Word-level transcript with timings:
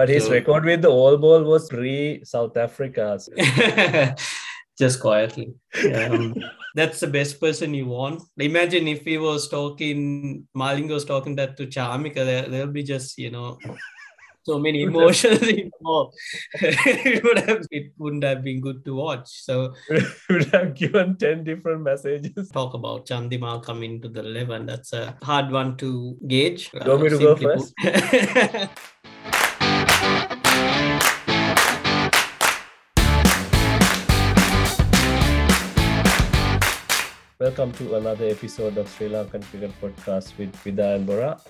But 0.00 0.08
his 0.08 0.24
So- 0.24 0.30
record 0.32 0.64
with 0.64 0.80
the 0.80 0.88
all 0.88 1.18
ball 1.18 1.42
was 1.44 1.68
pre 1.68 2.24
South 2.24 2.56
Africa. 2.56 3.18
So 3.20 3.32
just 4.78 4.98
quietly. 4.98 5.52
Um, 5.94 6.34
that's 6.74 7.00
the 7.00 7.06
best 7.06 7.38
person 7.38 7.74
you 7.74 7.84
want. 7.84 8.22
Imagine 8.38 8.88
if 8.88 9.04
he 9.04 9.18
was 9.18 9.46
talking, 9.50 10.48
Malinga 10.56 10.94
was 10.94 11.04
talking 11.04 11.36
that 11.36 11.58
to 11.58 11.66
Chamika, 11.66 12.24
there, 12.24 12.48
there'll 12.48 12.72
be 12.72 12.82
just, 12.82 13.18
you 13.18 13.30
know, 13.30 13.58
so 14.44 14.58
many 14.58 14.82
emotions 14.88 15.42
involved. 15.42 16.16
it, 16.54 17.22
would 17.22 17.40
have, 17.40 17.66
it 17.70 17.92
wouldn't 17.98 18.24
have 18.24 18.42
been 18.42 18.62
good 18.62 18.82
to 18.86 18.94
watch. 18.94 19.28
So, 19.28 19.74
we 19.90 20.00
would 20.30 20.46
have 20.54 20.74
given 20.74 21.18
10 21.18 21.44
different 21.44 21.82
messages. 21.82 22.48
talk 22.48 22.72
about 22.72 23.04
Chandimal 23.04 23.62
coming 23.62 24.00
to 24.00 24.08
the 24.08 24.20
11. 24.20 24.64
That's 24.64 24.94
a 24.94 25.18
hard 25.22 25.50
one 25.50 25.76
to 25.76 26.16
gauge. 26.26 26.70
You 26.72 26.90
want 26.90 27.02
me 27.02 27.10
to 27.10 27.18
go 27.18 27.36
first? 27.36 27.74
Welcome 37.40 37.72
to 37.72 37.96
another 37.96 38.26
episode 38.26 38.78
of 38.78 38.88
Sri 38.88 39.08
Lankan 39.08 39.42
Cricket 39.50 39.72
Podcast 39.80 40.38
with 40.38 40.54
Vida 40.56 40.94
and 40.94 41.06
Bora. 41.06 41.40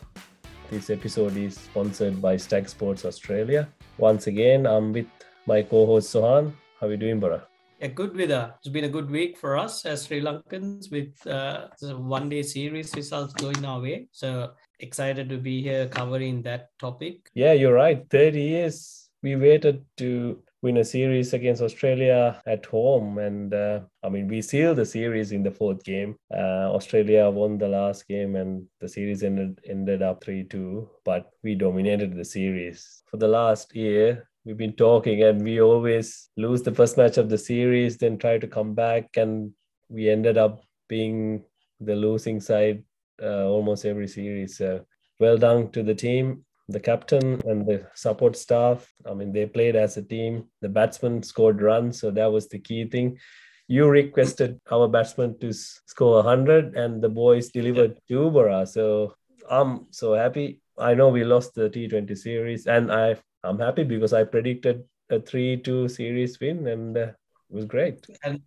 This 0.70 0.90
episode 0.90 1.36
is 1.36 1.56
sponsored 1.56 2.22
by 2.22 2.36
Stag 2.36 2.68
Sports 2.68 3.04
Australia. 3.04 3.68
Once 3.98 4.26
again, 4.26 4.66
I'm 4.66 4.92
with 4.92 5.06
my 5.46 5.62
co-host 5.62 6.14
Sohan. 6.14 6.52
How 6.80 6.86
are 6.86 6.90
you 6.90 6.96
doing, 6.96 7.20
Bora? 7.20 7.46
Yeah, 7.80 7.88
good 7.88 8.14
Vida. 8.14 8.54
It's 8.58 8.68
been 8.68 8.84
a 8.84 8.88
good 8.88 9.10
week 9.10 9.38
for 9.38 9.56
us 9.56 9.86
as 9.86 10.06
Sri 10.06 10.20
Lankans 10.20 10.90
with 10.90 11.14
uh, 11.26 11.68
the 11.80 11.96
one 11.96 12.28
day 12.28 12.42
series 12.42 12.94
results 12.94 13.32
going 13.34 13.64
our 13.64 13.80
way. 13.80 14.08
So 14.12 14.50
excited 14.80 15.28
to 15.28 15.38
be 15.38 15.62
here 15.62 15.88
covering 15.88 16.42
that 16.42 16.70
topic. 16.78 17.30
Yeah, 17.34 17.52
you're 17.52 17.74
right. 17.74 18.04
30 18.10 18.40
years 18.40 19.00
we 19.22 19.36
waited 19.36 19.84
to 19.98 20.42
win 20.62 20.78
a 20.78 20.84
series 20.84 21.32
against 21.32 21.62
Australia 21.62 22.40
at 22.46 22.66
home. 22.66 23.18
And 23.18 23.54
uh, 23.54 23.80
I 24.02 24.08
mean, 24.08 24.28
we 24.28 24.42
sealed 24.42 24.76
the 24.76 24.86
series 24.86 25.32
in 25.32 25.42
the 25.42 25.50
fourth 25.50 25.82
game. 25.84 26.16
Uh, 26.32 26.72
Australia 26.74 27.30
won 27.30 27.58
the 27.58 27.68
last 27.68 28.06
game 28.08 28.36
and 28.36 28.66
the 28.80 28.88
series 28.88 29.22
ended, 29.22 29.60
ended 29.68 30.02
up 30.02 30.22
3 30.22 30.44
2, 30.44 30.88
but 31.04 31.30
we 31.42 31.54
dominated 31.54 32.14
the 32.14 32.24
series. 32.24 33.02
For 33.06 33.16
the 33.16 33.28
last 33.28 33.74
year, 33.74 34.28
we've 34.44 34.58
been 34.58 34.74
talking 34.74 35.22
and 35.22 35.42
we 35.42 35.60
always 35.60 36.28
lose 36.36 36.62
the 36.62 36.74
first 36.74 36.96
match 36.96 37.16
of 37.16 37.30
the 37.30 37.38
series, 37.38 37.96
then 37.96 38.18
try 38.18 38.38
to 38.38 38.46
come 38.46 38.74
back. 38.74 39.16
And 39.16 39.52
we 39.88 40.10
ended 40.10 40.36
up 40.36 40.62
being 40.88 41.42
the 41.80 41.96
losing 41.96 42.40
side 42.40 42.84
almost 43.22 43.84
every 43.84 44.08
series. 44.08 44.56
So 44.56 44.84
well 45.18 45.38
done 45.38 45.70
to 45.72 45.82
the 45.82 45.94
team 45.94 46.44
the 46.70 46.80
captain 46.80 47.40
and 47.46 47.66
the 47.66 47.86
support 47.94 48.36
staff. 48.36 48.92
I 49.06 49.14
mean, 49.14 49.32
they 49.32 49.46
played 49.46 49.76
as 49.76 49.96
a 49.96 50.02
team. 50.02 50.46
The 50.60 50.68
batsmen 50.68 51.22
scored 51.22 51.60
runs, 51.60 52.00
so 52.00 52.10
that 52.12 52.30
was 52.30 52.48
the 52.48 52.58
key 52.58 52.84
thing. 52.86 53.18
You 53.66 53.88
requested 53.88 54.60
our 54.70 54.88
batsmen 54.88 55.38
to 55.40 55.52
score 55.52 56.16
100, 56.16 56.76
and 56.76 57.02
the 57.02 57.08
boys 57.08 57.50
delivered 57.50 57.98
two 58.08 58.30
Bora. 58.30 58.66
So 58.66 59.14
I'm 59.48 59.86
so 59.90 60.14
happy. 60.14 60.60
I 60.78 60.94
know 60.94 61.08
we 61.08 61.24
lost 61.24 61.54
the 61.54 61.68
T20 61.68 62.16
series, 62.16 62.66
and 62.66 62.90
I 62.92 63.16
I'm 63.42 63.58
happy 63.58 63.84
because 63.84 64.12
I 64.12 64.24
predicted 64.24 64.84
a 65.10 65.18
3-2 65.18 65.90
series 65.90 66.38
win, 66.40 66.66
and 66.66 66.96
uh, 66.96 67.00
it 67.00 67.14
was 67.50 67.64
great. 67.64 68.06
And 68.24 68.42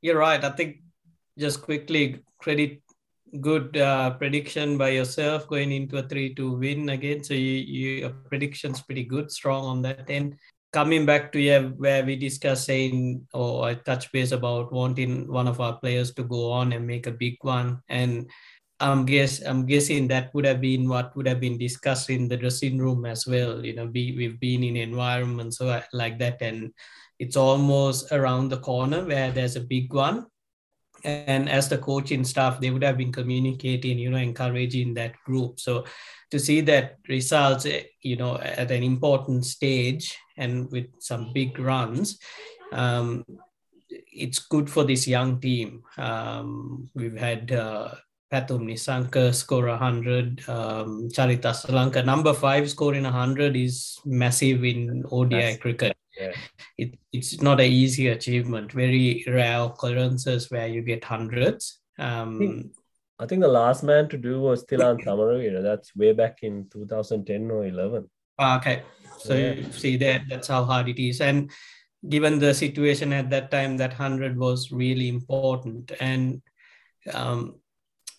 you're 0.00 0.18
right. 0.18 0.42
I 0.42 0.50
think 0.50 0.82
just 1.38 1.62
quickly 1.62 2.22
credit 2.38 2.82
good 3.40 3.76
uh, 3.76 4.10
prediction 4.10 4.78
by 4.78 4.90
yourself 4.90 5.46
going 5.48 5.72
into 5.72 5.98
a 5.98 6.02
3-2 6.02 6.58
win 6.58 6.88
again. 6.90 7.22
So 7.22 7.34
you, 7.34 7.58
you 7.60 7.90
your 8.00 8.10
prediction's 8.10 8.80
pretty 8.80 9.04
good, 9.04 9.30
strong 9.30 9.64
on 9.64 9.82
that 9.82 10.08
end. 10.08 10.36
Coming 10.72 11.06
back 11.06 11.32
to 11.32 11.40
yeah, 11.40 11.60
where 11.60 12.04
we 12.04 12.16
discussed 12.16 12.66
saying 12.66 13.26
or 13.32 13.64
I 13.64 13.74
touch 13.74 14.12
base 14.12 14.32
about 14.32 14.72
wanting 14.72 15.26
one 15.26 15.48
of 15.48 15.60
our 15.60 15.78
players 15.78 16.12
to 16.14 16.24
go 16.24 16.52
on 16.52 16.72
and 16.72 16.86
make 16.86 17.06
a 17.06 17.12
big 17.12 17.36
one. 17.40 17.80
And 17.88 18.30
I'm 18.80 19.06
guess 19.06 19.42
I'm 19.42 19.66
guessing 19.66 20.08
that 20.08 20.32
would 20.34 20.44
have 20.44 20.60
been 20.60 20.88
what 20.88 21.16
would 21.16 21.26
have 21.26 21.40
been 21.40 21.58
discussed 21.58 22.10
in 22.10 22.28
the 22.28 22.36
dressing 22.36 22.78
room 22.78 23.06
as 23.06 23.26
well. 23.26 23.64
You 23.64 23.74
know, 23.74 23.86
we've 23.86 24.38
been 24.38 24.62
in 24.62 24.76
environments 24.76 25.60
like 25.60 26.18
that, 26.18 26.40
and 26.42 26.72
it's 27.18 27.36
almost 27.36 28.12
around 28.12 28.50
the 28.50 28.58
corner 28.58 29.04
where 29.04 29.32
there's 29.32 29.56
a 29.56 29.60
big 29.60 29.92
one 29.92 30.26
and 31.04 31.48
as 31.48 31.68
the 31.68 31.78
coaching 31.78 32.24
staff 32.24 32.60
they 32.60 32.70
would 32.70 32.82
have 32.82 32.96
been 32.96 33.12
communicating 33.12 33.98
you 33.98 34.10
know 34.10 34.18
encouraging 34.18 34.94
that 34.94 35.14
group. 35.24 35.60
So 35.60 35.84
to 36.30 36.38
see 36.38 36.60
that 36.62 36.98
results 37.08 37.66
eh, 37.66 37.84
you 38.02 38.16
know 38.16 38.38
at 38.38 38.70
an 38.70 38.82
important 38.82 39.46
stage 39.46 40.16
and 40.36 40.70
with 40.70 40.86
some 40.98 41.32
big 41.32 41.58
runs 41.58 42.18
um, 42.72 43.24
it's 44.12 44.38
good 44.38 44.68
for 44.68 44.84
this 44.84 45.06
young 45.08 45.40
team. 45.40 45.82
Um, 45.96 46.90
we've 46.94 47.16
had 47.16 47.52
uh, 47.52 47.94
Pathum 48.32 48.64
Nissanka 48.64 49.34
score 49.34 49.66
100. 49.66 50.48
Um, 50.48 51.08
Charith 51.08 51.42
Asalanka, 51.42 52.04
number 52.04 52.34
five, 52.34 52.68
scoring 52.68 53.04
100 53.04 53.56
is 53.56 53.98
massive 54.04 54.64
in 54.64 55.04
ODI 55.10 55.56
cricket 55.56 55.96
Yeah. 56.18 56.32
it, 56.76 56.98
it's 57.12 57.40
not 57.40 57.60
an 57.60 57.66
easy 57.70 58.08
achievement. 58.08 58.72
Very 58.72 59.24
rare 59.26 59.62
occurrences 59.62 60.50
where 60.50 60.66
you 60.66 60.82
get 60.82 61.04
hundreds. 61.04 61.78
Um, 61.98 62.70
I 63.18 63.26
think 63.26 63.42
the 63.42 63.48
last 63.48 63.82
man 63.82 64.08
to 64.10 64.16
do 64.18 64.40
was 64.40 64.64
Thilan 64.64 65.02
Samaraweera. 65.04 65.62
That's 65.68 65.94
way 65.96 66.12
back 66.12 66.38
in 66.42 66.68
2010 66.72 67.50
or 67.50 67.66
11. 67.66 68.08
okay, 68.40 68.82
so 69.18 69.34
Yeah. 69.34 69.52
you 69.54 69.72
see 69.72 69.96
that 69.96 70.22
that's 70.28 70.46
how 70.48 70.64
hard 70.64 70.88
it 70.88 71.00
is. 71.02 71.20
And 71.20 71.50
given 72.08 72.38
the 72.38 72.54
situation 72.54 73.12
at 73.12 73.30
that 73.30 73.50
time, 73.50 73.76
that 73.78 73.92
hundred 73.92 74.38
was 74.38 74.70
really 74.70 75.08
important. 75.08 75.90
And 76.00 76.40
um, 77.12 77.56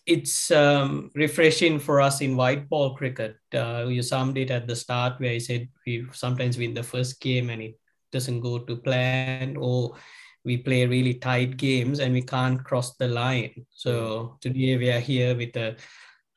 it's 0.06 0.50
um, 0.50 1.10
refreshing 1.14 1.78
for 1.78 2.02
us 2.02 2.20
in 2.20 2.36
white 2.36 2.68
ball 2.68 2.94
cricket. 2.94 3.36
Uh, 3.54 3.86
you 3.88 4.02
summed 4.02 4.36
it 4.36 4.50
at 4.50 4.66
the 4.66 4.76
start 4.76 5.18
where 5.20 5.32
you 5.32 5.40
said 5.40 5.68
we 5.86 6.04
sometimes 6.12 6.58
win 6.58 6.74
the 6.74 6.82
first 6.82 7.20
game 7.20 7.48
and 7.48 7.62
it 7.62 7.79
doesn't 8.12 8.40
go 8.40 8.58
to 8.58 8.76
plan, 8.76 9.56
or 9.56 9.96
we 10.44 10.56
play 10.56 10.86
really 10.86 11.14
tight 11.14 11.56
games 11.56 12.00
and 12.00 12.14
we 12.14 12.22
can't 12.22 12.64
cross 12.64 12.96
the 12.96 13.08
line. 13.08 13.66
So 13.72 14.38
today 14.40 14.76
we 14.76 14.90
are 14.90 15.00
here 15.00 15.36
with 15.36 15.56
a 15.56 15.76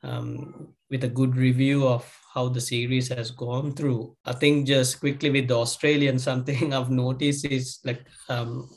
um, 0.02 0.74
with 0.90 1.04
a 1.04 1.08
good 1.08 1.34
review 1.34 1.88
of 1.88 2.04
how 2.34 2.48
the 2.48 2.60
series 2.60 3.08
has 3.08 3.30
gone 3.30 3.74
through. 3.74 4.14
I 4.24 4.34
think 4.34 4.66
just 4.66 5.00
quickly 5.00 5.30
with 5.30 5.48
the 5.48 5.56
Australian, 5.56 6.18
something 6.30 6.74
I've 6.74 6.90
noticed 6.90 7.46
is 7.46 7.78
like 7.84 8.04
um, 8.28 8.68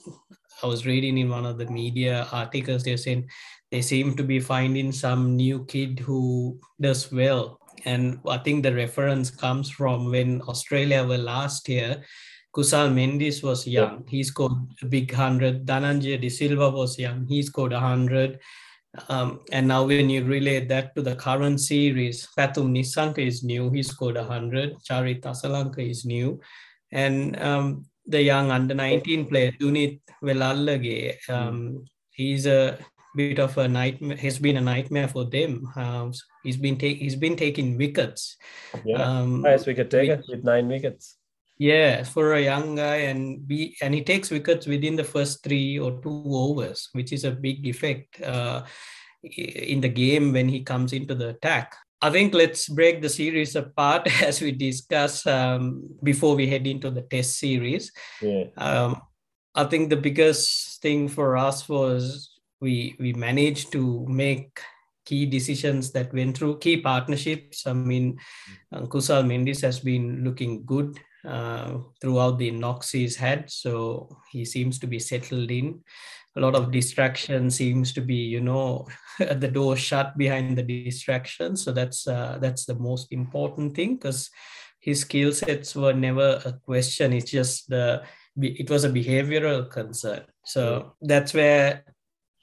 I 0.63 0.67
was 0.67 0.85
reading 0.85 1.17
in 1.17 1.29
one 1.29 1.45
of 1.45 1.57
the 1.57 1.67
media 1.67 2.27
articles, 2.31 2.83
they're 2.83 2.97
saying 2.97 3.29
they 3.71 3.81
seem 3.81 4.15
to 4.15 4.23
be 4.23 4.39
finding 4.39 4.91
some 4.91 5.35
new 5.35 5.65
kid 5.65 5.99
who 5.99 6.59
does 6.79 7.11
well. 7.11 7.59
And 7.85 8.19
I 8.27 8.37
think 8.37 8.63
the 8.63 8.73
reference 8.73 9.29
comes 9.29 9.69
from 9.69 10.09
when 10.09 10.41
Australia 10.41 11.05
were 11.05 11.17
last 11.17 11.69
year. 11.69 12.03
Kusal 12.57 12.91
Mendis 12.91 13.43
was 13.43 13.67
young. 13.67 14.03
He 14.07 14.23
scored 14.23 14.53
a 14.81 14.85
big 14.87 15.11
100. 15.11 15.63
Dhananjay 15.63 16.19
De 16.19 16.27
Silva 16.27 16.71
was 16.71 16.97
young. 16.97 17.27
He 17.27 17.43
scored 17.43 17.71
100. 17.71 18.39
Um, 19.09 19.41
and 19.51 19.67
now 19.67 19.85
when 19.85 20.09
you 20.09 20.23
relate 20.23 20.67
that 20.69 20.95
to 20.95 21.03
the 21.03 21.15
current 21.15 21.61
series, 21.61 22.27
Pathum 22.35 22.71
Nissanka 22.71 23.19
is 23.19 23.43
new. 23.43 23.69
He 23.69 23.83
scored 23.83 24.15
100. 24.15 24.77
Charith 24.79 25.21
Asalanka 25.21 25.87
is 25.87 26.03
new. 26.03 26.39
And 26.91 27.39
um, 27.39 27.85
the 28.07 28.23
young 28.23 28.49
under 28.49 28.73
19 28.73 29.27
player, 29.27 29.51
Dunith 29.51 29.99
Wellalage, 30.23 31.29
um, 31.29 31.85
he's 32.09 32.47
a 32.47 32.79
bit 33.15 33.37
of 33.37 33.55
a 33.59 33.67
nightmare. 33.67 34.17
Has 34.17 34.39
been 34.39 34.57
a 34.57 34.61
nightmare 34.61 35.09
for 35.09 35.25
them. 35.25 35.71
Um, 35.75 36.11
he's 36.43 36.57
been 36.57 36.77
take, 36.77 36.97
he's 36.97 37.15
been 37.15 37.35
taking 37.35 37.77
wickets. 37.77 38.35
Yeah. 38.83 39.03
Um, 39.03 39.43
Highest 39.43 39.67
wicket 39.67 39.91
taker 39.91 40.23
with 40.27 40.43
nine 40.43 40.67
wickets. 40.67 41.17
Yeah, 41.57 42.03
for 42.03 42.33
a 42.33 42.41
young 42.41 42.75
guy, 42.75 43.09
and 43.09 43.47
be 43.47 43.75
and 43.81 43.93
he 43.93 44.03
takes 44.03 44.29
wickets 44.29 44.67
within 44.67 44.95
the 44.95 45.03
first 45.03 45.43
three 45.43 45.79
or 45.79 45.99
two 46.01 46.23
overs, 46.27 46.89
which 46.93 47.11
is 47.11 47.23
a 47.23 47.31
big 47.31 47.65
effect 47.65 48.21
uh, 48.21 48.63
in 49.23 49.81
the 49.81 49.89
game 49.89 50.33
when 50.33 50.47
he 50.47 50.61
comes 50.61 50.93
into 50.93 51.15
the 51.15 51.29
attack. 51.29 51.75
I 51.99 52.11
think 52.11 52.35
let's 52.35 52.69
break 52.69 53.01
the 53.01 53.09
series 53.09 53.55
apart 53.55 54.05
as 54.21 54.39
we 54.39 54.51
discuss 54.51 55.25
um, 55.25 55.89
before 56.03 56.35
we 56.35 56.45
head 56.47 56.67
into 56.67 56.91
the 56.91 57.01
Test 57.01 57.39
series. 57.39 57.91
Yeah. 58.21 58.45
Um, 58.57 59.01
I 59.55 59.63
think 59.63 59.89
the 59.89 59.97
biggest 59.97 60.79
thing 60.83 61.07
for 61.07 61.37
us 61.37 61.67
was 61.67 62.29
we 62.61 62.95
we 62.99 63.13
managed 63.13 63.71
to 63.71 64.05
make 64.07 64.59
key 65.05 65.25
decisions 65.25 65.91
that 65.93 66.13
went 66.13 66.37
through 66.37 66.59
key 66.59 66.77
partnerships. 66.81 67.65
I 67.65 67.73
mean, 67.73 68.19
Kusal 68.71 69.25
Mendis 69.25 69.61
has 69.61 69.79
been 69.79 70.23
looking 70.23 70.65
good 70.65 70.99
uh, 71.25 71.79
throughout 72.01 72.37
the 72.37 72.51
knocks 72.51 72.91
he's 72.91 73.15
had, 73.15 73.49
so 73.49 74.17
he 74.31 74.45
seems 74.45 74.79
to 74.79 74.87
be 74.87 74.99
settled 74.99 75.51
in. 75.51 75.81
A 76.35 76.39
lot 76.39 76.55
of 76.55 76.71
distraction 76.71 77.49
seems 77.49 77.93
to 77.93 78.01
be, 78.01 78.15
you 78.15 78.41
know, 78.41 78.87
the 79.19 79.47
door 79.47 79.75
shut 79.75 80.17
behind 80.17 80.57
the 80.57 80.63
distraction. 80.63 81.55
So 81.55 81.71
that's 81.71 82.07
uh, 82.07 82.37
that's 82.39 82.65
the 82.65 82.75
most 82.75 83.11
important 83.11 83.75
thing 83.75 83.95
because 83.95 84.29
his 84.79 85.01
skill 85.01 85.33
sets 85.33 85.75
were 85.75 85.93
never 85.93 86.41
a 86.45 86.53
question. 86.53 87.13
It's 87.13 87.31
just 87.31 87.69
the 87.69 88.03
it 88.39 88.69
was 88.69 88.83
a 88.83 88.89
behavioral 88.89 89.69
concern. 89.69 90.21
So 90.45 90.93
that's 91.01 91.33
where 91.33 91.83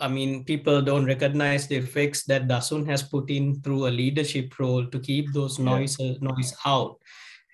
I 0.00 0.08
mean, 0.08 0.44
people 0.44 0.82
don't 0.82 1.06
recognize 1.06 1.68
the 1.68 1.76
effects 1.76 2.24
that 2.24 2.48
Dasun 2.48 2.86
has 2.88 3.02
put 3.02 3.30
in 3.30 3.60
through 3.62 3.86
a 3.86 3.94
leadership 3.94 4.58
role 4.58 4.86
to 4.86 4.98
keep 4.98 5.32
those 5.32 5.58
noise 5.58 5.96
yeah. 6.00 6.14
noise 6.20 6.54
out 6.66 6.98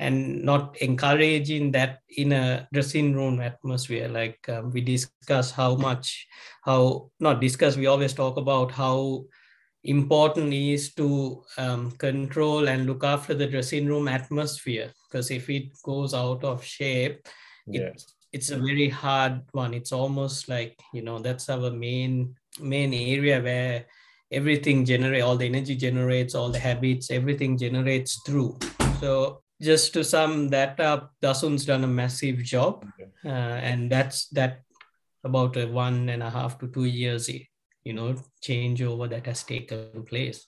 and 0.01 0.43
not 0.43 0.77
encouraging 0.81 1.71
that 1.73 2.01
in 2.17 2.33
a 2.33 2.67
dressing 2.73 3.13
room 3.15 3.41
atmosphere. 3.41 4.09
Like 4.09 4.41
um, 4.49 4.71
we 4.71 4.81
discuss 4.81 5.51
how 5.51 5.77
much, 5.77 6.27
how 6.65 7.11
not 7.21 7.41
discuss, 7.41 7.77
we 7.77 7.87
always 7.87 8.15
talk 8.15 8.39
about 8.39 8.73
how 8.73 9.25
important 9.85 10.53
is 10.53 10.95
to 10.95 11.43
um, 11.59 11.91
control 11.93 12.69
and 12.69 12.87
look 12.87 13.05
after 13.05 13.35
the 13.35 13.47
dressing 13.47 13.87
room 13.87 14.09
atmosphere 14.09 14.91
because 15.07 15.31
if 15.31 15.49
it 15.51 15.71
goes 15.83 16.15
out 16.15 16.45
of 16.45 16.65
shape, 16.65 17.27
yeah. 17.67 17.83
it 17.83 18.03
it's 18.33 18.51
a 18.51 18.57
very 18.57 18.89
hard 18.89 19.43
one 19.53 19.75
it's 19.75 19.93
almost 19.93 20.49
like 20.49 20.79
you 20.95 21.03
know 21.03 21.19
that's 21.19 21.49
our 21.49 21.71
main 21.71 22.35
main 22.61 22.95
area 22.95 23.43
where 23.43 23.85
everything 24.31 24.85
generate 24.85 25.23
all 25.23 25.37
the 25.37 25.47
energy 25.47 25.75
generates 25.75 26.35
all 26.35 26.49
the 26.49 26.59
habits 26.59 27.11
everything 27.11 27.59
generates 27.59 28.23
through 28.25 28.57
so 29.01 29.43
just 29.61 29.93
to 29.93 30.03
sum 30.03 30.49
that 30.49 30.81
up 30.81 31.13
dasun's 31.21 31.65
done 31.65 31.85
a 31.85 31.87
massive 31.87 32.39
job 32.39 32.85
uh, 33.25 33.29
and 33.29 33.91
that's 33.91 34.29
that 34.29 34.63
about 35.25 35.57
a 35.57 35.67
one 35.67 36.09
and 36.09 36.23
a 36.23 36.31
half 36.31 36.59
to 36.59 36.67
two 36.69 36.87
years 36.87 37.29
you 37.85 37.93
know 37.93 38.15
changeover 38.43 39.09
that 39.09 39.27
has 39.27 39.43
taken 39.43 40.05
place 40.05 40.47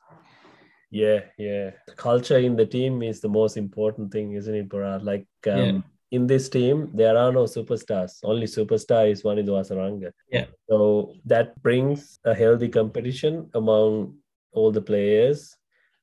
yeah 0.90 1.20
yeah 1.38 1.70
The 1.86 1.94
culture 1.96 2.38
in 2.38 2.56
the 2.56 2.66
team 2.66 3.02
is 3.02 3.20
the 3.20 3.28
most 3.28 3.56
important 3.56 4.12
thing 4.12 4.32
isn't 4.32 4.54
it 4.54 4.68
Bharat? 4.68 5.04
like 5.04 5.26
um, 5.46 5.58
yeah 5.58 5.80
in 6.12 6.26
this 6.26 6.48
team, 6.50 6.90
there 6.92 7.16
are 7.16 7.32
no 7.32 7.44
superstars. 7.44 8.20
Only 8.22 8.46
superstar 8.46 9.10
is 9.10 9.22
Wanindu 9.22 9.56
Hasaranga. 9.56 10.12
Yeah. 10.30 10.44
So 10.68 11.14
that 11.24 11.60
brings 11.62 12.18
a 12.24 12.34
healthy 12.34 12.68
competition 12.68 13.50
among 13.54 14.18
all 14.52 14.70
the 14.70 14.82
players, 14.82 15.56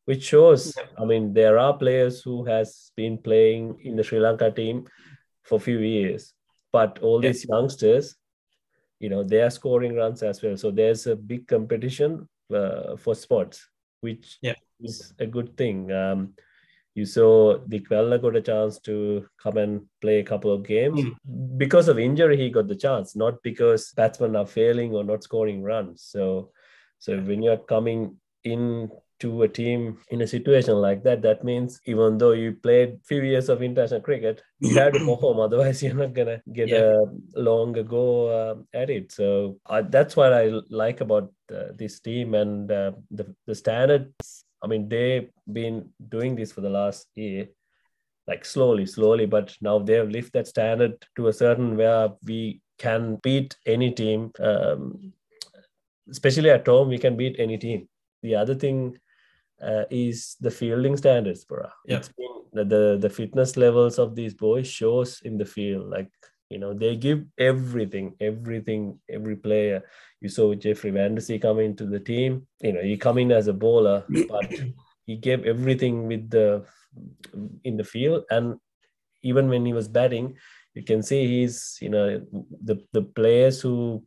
which 0.10 0.24
shows. 0.24 0.74
I 0.98 1.06
mean, 1.06 1.34
there 1.34 1.60
are 1.60 1.78
players 1.78 2.24
who 2.24 2.44
has 2.46 2.92
been 2.96 3.20
playing 3.20 3.78
in 3.84 3.96
the 3.96 4.04
Sri 4.04 4.20
Lanka 4.20 4.50
team 4.50 4.88
for 5.44 5.58
a 5.58 5.60
few 5.60 5.78
years, 5.78 6.34
but 6.72 6.98
all 7.04 7.20
these 7.20 7.46
youngsters, 7.48 8.16
you 9.00 9.10
know, 9.10 9.22
they 9.22 9.42
are 9.44 9.52
scoring 9.52 9.94
runs 9.94 10.24
as 10.24 10.42
well. 10.42 10.58
So 10.58 10.72
there's 10.72 11.06
a 11.06 11.16
big 11.16 11.48
competition 11.48 12.28
uh, 12.52 12.98
for 12.98 13.14
spots, 13.14 13.70
which 14.02 14.40
yeah. 14.42 14.56
is 14.82 15.14
a 15.20 15.28
good 15.28 15.56
thing. 15.56 15.92
Um, 15.92 16.34
you 16.96 17.06
saw 17.06 17.60
Dickwella 17.60 18.20
got 18.20 18.36
a 18.36 18.42
chance 18.42 18.80
to 18.80 19.28
come 19.38 19.58
and 19.58 19.86
play 20.02 20.22
a 20.22 20.30
couple 20.32 20.52
of 20.52 20.66
games. 20.66 21.02
Mm. 21.02 21.58
Because 21.60 21.88
of 21.88 22.00
injury, 22.00 22.36
he 22.36 22.50
got 22.50 22.68
the 22.68 22.76
chance, 22.76 23.16
not 23.16 23.44
because 23.44 23.94
batsmen 23.96 24.36
are 24.36 24.48
failing 24.48 24.96
or 24.96 25.04
not 25.04 25.24
scoring 25.24 25.62
runs. 25.62 26.02
So, 26.02 26.50
so 26.98 27.20
when 27.20 27.44
you're 27.44 27.58
coming 27.58 28.18
in 28.44 28.90
to 29.20 29.44
a 29.44 29.48
team 29.48 29.98
in 30.10 30.22
a 30.22 30.28
situation 30.28 30.76
like 30.76 31.04
that, 31.04 31.22
that 31.22 31.44
means 31.44 31.82
even 31.86 32.18
though 32.18 32.32
you 32.32 32.54
played 32.54 33.00
few 33.06 33.22
years 33.22 33.50
of 33.50 33.62
international 33.62 34.02
cricket, 34.02 34.42
you 34.60 34.76
have 34.78 34.94
to 34.94 35.00
perform. 35.00 35.40
Otherwise, 35.48 35.84
you're 35.84 35.94
not 35.94 36.14
gonna 36.14 36.42
get 36.54 36.70
yeah. 36.70 36.98
a 37.36 37.40
longer 37.40 37.84
go 37.84 38.28
uh, 38.28 38.56
at 38.74 38.90
it. 38.90 39.12
So 39.12 39.60
uh, 39.66 39.84
that's 39.88 40.16
what 40.16 40.34
I 40.34 40.52
like 40.70 41.02
about 41.02 41.32
uh, 41.54 41.74
this 41.76 42.00
team 42.00 42.34
and 42.34 42.72
uh, 42.72 42.92
the 43.12 43.36
the 43.46 43.56
standards 43.56 44.46
I 44.62 44.68
mean, 44.68 44.90
they've 44.90 45.30
been 45.52 45.90
doing 46.10 46.36
this 46.36 46.52
for 46.52 46.62
the 46.62 46.70
last 46.70 47.08
year, 47.16 47.48
like 48.28 48.46
slowly, 48.46 48.86
slowly, 48.86 49.26
but 49.26 49.56
now 49.62 49.80
they've 49.80 50.10
lifted 50.10 50.34
that 50.34 50.48
standard 50.48 50.94
to 51.16 51.28
a 51.28 51.34
certain 51.34 51.78
where 51.78 52.10
we 52.24 52.62
can 52.78 53.18
beat 53.24 53.56
any 53.66 53.92
team. 53.92 54.32
Um, 54.40 55.14
especially 56.10 56.50
at 56.50 56.68
home, 56.68 56.90
we 56.90 56.98
can 56.98 57.16
beat 57.16 57.38
any 57.40 57.58
team. 57.58 57.88
The 58.22 58.36
other 58.36 58.56
thing 58.56 58.98
uh, 59.62 59.84
is 59.90 60.36
the 60.40 60.52
fielding 60.52 60.98
standards, 60.98 61.46
bro. 61.46 61.68
Yeah. 61.86 61.98
It's 61.98 62.10
been 62.10 62.44
the, 62.54 62.64
the 62.66 62.98
the 63.02 63.10
fitness 63.10 63.58
levels 63.58 64.00
of 64.00 64.16
these 64.16 64.34
boys 64.34 64.68
shows 64.68 65.22
in 65.24 65.38
the 65.38 65.46
field. 65.46 65.90
Like 65.90 66.10
you 66.50 66.58
know, 66.58 66.74
they 66.74 66.96
give 66.96 67.26
everything, 67.38 68.16
everything, 68.20 69.00
every 69.08 69.36
player. 69.36 69.84
You 70.20 70.30
saw 70.30 70.54
Jeffrey 70.56 70.90
Van 70.90 71.16
der 71.16 71.38
come 71.38 71.60
into 71.60 71.86
the 71.86 72.00
team. 72.00 72.48
You 72.62 72.74
know, 72.74 72.82
he 72.82 72.98
come 72.98 73.20
in 73.20 73.32
as 73.32 73.48
a 73.48 73.54
bowler, 73.54 74.04
but 74.28 74.52
he 75.06 75.16
gave 75.16 75.46
everything 75.46 76.08
with 76.08 76.30
the 76.30 76.66
in 77.64 77.78
the 77.78 77.84
field. 77.84 78.24
And 78.30 78.60
even 79.22 79.48
when 79.48 79.66
he 79.66 79.74
was 79.74 79.88
batting, 79.88 80.38
you 80.74 80.84
can 80.84 81.04
see 81.04 81.28
he's, 81.28 81.78
you 81.82 81.90
know, 81.90 82.22
the, 82.64 82.84
the 82.94 83.04
players 83.04 83.62
who 83.62 84.04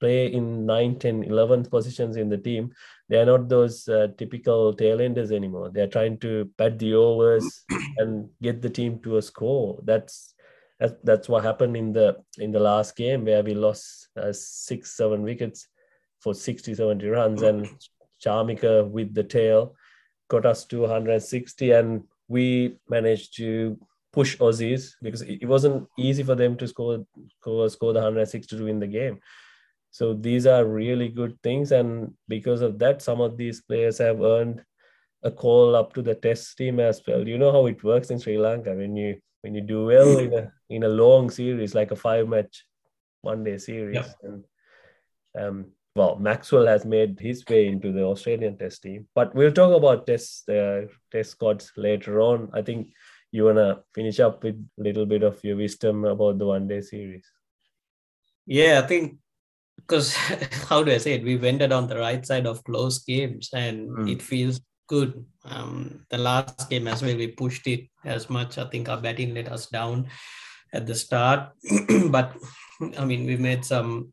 play 0.00 0.32
in 0.32 0.66
9, 0.66 0.98
10, 0.98 1.24
11 1.24 1.64
positions 1.66 2.16
in 2.16 2.28
the 2.28 2.38
team, 2.38 2.72
they 3.08 3.18
are 3.18 3.24
not 3.26 3.48
those 3.48 3.88
uh, 3.88 4.08
typical 4.16 4.74
tailenders 4.74 5.32
anymore. 5.32 5.70
They're 5.70 5.86
trying 5.86 6.18
to 6.18 6.50
bat 6.56 6.78
the 6.78 6.94
overs 6.94 7.64
and 7.98 8.28
get 8.42 8.60
the 8.60 8.70
team 8.70 9.00
to 9.00 9.16
a 9.16 9.22
score. 9.22 9.80
That's 9.84 10.34
that's, 10.78 10.94
that's 11.02 11.28
what 11.28 11.44
happened 11.44 11.76
in 11.76 11.92
the 11.92 12.18
in 12.38 12.52
the 12.52 12.60
last 12.60 12.96
game 12.96 13.24
where 13.24 13.42
we 13.42 13.54
lost 13.54 14.08
uh, 14.16 14.32
six 14.32 14.96
seven 14.96 15.22
wickets 15.22 15.66
for 16.20 16.34
60 16.34 16.74
70 16.74 17.06
runs 17.08 17.42
and 17.42 17.68
Chamika 18.24 18.88
with 18.88 19.14
the 19.14 19.22
tail 19.22 19.74
got 20.28 20.46
us 20.46 20.64
to 20.66 20.80
160 20.80 21.70
and 21.72 22.02
we 22.28 22.76
managed 22.88 23.36
to 23.36 23.78
push 24.12 24.36
Aussies 24.38 24.94
because 25.02 25.22
it 25.22 25.46
wasn't 25.46 25.86
easy 25.98 26.22
for 26.22 26.34
them 26.34 26.56
to 26.56 26.68
score 26.68 27.04
score, 27.40 27.68
score 27.68 27.92
the 27.92 28.00
160 28.00 28.56
to 28.56 28.64
win 28.64 28.78
the 28.78 28.86
game. 28.86 29.20
So 29.90 30.14
these 30.14 30.46
are 30.46 30.64
really 30.64 31.08
good 31.08 31.38
things, 31.42 31.72
and 31.72 32.14
because 32.28 32.60
of 32.60 32.78
that, 32.78 33.02
some 33.02 33.20
of 33.20 33.36
these 33.36 33.62
players 33.62 33.98
have 33.98 34.20
earned 34.20 34.62
a 35.22 35.30
call 35.30 35.74
up 35.74 35.92
to 35.94 36.02
the 36.02 36.14
test 36.14 36.56
team 36.56 36.78
as 36.78 37.02
well. 37.06 37.26
You 37.26 37.38
know 37.38 37.52
how 37.52 37.66
it 37.66 37.82
works 37.82 38.10
in 38.10 38.18
Sri 38.18 38.38
Lanka. 38.38 38.74
When 38.74 38.96
you 38.96 39.20
when 39.42 39.54
you 39.54 39.60
do 39.60 39.86
well 39.86 40.18
in 40.18 40.34
a 40.34 40.52
in 40.68 40.82
a 40.84 40.88
long 40.88 41.30
series 41.30 41.74
like 41.74 41.90
a 41.90 41.96
five 41.96 42.28
match 42.28 42.64
one 43.22 43.44
day 43.44 43.58
series 43.58 43.96
yep. 43.96 44.14
and 44.22 44.44
um 45.38 45.66
well 45.96 46.16
maxwell 46.16 46.66
has 46.66 46.84
made 46.84 47.18
his 47.18 47.44
way 47.46 47.66
into 47.66 47.92
the 47.92 48.04
australian 48.04 48.56
test 48.56 48.82
team. 48.82 49.08
But 49.14 49.34
we'll 49.34 49.52
talk 49.52 49.76
about 49.76 50.06
test 50.06 50.48
uh, 50.48 50.82
test 51.10 51.32
squads 51.32 51.72
later 51.76 52.20
on. 52.20 52.50
I 52.52 52.62
think 52.62 52.88
you 53.32 53.44
want 53.44 53.58
to 53.58 53.82
finish 53.94 54.20
up 54.20 54.42
with 54.42 54.54
a 54.78 54.82
little 54.82 55.06
bit 55.06 55.22
of 55.22 55.42
your 55.44 55.56
wisdom 55.56 56.04
about 56.04 56.38
the 56.38 56.46
one 56.46 56.68
day 56.68 56.80
series. 56.80 57.26
Yeah 58.46 58.80
i 58.82 58.86
think 58.86 59.18
because 59.78 60.14
how 60.68 60.82
do 60.82 60.92
i 60.92 60.98
say 60.98 61.14
it 61.14 61.24
we 61.24 61.38
ended 61.48 61.72
on 61.72 61.88
the 61.88 61.98
right 61.98 62.26
side 62.26 62.46
of 62.46 62.62
close 62.64 62.98
games 63.04 63.50
and 63.54 63.88
mm. 63.88 64.12
it 64.12 64.20
feels 64.20 64.60
good. 64.88 65.24
Um, 65.44 66.04
the 66.10 66.18
last 66.18 66.68
game 66.68 66.88
as 66.88 67.02
well, 67.02 67.16
we 67.16 67.28
pushed 67.28 67.66
it 67.68 67.88
as 68.04 68.28
much. 68.28 68.58
I 68.58 68.64
think 68.64 68.88
our 68.88 69.00
batting 69.00 69.34
let 69.34 69.52
us 69.52 69.66
down 69.66 70.08
at 70.72 70.86
the 70.86 70.94
start, 70.94 71.50
but 72.10 72.36
I 72.98 73.04
mean, 73.04 73.26
we 73.26 73.36
made 73.36 73.64
some 73.64 74.12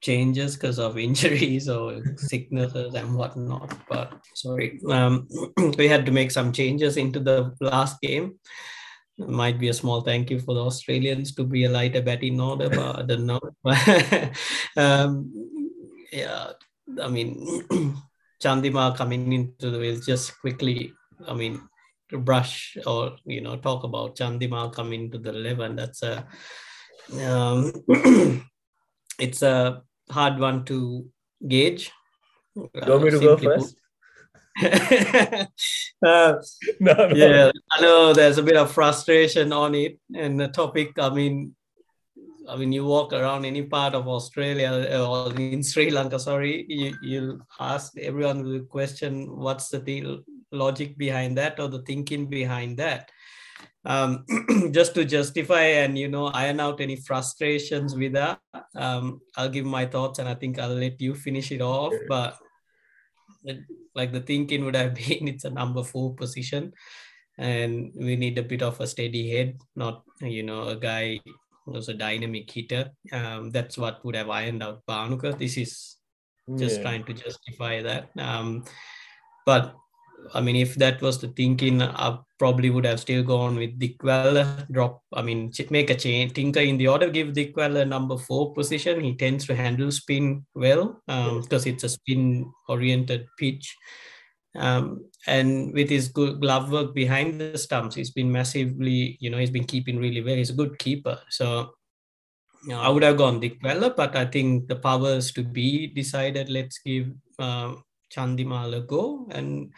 changes 0.00 0.56
because 0.56 0.78
of 0.78 0.98
injuries 1.08 1.68
or 1.68 2.02
sicknesses 2.16 2.94
and 2.94 3.14
whatnot. 3.14 3.72
But 3.88 4.14
sorry, 4.34 4.80
um, 4.90 5.28
we 5.78 5.86
had 5.86 6.04
to 6.06 6.12
make 6.12 6.30
some 6.30 6.52
changes 6.52 6.96
into 6.96 7.20
the 7.20 7.54
last 7.60 8.00
game. 8.00 8.38
Might 9.18 9.58
be 9.58 9.68
a 9.68 9.74
small 9.74 10.00
thank 10.02 10.30
you 10.30 10.38
for 10.40 10.54
the 10.54 10.64
Australians 10.64 11.34
to 11.34 11.44
be 11.44 11.64
a 11.64 11.70
lighter 11.70 12.02
batting 12.02 12.40
order, 12.40 12.68
but 12.68 12.98
I 12.98 13.02
don't 13.02 13.26
know. 13.26 13.40
um, 14.76 15.32
yeah, 16.12 16.52
I 17.02 17.08
mean, 17.08 17.64
Chandima 18.42 18.96
coming 18.96 19.32
into 19.32 19.70
the 19.70 19.78
wheel 19.78 19.98
just 20.00 20.38
quickly, 20.40 20.92
I 21.26 21.34
mean, 21.34 21.60
to 22.10 22.18
brush 22.18 22.76
or 22.86 23.16
you 23.24 23.40
know 23.40 23.56
talk 23.56 23.84
about 23.84 24.16
Chandima 24.16 24.72
coming 24.72 25.10
to 25.10 25.18
the 25.18 25.30
eleven. 25.30 25.76
That's 25.76 26.02
a 26.02 26.26
um, 27.22 27.72
it's 29.18 29.42
a 29.42 29.82
hard 30.10 30.38
one 30.38 30.64
to 30.66 31.06
gauge. 31.46 31.90
You 32.54 32.70
want 32.86 33.04
me 33.04 33.10
to 33.10 33.20
go 33.20 33.36
first? 33.36 33.76
Uh, 34.62 36.34
no, 36.80 36.94
no. 36.94 37.14
Yeah, 37.14 37.50
I 37.72 37.80
know 37.80 38.12
there's 38.12 38.38
a 38.38 38.42
bit 38.42 38.56
of 38.56 38.72
frustration 38.72 39.52
on 39.52 39.74
it, 39.74 39.98
and 40.14 40.40
the 40.40 40.48
topic. 40.48 40.98
I 40.98 41.10
mean, 41.10 41.54
I 42.48 42.56
mean, 42.56 42.72
you 42.72 42.84
walk 42.84 43.12
around 43.12 43.44
any 43.44 43.62
part 43.62 43.94
of 43.94 44.08
Australia 44.08 44.88
uh, 44.90 45.06
or 45.06 45.34
in 45.34 45.62
Sri 45.62 45.90
Lanka, 45.90 46.18
sorry, 46.18 46.64
you, 46.68 46.94
you 47.02 47.42
ask 47.60 47.98
everyone 47.98 48.44
will 48.44 48.64
question 48.64 49.36
what's 49.36 49.68
the 49.68 49.78
deal? 49.78 50.22
logic 50.52 50.96
behind 50.96 51.36
that 51.38 51.58
or 51.60 51.68
the 51.68 51.82
thinking 51.82 52.26
behind 52.26 52.76
that. 52.78 53.10
Um, 53.84 54.24
just 54.72 54.94
to 54.94 55.04
justify 55.04 55.62
and 55.86 55.96
you 55.96 56.08
know 56.08 56.26
iron 56.26 56.58
out 56.58 56.80
any 56.80 56.96
frustrations 56.96 57.94
with 57.94 58.14
that, 58.14 58.40
um, 58.74 59.20
I'll 59.36 59.48
give 59.48 59.64
my 59.64 59.86
thoughts 59.86 60.18
and 60.18 60.28
I 60.28 60.34
think 60.34 60.58
I'll 60.58 60.74
let 60.74 61.00
you 61.00 61.14
finish 61.14 61.52
it 61.52 61.60
off. 61.60 61.94
But 62.08 62.36
like 63.94 64.12
the 64.12 64.20
thinking 64.20 64.64
would 64.64 64.76
have 64.76 64.94
been, 65.00 65.28
it's 65.28 65.44
a 65.44 65.50
number 65.50 65.82
four 65.82 66.14
position. 66.14 66.72
and 67.38 67.92
we 67.94 68.16
need 68.16 68.38
a 68.38 68.42
bit 68.42 68.62
of 68.62 68.80
a 68.80 68.86
steady 68.86 69.28
head, 69.30 69.60
not 69.76 70.04
you 70.22 70.42
know 70.42 70.68
a 70.68 70.76
guy 70.76 71.20
who's 71.66 71.88
a 71.88 71.94
dynamic 71.94 72.50
hitter. 72.50 72.90
Um, 73.12 73.50
that's 73.50 73.76
what 73.76 74.02
would 74.04 74.16
have 74.16 74.30
ironed 74.30 74.62
out 74.62 74.80
Bhanuka. 74.88 75.36
This 75.38 75.56
is 75.58 75.96
just 76.56 76.76
Yeah. 76.76 76.82
trying 76.82 77.04
to 77.04 77.12
justify 77.12 77.82
that. 77.82 78.08
Um, 78.16 78.64
but 79.44 79.76
I 80.32 80.40
mean, 80.40 80.56
if 80.56 80.76
that 80.76 81.02
was 81.02 81.20
the 81.20 81.28
thinking, 81.28 81.82
I 81.82 82.18
probably 82.38 82.70
would 82.70 82.84
have 82.84 83.00
still 83.00 83.22
gone 83.22 83.56
with 83.56 83.78
Dickwella. 83.78 84.70
Drop, 84.70 85.02
I 85.12 85.22
mean, 85.22 85.52
make 85.70 85.90
a 85.90 85.94
change, 85.94 86.34
tinker 86.34 86.60
in 86.60 86.76
the 86.76 86.88
order, 86.88 87.08
give 87.08 87.28
Dickwella 87.28 87.86
number 87.86 88.18
four 88.18 88.52
position. 88.52 89.00
He 89.00 89.14
tends 89.14 89.46
to 89.46 89.54
handle 89.54 89.90
spin 89.90 90.44
well 90.54 91.02
um, 91.08 91.42
because 91.42 91.66
it's 91.66 91.84
a 91.84 91.88
spin 91.88 92.52
oriented 92.68 93.26
pitch. 93.38 93.74
Um, 94.56 95.10
and 95.26 95.72
with 95.74 95.90
his 95.90 96.08
good 96.08 96.40
glove 96.40 96.70
work 96.70 96.94
behind 96.94 97.40
the 97.40 97.58
stumps, 97.58 97.94
he's 97.94 98.10
been 98.10 98.30
massively, 98.32 99.18
you 99.20 99.30
know, 99.30 99.38
he's 99.38 99.50
been 99.50 99.64
keeping 99.64 99.98
really 99.98 100.22
well. 100.22 100.36
He's 100.36 100.50
a 100.50 100.54
good 100.54 100.78
keeper. 100.78 101.18
So, 101.30 101.70
you 102.62 102.70
know, 102.70 102.80
I 102.80 102.88
would 102.88 103.02
have 103.02 103.18
gone 103.18 103.40
Dickwella, 103.40 103.94
but 103.94 104.16
I 104.16 104.24
think 104.24 104.68
the 104.68 104.76
powers 104.76 105.32
to 105.32 105.42
be 105.42 105.88
decided, 105.88 106.48
let's 106.48 106.78
give 106.78 107.12
um, 107.38 107.84
Chandimal 108.10 108.76
a 108.76 108.80
go. 108.80 109.28
And 109.30 109.72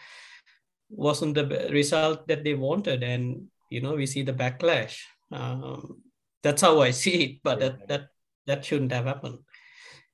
wasn't 0.89 1.35
the 1.35 1.69
result 1.71 2.27
that 2.27 2.43
they 2.43 2.53
wanted. 2.53 3.03
And, 3.03 3.47
you 3.69 3.81
know, 3.81 3.95
we 3.95 4.05
see 4.05 4.23
the 4.23 4.33
backlash. 4.33 4.99
Um, 5.31 6.01
that's 6.41 6.61
how 6.61 6.81
I 6.81 6.91
see 6.91 7.23
it, 7.23 7.39
but 7.43 7.59
that, 7.59 7.87
that, 7.87 8.07
that 8.47 8.65
shouldn't 8.65 8.91
have 8.91 9.05
happened. 9.05 9.39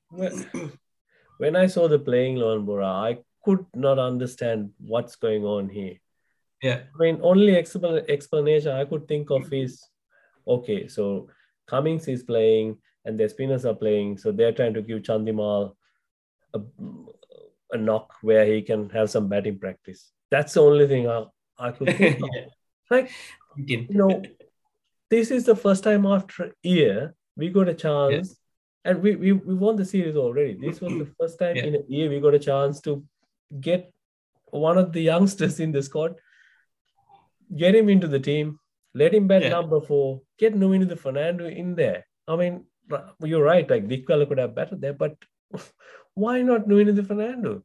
When- 0.10 0.72
I 1.56 1.68
saw 1.68 1.88
the 1.88 2.00
playing 2.00 2.38
Lohan 2.38 2.66
Bora, 2.66 2.88
I 2.88 3.18
could 3.44 3.66
not 3.76 4.00
understand 4.00 4.72
what's 4.80 5.16
going 5.16 5.44
on 5.44 5.70
here. 5.70 5.98
Yeah. 6.62 6.84
I 6.96 7.04
mean, 7.04 7.20
only 7.22 7.54
expl- 7.54 8.10
explanation 8.10 8.72
I 8.72 8.86
could 8.86 9.08
think 9.08 9.30
of 9.30 9.52
is 9.54 9.86
okay, 10.48 10.88
so 10.88 11.30
Cummins 11.68 12.08
is 12.08 12.24
playing 12.24 12.78
and 13.04 13.20
their 13.20 13.30
spinners 13.30 13.66
are 13.66 13.74
playing, 13.76 14.18
so 14.18 14.32
they're 14.32 14.52
trying 14.52 14.74
to 14.74 14.82
give 14.82 15.04
Chandimal 15.04 15.76
a, 16.54 16.62
a 17.72 17.78
knock 17.78 18.14
where 18.22 18.46
he 18.46 18.62
can 18.62 18.90
have 18.90 19.10
some 19.10 19.28
batting 19.28 19.60
practice. 19.60 20.12
That's 20.36 20.54
the 20.56 20.62
only 20.70 20.88
thing 20.92 21.08
I, 21.08 21.18
I 21.58 21.72
could 21.72 21.96
think 21.98 22.22
of. 22.28 22.30
Like, 22.94 23.10
you 23.56 23.88
know, 24.00 24.22
this 25.10 25.32
is 25.36 25.46
the 25.50 25.56
first 25.66 25.82
time 25.86 26.06
after 26.06 26.44
a 26.48 26.52
year 26.76 27.16
we 27.38 27.50
got 27.58 27.70
a 27.70 27.74
chance, 27.74 28.36
and 28.84 29.02
we, 29.06 29.16
we, 29.16 29.32
we 29.50 29.56
won 29.56 29.78
the 29.78 29.86
series 29.86 30.18
already. 30.24 30.58
This 30.66 30.82
was 30.82 30.94
the 31.04 31.08
first 31.20 31.40
time 31.40 31.56
Yeah. 31.56 31.68
in 31.70 31.76
a 31.76 31.84
year 31.88 32.10
we 32.10 32.20
got 32.26 32.34
a 32.40 32.44
chance 32.48 32.82
to 32.82 32.98
get 33.70 33.94
one 34.68 34.78
of 34.84 34.92
the 34.98 35.02
youngsters 35.12 35.60
in 35.68 35.72
the 35.72 35.82
squad, 35.90 36.16
get 37.64 37.74
him 37.80 37.88
into 37.96 38.08
the 38.18 38.20
team, 38.20 38.60
let 38.94 39.14
him 39.14 39.28
bat 39.32 39.44
Yeah. 39.44 39.56
number 39.58 39.80
four, 39.90 40.22
get 40.38 40.54
Nuwanidu 40.54 41.00
Fernando 41.06 41.48
in 41.64 41.76
there. 41.76 42.06
I 42.28 42.36
mean, 42.36 42.66
you're 43.24 43.44
right, 43.44 43.70
like 43.70 43.88
Dickwella 43.88 44.28
could 44.28 44.38
have 44.46 44.54
batted 44.60 44.82
there, 44.82 44.94
but 45.06 45.16
why 46.26 46.42
not 46.42 46.68
Nuwanidu 46.68 47.08
Fernando? 47.08 47.64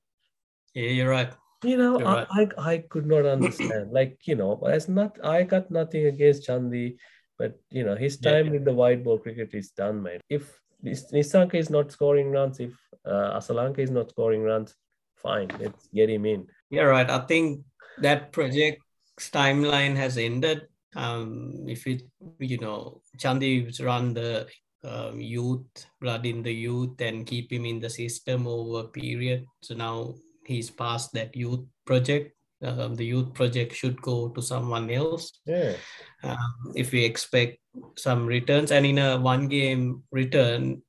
Yeah, 0.74 0.90
you're 0.98 1.10
right. 1.18 1.32
You 1.62 1.76
know, 1.76 1.98
You're 1.98 2.08
I. 2.08 2.26
I 2.30 2.48
I 2.58 2.78
could 2.78 3.06
not 3.06 3.26
understand. 3.26 3.92
like, 3.98 4.18
you 4.24 4.34
know, 4.34 4.60
as 4.66 4.88
not 4.88 5.18
I 5.24 5.42
got 5.42 5.70
nothing 5.70 6.06
against 6.06 6.48
Chandi, 6.48 6.96
but 7.38 7.58
you 7.70 7.84
know, 7.84 7.96
his 7.96 8.18
Yeah. 8.20 8.32
time 8.32 8.50
with 8.50 8.64
the 8.64 8.72
white 8.72 9.04
ball 9.04 9.18
cricket 9.18 9.54
is 9.54 9.70
done, 9.70 10.02
man. 10.02 10.20
If 10.28 10.58
Nis- 10.82 11.12
Nissanka 11.12 11.54
is 11.56 11.68
not 11.68 11.92
scoring 11.92 12.30
runs, 12.30 12.60
if 12.60 12.72
uh, 13.04 13.36
Asalanka 13.38 13.78
is 13.80 13.90
not 13.90 14.10
scoring 14.10 14.42
runs, 14.42 14.74
fine, 15.16 15.48
let's 15.60 15.88
get 15.92 16.08
him 16.08 16.24
in. 16.24 16.46
You're 16.70 16.88
right. 16.88 17.08
I 17.10 17.18
think 17.26 17.64
that 17.98 18.32
project's 18.32 19.28
timeline 19.30 19.96
has 19.96 20.16
ended. 20.16 20.68
Um, 20.96 21.66
if 21.68 21.86
it, 21.86 22.02
you 22.38 22.58
know, 22.58 23.02
Chandi's 23.18 23.80
run 23.80 24.14
the 24.14 24.48
um, 24.82 25.20
youth, 25.20 25.68
blood 26.00 26.24
in 26.24 26.42
the 26.42 26.52
youth, 26.52 26.98
and 27.00 27.26
keep 27.26 27.52
him 27.52 27.66
in 27.66 27.80
the 27.80 27.90
system 27.90 28.46
over 28.46 28.86
a 28.86 28.88
period. 28.88 29.44
So 29.62 29.74
now 29.74 30.14
he's 30.44 30.70
past 30.70 31.12
that 31.14 31.34
youth 31.36 31.64
project. 31.86 32.34
Um, 32.62 32.94
the 32.94 33.06
youth 33.06 33.32
project 33.32 33.74
should 33.74 34.00
go 34.02 34.28
to 34.28 34.42
someone 34.42 34.90
else. 34.90 35.32
Yeah. 35.46 35.76
um, 36.22 36.72
if 36.74 36.92
we 36.92 37.04
expect 37.04 37.58
some 37.96 38.26
returns 38.26 38.72
and 38.72 38.84
in 38.84 38.98
a 38.98 39.18
one 39.18 39.48
game 39.48 40.02
return 40.10 40.82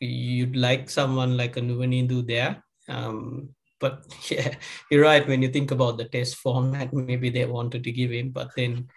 you'd 0.00 0.56
like 0.56 0.90
someone 0.90 1.36
like 1.36 1.56
a 1.56 1.60
Nuwanidu 1.60 2.26
there 2.26 2.62
um, 2.88 3.48
but 3.80 4.04
yeah 4.30 4.54
you're 4.90 5.02
right 5.02 5.26
when 5.26 5.42
you 5.42 5.48
think 5.48 5.70
about 5.70 5.96
the 5.96 6.04
test 6.04 6.36
format 6.36 6.92
maybe 6.92 7.30
they 7.30 7.46
wanted 7.46 7.84
to 7.84 7.92
give 7.92 8.10
him 8.10 8.30
but 8.30 8.50
then 8.56 8.88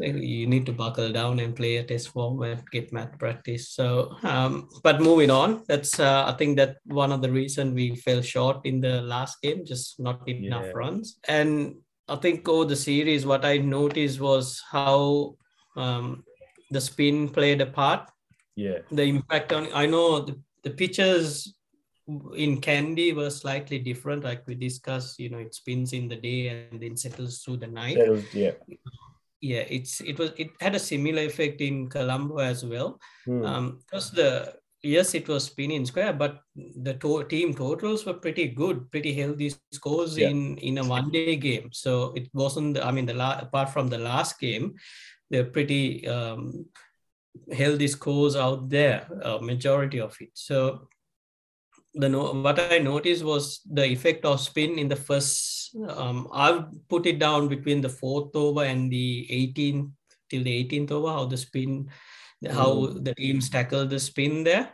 you 0.00 0.46
need 0.46 0.66
to 0.66 0.72
buckle 0.72 1.10
down 1.10 1.38
and 1.40 1.56
play 1.56 1.76
a 1.76 1.84
test 1.84 2.08
format 2.08 2.62
get 2.70 2.92
math 2.92 3.18
practice 3.18 3.70
so 3.70 4.14
um, 4.22 4.68
but 4.82 5.00
moving 5.00 5.30
on 5.30 5.62
that's 5.68 5.98
uh, 5.98 6.24
i 6.26 6.32
think 6.32 6.56
that 6.56 6.76
one 6.84 7.12
of 7.12 7.22
the 7.22 7.30
reason 7.30 7.74
we 7.74 7.96
fell 7.96 8.20
short 8.20 8.60
in 8.64 8.80
the 8.80 9.00
last 9.02 9.40
game 9.42 9.64
just 9.64 9.98
not 10.00 10.26
enough 10.28 10.66
Yeah. 10.66 10.72
runs 10.74 11.18
and 11.28 11.76
i 12.08 12.16
think 12.16 12.48
over 12.48 12.64
the 12.66 12.76
series 12.76 13.24
what 13.26 13.44
i 13.44 13.56
noticed 13.58 14.20
was 14.20 14.62
how 14.70 15.36
um, 15.76 16.24
the 16.70 16.80
spin 16.80 17.28
played 17.28 17.60
a 17.60 17.66
part 17.66 18.10
Yeah. 18.56 18.78
the 18.90 19.04
impact 19.04 19.52
on 19.52 19.68
i 19.72 19.86
know 19.86 20.20
the, 20.20 20.34
the 20.64 20.70
pitches 20.70 21.54
in 22.36 22.60
Kandy 22.60 23.12
were 23.12 23.30
slightly 23.30 23.78
different 23.80 24.22
like 24.22 24.46
we 24.46 24.54
discussed 24.54 25.18
you 25.18 25.28
know 25.28 25.38
it 25.38 25.54
spins 25.54 25.92
in 25.92 26.06
the 26.06 26.14
day 26.14 26.48
and 26.70 26.80
then 26.80 26.96
settles 26.96 27.38
through 27.40 27.56
the 27.56 27.66
night 27.66 27.98
was, 27.98 28.22
yeah. 28.32 28.52
Yeah 29.40 29.64
it's 29.68 30.00
it 30.00 30.18
was 30.18 30.30
it 30.36 30.48
had 30.60 30.74
a 30.74 30.78
similar 30.78 31.22
effect 31.22 31.60
in 31.60 31.88
colombo 31.88 32.38
as 32.38 32.64
well 32.64 32.98
Hmm. 33.26 33.44
um 33.44 33.78
because 33.80 34.10
the 34.10 34.54
yes 34.82 35.14
it 35.14 35.26
was 35.28 35.44
spinning 35.44 35.84
square 35.84 36.12
but 36.12 36.40
the 36.54 36.94
to- 36.94 37.24
team 37.24 37.52
totals 37.54 38.06
were 38.06 38.14
pretty 38.14 38.48
good 38.48 38.90
pretty 38.90 39.12
healthy 39.12 39.50
scores 39.72 40.16
Yeah. 40.16 40.28
in 40.30 40.56
in 40.58 40.78
a 40.78 40.84
one 40.84 41.10
day 41.10 41.36
game 41.36 41.68
so 41.72 42.12
it 42.16 42.28
wasn't 42.32 42.78
i 42.78 42.90
mean 42.92 43.06
the 43.06 43.14
la- 43.14 43.40
apart 43.40 43.68
from 43.70 43.88
the 43.88 43.98
last 43.98 44.38
game 44.40 44.74
they're 45.30 45.50
pretty 45.56 46.06
um 46.06 46.64
healthy 47.52 47.88
scores 47.88 48.36
out 48.36 48.68
there 48.70 49.06
uh, 49.22 49.38
majority 49.38 50.00
of 50.00 50.16
it 50.20 50.30
so 50.34 50.88
the 51.98 52.08
no, 52.10 52.32
what 52.34 52.58
I 52.60 52.76
noticed 52.78 53.24
was 53.24 53.60
the 53.64 53.84
effect 53.86 54.26
of 54.26 54.38
spin 54.38 54.78
in 54.78 54.86
the 54.88 54.96
first. 54.96 55.55
Um, 55.84 56.28
I've 56.32 56.64
put 56.88 57.06
it 57.06 57.18
down 57.18 57.48
between 57.48 57.80
the 57.80 57.88
fourth 57.88 58.34
over 58.34 58.64
and 58.64 58.90
the 58.90 59.26
18th 59.30 59.90
till 60.30 60.42
the 60.42 60.64
18th 60.64 60.90
over. 60.90 61.08
How 61.08 61.24
the 61.26 61.36
spin, 61.36 61.90
how 62.48 62.86
the 63.00 63.14
teams 63.14 63.50
tackle 63.50 63.86
the 63.86 64.00
spin 64.00 64.44
there. 64.44 64.70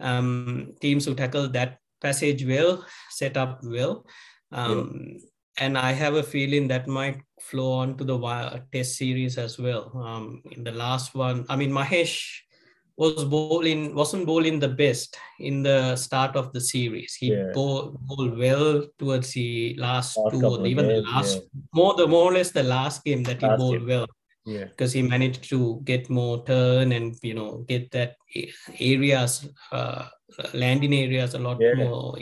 Um, 0.00 0.74
teams 0.80 1.04
who 1.04 1.14
tackle 1.14 1.48
that 1.50 1.78
passage 2.00 2.44
well, 2.44 2.84
set 3.10 3.36
up 3.36 3.60
well, 3.62 4.06
um, 4.50 5.18
and 5.58 5.76
I 5.76 5.92
have 5.92 6.14
a 6.14 6.22
feeling 6.22 6.68
that 6.68 6.88
might 6.88 7.20
flow 7.38 7.72
on 7.72 7.98
to 7.98 8.04
the 8.04 8.62
test 8.72 8.96
series 8.96 9.36
as 9.36 9.58
well. 9.58 9.92
Um, 9.94 10.42
in 10.52 10.64
the 10.64 10.72
last 10.72 11.14
one, 11.14 11.44
I 11.50 11.56
mean 11.56 11.70
Mahesh 11.70 12.40
was 13.00 13.24
bowling 13.34 13.82
wasn't 14.00 14.24
bowling 14.30 14.56
the 14.64 14.68
best 14.82 15.16
in 15.48 15.62
the 15.68 15.96
start 15.96 16.32
of 16.40 16.46
the 16.54 16.60
series. 16.60 17.14
He 17.20 17.28
Yeah. 17.32 17.50
bowled, 17.56 17.96
bowled 18.08 18.34
well 18.44 18.66
towards 18.98 19.28
the 19.32 19.74
last, 19.84 20.16
Last 20.18 20.32
two 20.32 20.46
or 20.46 20.66
even 20.72 20.86
the 20.92 21.00
last 21.12 21.40
more 21.78 21.92
the 22.00 22.06
more 22.14 22.24
or 22.30 22.34
less 22.38 22.50
the 22.60 22.62
last 22.76 23.02
game 23.04 23.22
that 23.28 23.40
he 23.44 23.48
bowled 23.60 23.78
game. 23.80 23.88
well 23.92 24.06
Yeah. 24.56 24.66
because 24.70 24.92
he 24.96 25.02
managed 25.14 25.42
to 25.52 25.58
get 25.90 26.10
more 26.18 26.36
turn 26.52 26.92
and 26.98 27.16
you 27.28 27.34
know 27.38 27.50
get 27.72 27.90
that 27.96 28.10
areas 28.92 29.32
uh, 29.72 30.02
landing 30.64 30.94
areas 31.04 31.34
a 31.34 31.38
lot 31.46 31.56
Yeah. 31.60 31.74
more 31.84 32.18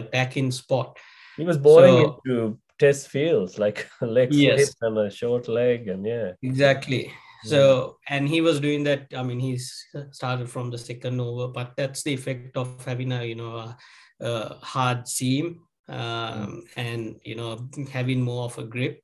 attacking 0.00 0.50
spot. 0.62 0.88
He 1.36 1.44
was 1.44 1.58
bowling 1.58 1.98
So- 2.04 2.20
into 2.24 2.58
test 2.78 3.08
fields 3.14 3.52
like 3.64 3.78
a 4.06 4.06
leg 4.16 4.32
Yes. 4.34 4.74
and 4.82 4.98
a 4.98 5.08
short 5.20 5.44
leg, 5.48 5.88
and 5.92 6.02
yeah. 6.14 6.32
Exactly. 6.42 7.04
So, 7.48 7.98
and 8.08 8.28
he 8.28 8.40
was 8.40 8.60
doing 8.60 8.84
that. 8.84 9.06
I 9.16 9.22
mean, 9.22 9.40
he's 9.40 9.86
started 10.10 10.48
from 10.48 10.70
the 10.70 10.78
second 10.78 11.20
over, 11.20 11.48
but 11.48 11.74
that's 11.76 12.02
the 12.02 12.14
effect 12.14 12.56
of 12.56 12.84
having 12.84 13.12
a, 13.12 13.24
you 13.24 13.34
know, 13.34 13.56
a, 13.56 13.76
a 14.20 14.54
hard 14.62 15.06
seam 15.06 15.60
um, 15.88 16.64
and, 16.76 17.20
you 17.24 17.34
know, 17.34 17.68
having 17.90 18.20
more 18.20 18.44
of 18.44 18.58
a 18.58 18.64
grip. 18.64 19.02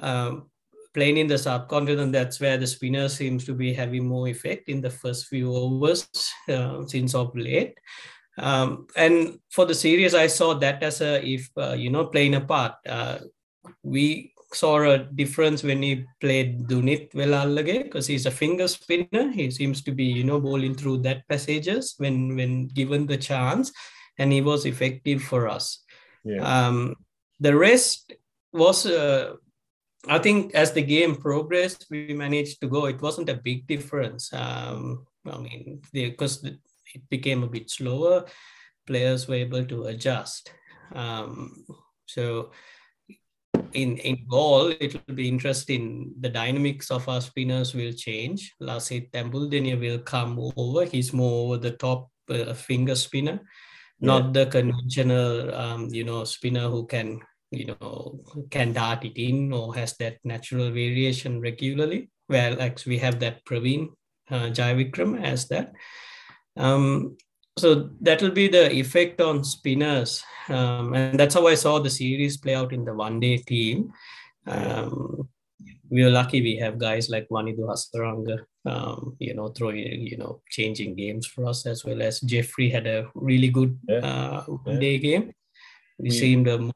Um, 0.00 0.50
playing 0.94 1.16
in 1.16 1.26
the 1.26 1.38
subcontinent, 1.38 2.12
that's 2.12 2.38
where 2.40 2.58
the 2.58 2.66
spinner 2.66 3.08
seems 3.08 3.44
to 3.46 3.54
be 3.54 3.72
having 3.72 4.06
more 4.06 4.28
effect 4.28 4.68
in 4.68 4.80
the 4.80 4.90
first 4.90 5.26
few 5.26 5.54
overs 5.54 6.08
uh, 6.48 6.84
since 6.86 7.14
of 7.14 7.34
late. 7.34 7.78
Um, 8.38 8.86
and 8.96 9.38
for 9.50 9.66
the 9.66 9.74
series, 9.74 10.14
I 10.14 10.26
saw 10.26 10.54
that 10.54 10.82
as 10.82 11.00
a, 11.00 11.24
if, 11.26 11.50
uh, 11.56 11.72
you 11.72 11.90
know, 11.90 12.06
playing 12.06 12.34
a 12.34 12.40
part. 12.40 12.74
Uh, 12.86 13.18
we 13.82 14.32
saw 14.54 14.82
a 14.82 14.98
difference 14.98 15.62
when 15.62 15.82
he 15.82 16.04
played 16.20 16.66
Dunith 16.68 17.12
Wellalage 17.14 17.84
because 17.84 18.06
he's 18.06 18.26
a 18.26 18.30
finger 18.30 18.68
spinner. 18.68 19.30
He 19.30 19.50
seems 19.50 19.82
to 19.82 19.92
be, 19.92 20.04
you 20.04 20.24
know, 20.24 20.40
bowling 20.40 20.74
through 20.74 20.98
that 20.98 21.26
passages 21.28 21.94
when 21.98 22.36
when 22.36 22.68
given 22.68 23.06
the 23.06 23.16
chance, 23.16 23.72
and 24.18 24.32
he 24.32 24.40
was 24.40 24.66
effective 24.66 25.22
for 25.22 25.48
us. 25.48 25.84
Yeah. 26.24 26.42
Um, 26.42 26.94
the 27.40 27.56
rest 27.56 28.12
was 28.52 28.86
uh, 28.86 29.34
I 30.08 30.18
think 30.18 30.54
as 30.54 30.72
the 30.72 30.82
game 30.82 31.16
progressed, 31.16 31.86
we 31.90 32.12
managed 32.12 32.60
to 32.60 32.66
go. 32.66 32.86
It 32.86 33.00
wasn't 33.00 33.28
a 33.28 33.40
big 33.42 33.66
difference. 33.66 34.32
Um, 34.32 35.06
I 35.26 35.38
mean, 35.38 35.80
because 35.92 36.42
it 36.42 36.58
became 37.08 37.42
a 37.42 37.48
bit 37.48 37.70
slower, 37.70 38.24
players 38.86 39.28
were 39.28 39.36
able 39.36 39.64
to 39.64 39.84
adjust. 39.84 40.52
Um, 40.94 41.64
so 42.06 42.50
in 43.74 43.96
in 43.98 44.26
Galle, 44.30 44.74
it 44.80 44.94
will 44.94 45.14
be 45.14 45.28
interesting. 45.28 46.12
The 46.20 46.28
dynamics 46.28 46.90
of 46.90 47.08
our 47.08 47.20
spinners 47.20 47.74
will 47.74 47.92
change. 47.92 48.52
Lasith 48.60 49.10
Embuldeniya 49.12 49.78
will 49.78 49.98
come 49.98 50.38
over. 50.56 50.84
He's 50.84 51.12
more 51.12 51.46
over 51.46 51.58
the 51.58 51.72
top 51.72 52.10
uh, 52.28 52.54
finger 52.54 52.94
spinner, 52.94 53.40
yeah. 54.00 54.06
not 54.06 54.32
the 54.32 54.46
conventional, 54.46 55.54
um, 55.54 55.88
you 55.90 56.04
know, 56.04 56.24
spinner 56.24 56.68
who 56.68 56.86
can 56.86 57.20
you 57.50 57.66
know 57.66 58.20
can 58.50 58.72
dart 58.72 59.04
it 59.04 59.20
in 59.20 59.52
or 59.52 59.74
has 59.74 59.96
that 59.98 60.18
natural 60.24 60.70
variation 60.70 61.40
regularly. 61.40 62.10
Well, 62.28 62.56
like 62.56 62.80
we 62.86 62.98
have 62.98 63.20
that 63.20 63.44
Praveen 63.44 63.88
uh, 64.30 64.50
as 65.22 65.48
that. 65.48 65.72
Um, 66.56 67.16
so 67.58 67.90
that 68.00 68.22
will 68.22 68.30
be 68.30 68.48
the 68.48 68.72
effect 68.72 69.20
on 69.20 69.44
spinners 69.44 70.24
um, 70.48 70.94
and 70.94 71.18
that's 71.18 71.34
how 71.34 71.46
i 71.46 71.54
saw 71.54 71.78
the 71.78 71.90
series 71.90 72.36
play 72.36 72.54
out 72.54 72.72
in 72.72 72.84
the 72.84 72.94
one 72.94 73.20
day 73.20 73.36
team 73.36 73.92
um, 74.46 75.28
we 75.92 76.02
were 76.02 76.10
lucky 76.10 76.40
we 76.40 76.56
have 76.56 76.78
guys 76.78 77.10
like 77.10 77.28
Wanindu 77.28 77.68
Hasaranga, 77.68 78.38
um, 78.64 79.14
you 79.18 79.34
know, 79.34 79.48
throwing, 79.48 79.76
you 79.76 80.16
know, 80.16 80.40
changing 80.48 80.96
games 80.96 81.26
for 81.26 81.44
us 81.44 81.66
as 81.66 81.84
well 81.84 82.00
as 82.00 82.20
Jeffrey 82.20 82.70
had 82.70 82.86
a 82.86 83.08
really 83.14 83.48
good 83.48 83.78
yeah. 83.86 83.98
uh, 83.98 84.42
one 84.44 84.80
day 84.80 84.98
game. 84.98 85.34
We, 85.98 86.04
we 86.04 86.10
seemed 86.10 86.48
um, 86.48 86.72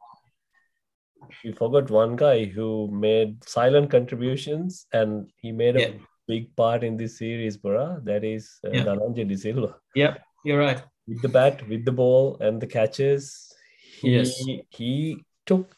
we 1.43 1.53
forgot 1.53 1.91
one 1.91 2.15
guy 2.17 2.45
who 2.45 2.91
made 2.93 3.43
silent 3.43 3.91
contributions 3.91 4.87
and 4.93 5.31
he 5.41 5.51
made 5.51 5.77
a 5.77 5.81
yeah. 5.81 5.91
big 6.29 6.55
part 6.55 6.85
in 6.85 6.99
this 6.99 7.17
series, 7.17 7.57
Bora. 7.57 8.01
That 8.05 8.23
is 8.23 8.59
uh, 8.67 8.71
yeah. 8.71 9.37
Silva. 9.37 9.77
Yeah, 9.95 10.17
you're 10.47 10.59
right. 10.59 10.83
With 11.07 11.23
the 11.23 11.29
bat, 11.29 11.67
with 11.69 11.85
the 11.85 11.93
ball, 11.93 12.37
and 12.41 12.61
the 12.61 12.67
catches, 12.67 13.53
he, 14.01 14.17
yes. 14.17 14.35
he 14.71 15.25
took 15.45 15.75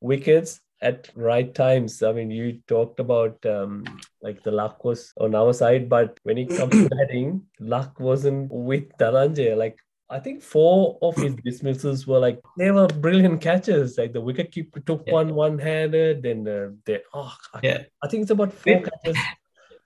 wickets 0.00 0.60
at 0.82 1.10
right 1.14 1.54
times. 1.54 2.02
I 2.02 2.12
mean, 2.12 2.30
you 2.30 2.60
talked 2.66 3.00
about 3.00 3.44
um, 3.46 3.84
like 4.22 4.42
the 4.42 4.50
luck 4.50 4.84
was 4.84 5.12
on 5.18 5.34
our 5.34 5.52
side, 5.52 5.88
but 5.88 6.18
when 6.22 6.38
it 6.38 6.48
comes 6.56 6.72
to 6.72 6.88
batting, 6.96 7.42
luck 7.58 8.00
wasn't 8.00 8.50
with 8.50 8.88
Dhananjay. 8.98 9.56
Like 9.56 9.78
I 10.08 10.18
think 10.18 10.42
four 10.42 10.98
of 11.02 11.16
his 11.16 11.34
dismissals 11.44 12.06
were 12.06 12.18
like 12.18 12.40
they 12.58 12.70
were 12.70 12.88
brilliant 12.88 13.40
catches. 13.40 13.98
Like 13.98 14.12
the 14.12 14.20
wicket 14.20 14.52
keeper 14.52 14.80
took 14.80 15.04
yeah. 15.06 15.12
one 15.12 15.34
one-handed, 15.34 16.22
then 16.22 16.48
uh, 16.48 16.70
they 16.84 17.00
oh 17.14 17.34
yeah. 17.62 17.82
I, 18.02 18.06
I 18.06 18.08
think 18.08 18.22
it's 18.22 18.30
about 18.30 18.52
four 18.52 18.82
catches. 18.82 19.20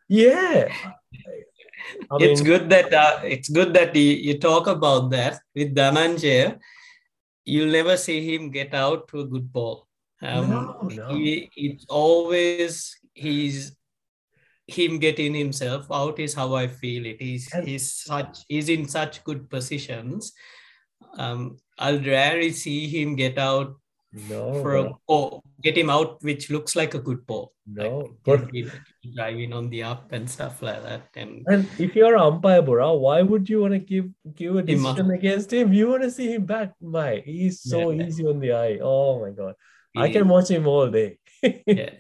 Yeah, 0.09 0.73
I 2.11 2.17
it's 2.21 2.41
mean, 2.41 2.51
good 2.51 2.71
that 2.71 2.93
uh, 2.93 3.21
it's 3.25 3.49
good 3.49 3.75
that 3.75 3.95
you, 3.95 4.03
you 4.03 4.39
talk 4.39 4.67
about 4.67 5.11
that 5.11 5.41
with 5.55 5.75
Dhananjay. 5.75 6.59
You'll 7.45 7.73
never 7.73 7.97
see 7.97 8.35
him 8.35 8.51
get 8.51 8.75
out 8.75 9.09
to 9.09 9.21
a 9.21 9.27
good 9.27 9.53
ball. 9.53 9.87
Um, 10.23 10.51
no, 10.51 10.89
no. 10.91 11.09
He, 11.15 11.51
it's 11.57 11.85
always 11.89 12.97
he's 13.13 13.77
him 14.67 14.99
getting 14.99 15.35
himself 15.35 15.87
out 15.93 16.19
is 16.19 16.35
how 16.35 16.55
I 16.55 16.69
feel 16.69 17.05
it. 17.07 17.21
He's 17.21 17.53
and, 17.53 17.69
he's 17.69 17.93
such 17.93 18.45
he's 18.49 18.69
in 18.69 18.89
such 18.89 19.23
good 19.25 19.51
positions. 19.51 20.33
Um, 21.19 21.59
I'll 21.79 22.01
rarely 22.01 22.53
see 22.53 22.89
him 22.89 23.15
get 23.17 23.39
out 23.39 23.77
no, 24.29 24.63
for 24.63 24.77
a 24.77 24.93
or 25.09 25.43
get 25.63 25.77
him 25.77 25.91
out, 25.91 26.23
which 26.23 26.51
looks 26.51 26.77
like 26.77 26.95
a 26.95 26.99
good 26.99 27.27
ball. 27.27 27.53
No, 27.67 28.17
like, 28.27 28.51
driving 29.15 29.53
on 29.53 29.71
the 29.71 29.83
up 29.83 30.13
and 30.13 30.29
stuff 30.29 30.63
like 30.63 30.83
that. 30.83 31.09
And, 31.17 31.43
and 31.47 31.69
if 31.79 31.97
you're 31.97 32.15
an 32.15 32.21
umpire, 32.21 32.63
Bora, 32.63 32.95
why 32.95 33.23
would 33.23 33.49
you 33.49 33.63
want 33.63 33.73
to 33.73 33.79
give 33.79 34.11
give 34.35 34.57
a 34.57 34.63
decision 34.63 35.11
against 35.11 35.53
him? 35.53 35.73
You 35.73 35.89
want 35.89 36.03
to 36.03 36.11
see 36.11 36.33
him 36.33 36.45
back, 36.47 36.75
my 36.81 37.23
he's 37.25 37.63
so 37.63 37.91
yeah. 37.91 38.05
easy 38.05 38.27
on 38.27 38.39
the 38.39 38.53
eye. 38.53 38.79
Oh 38.83 39.21
my 39.21 39.31
god, 39.31 39.55
I 39.97 40.11
can 40.11 40.29
watch 40.29 40.49
him 40.49 40.67
all 40.67 40.89
day. 40.91 41.19
yeah, 41.67 41.91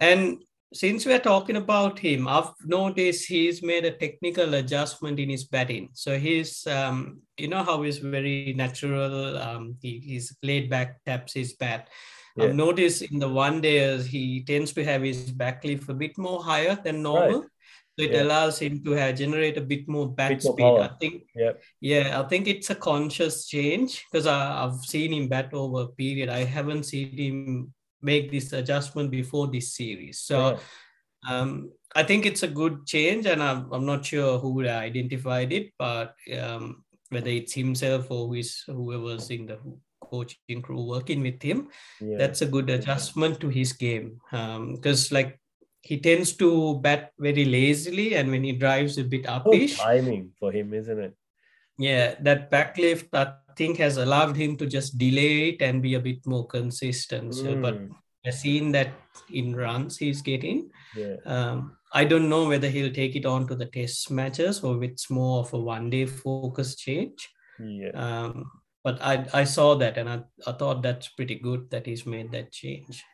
and 0.00 0.42
since 0.72 1.06
we're 1.06 1.18
talking 1.18 1.56
about 1.56 1.98
him, 1.98 2.26
I've 2.26 2.50
noticed 2.64 3.28
he's 3.28 3.62
made 3.62 3.84
a 3.84 3.90
technical 3.90 4.54
adjustment 4.54 5.18
in 5.18 5.30
his 5.30 5.44
batting. 5.44 5.90
So 5.92 6.18
he's, 6.18 6.66
um, 6.66 7.20
you 7.36 7.48
know, 7.48 7.62
how 7.62 7.82
he's 7.82 7.98
very 7.98 8.54
natural. 8.56 9.38
Um, 9.38 9.76
he, 9.80 9.98
he's 9.98 10.36
laid 10.42 10.70
back, 10.70 11.04
taps 11.04 11.34
his 11.34 11.54
bat. 11.54 11.88
Yeah. 12.36 12.44
I've 12.44 12.54
noticed 12.54 13.02
in 13.02 13.18
the 13.18 13.28
one 13.28 13.60
days 13.60 14.06
he 14.06 14.42
tends 14.44 14.72
to 14.72 14.84
have 14.84 15.02
his 15.02 15.30
back 15.30 15.64
lift 15.64 15.88
a 15.88 15.94
bit 15.94 16.16
more 16.16 16.42
higher 16.42 16.78
than 16.82 17.02
normal. 17.02 17.40
Right. 17.40 17.48
So 17.98 18.04
it 18.06 18.12
yeah. 18.12 18.22
allows 18.22 18.58
him 18.58 18.82
to 18.84 18.92
have, 18.92 19.16
generate 19.16 19.58
a 19.58 19.60
bit 19.60 19.86
more 19.86 20.08
bat 20.08 20.30
bit 20.30 20.42
speed. 20.42 20.64
I 20.64 20.90
think, 20.98 21.24
yeah. 21.36 21.52
yeah, 21.80 22.20
I 22.20 22.26
think 22.26 22.48
it's 22.48 22.70
a 22.70 22.74
conscious 22.74 23.46
change 23.46 24.06
because 24.10 24.26
I've 24.26 24.80
seen 24.80 25.12
him 25.12 25.28
bat 25.28 25.52
over 25.52 25.82
a 25.82 25.88
period. 25.88 26.30
I 26.30 26.44
haven't 26.44 26.84
seen 26.84 27.18
him 27.18 27.74
make 28.02 28.30
this 28.30 28.52
adjustment 28.52 29.10
before 29.10 29.46
this 29.46 29.74
series. 29.74 30.20
So 30.20 30.58
um, 31.28 31.70
I 31.94 32.02
think 32.02 32.26
it's 32.26 32.42
a 32.42 32.48
good 32.48 32.86
change, 32.86 33.26
and 33.26 33.42
I'm, 33.42 33.70
I'm 33.72 33.86
not 33.86 34.04
sure 34.04 34.38
who 34.38 34.66
identified 34.66 35.52
it, 35.52 35.72
but 35.78 36.14
um, 36.38 36.84
whether 37.10 37.30
it's 37.30 37.52
himself 37.52 38.10
or 38.10 38.28
who 38.28 38.34
is 38.34 38.64
whoever's 38.66 39.30
in 39.30 39.46
the 39.46 39.58
coaching 40.00 40.62
crew 40.62 40.84
working 40.84 41.22
with 41.22 41.40
him, 41.42 41.68
yeah. 42.00 42.18
that's 42.18 42.42
a 42.42 42.46
good 42.46 42.68
adjustment 42.70 43.40
to 43.40 43.48
his 43.48 43.72
game. 43.72 44.20
Because 44.30 45.12
um, 45.12 45.14
like 45.14 45.38
he 45.82 45.98
tends 45.98 46.32
to 46.34 46.78
bat 46.80 47.12
very 47.18 47.44
lazily, 47.44 48.14
and 48.14 48.30
when 48.30 48.42
he 48.42 48.52
drives 48.52 48.98
a 48.98 49.04
bit 49.04 49.24
upish, 49.24 49.78
oh, 49.78 49.84
timing 49.84 50.30
for 50.38 50.50
him, 50.50 50.74
isn't 50.74 50.98
it? 50.98 51.14
Yeah, 51.78 52.14
that 52.20 52.50
back 52.50 52.78
lift 52.78 53.14
I 53.14 53.34
think 53.56 53.78
has 53.78 53.96
allowed 53.96 54.36
him 54.36 54.56
to 54.56 54.66
just 54.66 54.98
delay 54.98 55.50
it 55.50 55.62
and 55.62 55.82
be 55.82 55.94
a 55.94 56.00
bit 56.00 56.26
more 56.26 56.46
consistent. 56.46 57.34
So, 57.34 57.56
but 57.56 57.74
hmm. 57.74 57.92
I've 58.24 58.34
seen 58.34 58.72
that 58.72 58.92
in 59.32 59.54
runs 59.56 59.98
he's 59.98 60.22
getting. 60.22 60.70
Yeah. 60.96 61.16
Um, 61.26 61.76
I 61.92 62.04
don't 62.04 62.28
know 62.28 62.48
whether 62.48 62.68
he'll 62.68 62.92
take 62.92 63.16
it 63.16 63.26
on 63.26 63.46
to 63.48 63.54
the 63.54 63.66
test 63.66 64.10
matches 64.10 64.62
or 64.62 64.82
it's 64.82 65.10
more 65.10 65.40
of 65.40 65.52
a 65.52 65.58
one 65.58 65.90
day 65.90 66.06
focus 66.06 66.76
change. 66.76 67.28
Yeah. 67.58 67.90
Um, 67.94 68.50
but 68.84 69.00
I, 69.02 69.26
I 69.32 69.44
saw 69.44 69.74
that 69.76 69.98
and 69.98 70.08
I, 70.08 70.22
I 70.46 70.52
thought 70.52 70.82
that's 70.82 71.08
pretty 71.08 71.36
good 71.36 71.70
that 71.70 71.86
he's 71.86 72.06
made 72.06 72.32
that 72.32 72.52
change. 72.52 73.04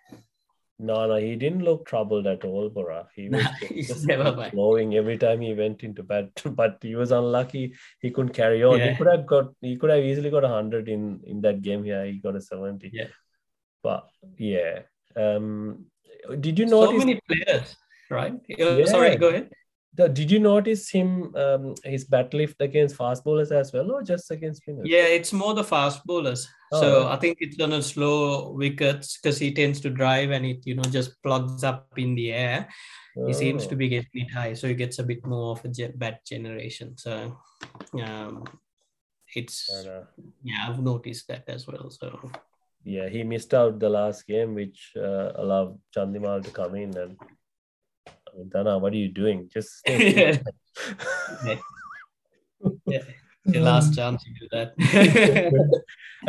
No, 0.80 1.06
no, 1.08 1.16
he 1.16 1.34
didn't 1.34 1.64
look 1.64 1.86
troubled 1.86 2.26
at 2.28 2.44
all, 2.44 2.68
Bora. 2.68 3.08
He 3.14 3.28
was 3.30 3.44
just 3.86 4.06
never 4.06 4.48
blowing 4.52 4.94
every 4.94 5.18
time 5.18 5.40
he 5.40 5.52
went 5.52 5.82
into 5.82 6.02
bat, 6.02 6.30
but 6.54 6.78
he 6.80 6.94
was 6.94 7.10
unlucky. 7.10 7.74
He 8.00 8.10
couldn't 8.10 8.32
carry 8.32 8.62
on. 8.62 8.78
Yeah. 8.78 8.90
He 8.90 8.96
could 8.96 9.08
have 9.08 9.26
got, 9.26 9.52
he 9.60 9.76
could 9.76 9.90
have 9.90 10.04
easily 10.04 10.30
got 10.30 10.44
a 10.44 10.48
hundred 10.48 10.88
in 10.88 11.20
in 11.24 11.40
that 11.40 11.62
game 11.62 11.82
here. 11.82 12.04
He 12.04 12.18
got 12.18 12.36
a 12.36 12.40
seventy. 12.40 12.90
Yeah. 12.92 13.08
But 13.82 14.08
yeah, 14.36 14.82
um, 15.16 15.86
did 16.40 16.58
you 16.58 16.66
notice? 16.66 16.90
So 16.90 16.98
many 16.98 17.20
players, 17.26 17.76
right? 18.10 18.34
Yeah. 18.48 18.84
Sorry, 18.84 19.16
go 19.16 19.28
ahead. 19.28 19.50
Did 20.06 20.30
you 20.30 20.38
notice 20.38 20.90
him 20.90 21.34
um, 21.34 21.74
his 21.82 22.04
bat 22.04 22.32
lift 22.32 22.60
against 22.60 22.94
fast 22.94 23.24
bowlers 23.24 23.50
as 23.50 23.72
well, 23.72 23.90
or 23.90 24.02
just 24.02 24.30
against 24.30 24.62
spinners? 24.62 24.86
Yeah, 24.86 25.06
it's 25.06 25.32
more 25.32 25.54
the 25.54 25.64
fast 25.64 26.06
bowlers. 26.06 26.48
Oh, 26.70 26.80
so 26.80 27.04
right. 27.04 27.14
I 27.14 27.16
think 27.16 27.38
it's 27.40 27.60
on 27.60 27.72
a 27.72 27.82
slow 27.82 28.52
wickets 28.52 29.18
because 29.18 29.38
he 29.38 29.52
tends 29.52 29.80
to 29.80 29.90
drive 29.90 30.30
and 30.30 30.46
it 30.46 30.64
you 30.64 30.76
know 30.76 30.82
just 30.82 31.20
plugs 31.22 31.64
up 31.64 31.88
in 31.96 32.14
the 32.14 32.32
air. 32.32 32.68
Oh. 33.18 33.26
He 33.26 33.32
seems 33.32 33.66
to 33.66 33.74
be 33.74 33.88
getting 33.88 34.26
it 34.26 34.30
high, 34.30 34.54
so 34.54 34.68
he 34.68 34.74
gets 34.74 35.00
a 35.00 35.02
bit 35.02 35.26
more 35.26 35.52
of 35.52 35.64
a 35.64 35.88
bat 35.96 36.24
generation. 36.24 36.96
So 36.96 37.36
um, 38.00 38.44
it's 39.34 39.68
yeah, 40.44 40.68
I've 40.68 40.80
noticed 40.80 41.26
that 41.28 41.48
as 41.48 41.66
well. 41.66 41.90
So 41.90 42.30
yeah, 42.84 43.08
he 43.08 43.24
missed 43.24 43.52
out 43.52 43.78
the 43.78 43.88
last 43.88 44.26
game, 44.26 44.54
which 44.54 44.92
uh, 44.96 45.32
allowed 45.34 45.78
Chandimal 45.94 46.44
to 46.44 46.50
come 46.50 46.76
in. 46.76 46.96
And 46.96 47.16
I 48.32 48.38
mean, 48.38 48.48
Dana, 48.48 48.78
what 48.78 48.92
are 48.92 48.96
you 48.96 49.08
doing? 49.08 49.48
Just 49.52 49.82
yeah. 49.88 50.38
yeah. 52.86 53.02
The 53.44 53.60
last 53.60 53.94
chance 53.94 54.22
to 54.24 54.30
do 54.38 54.48
that. 54.52 54.74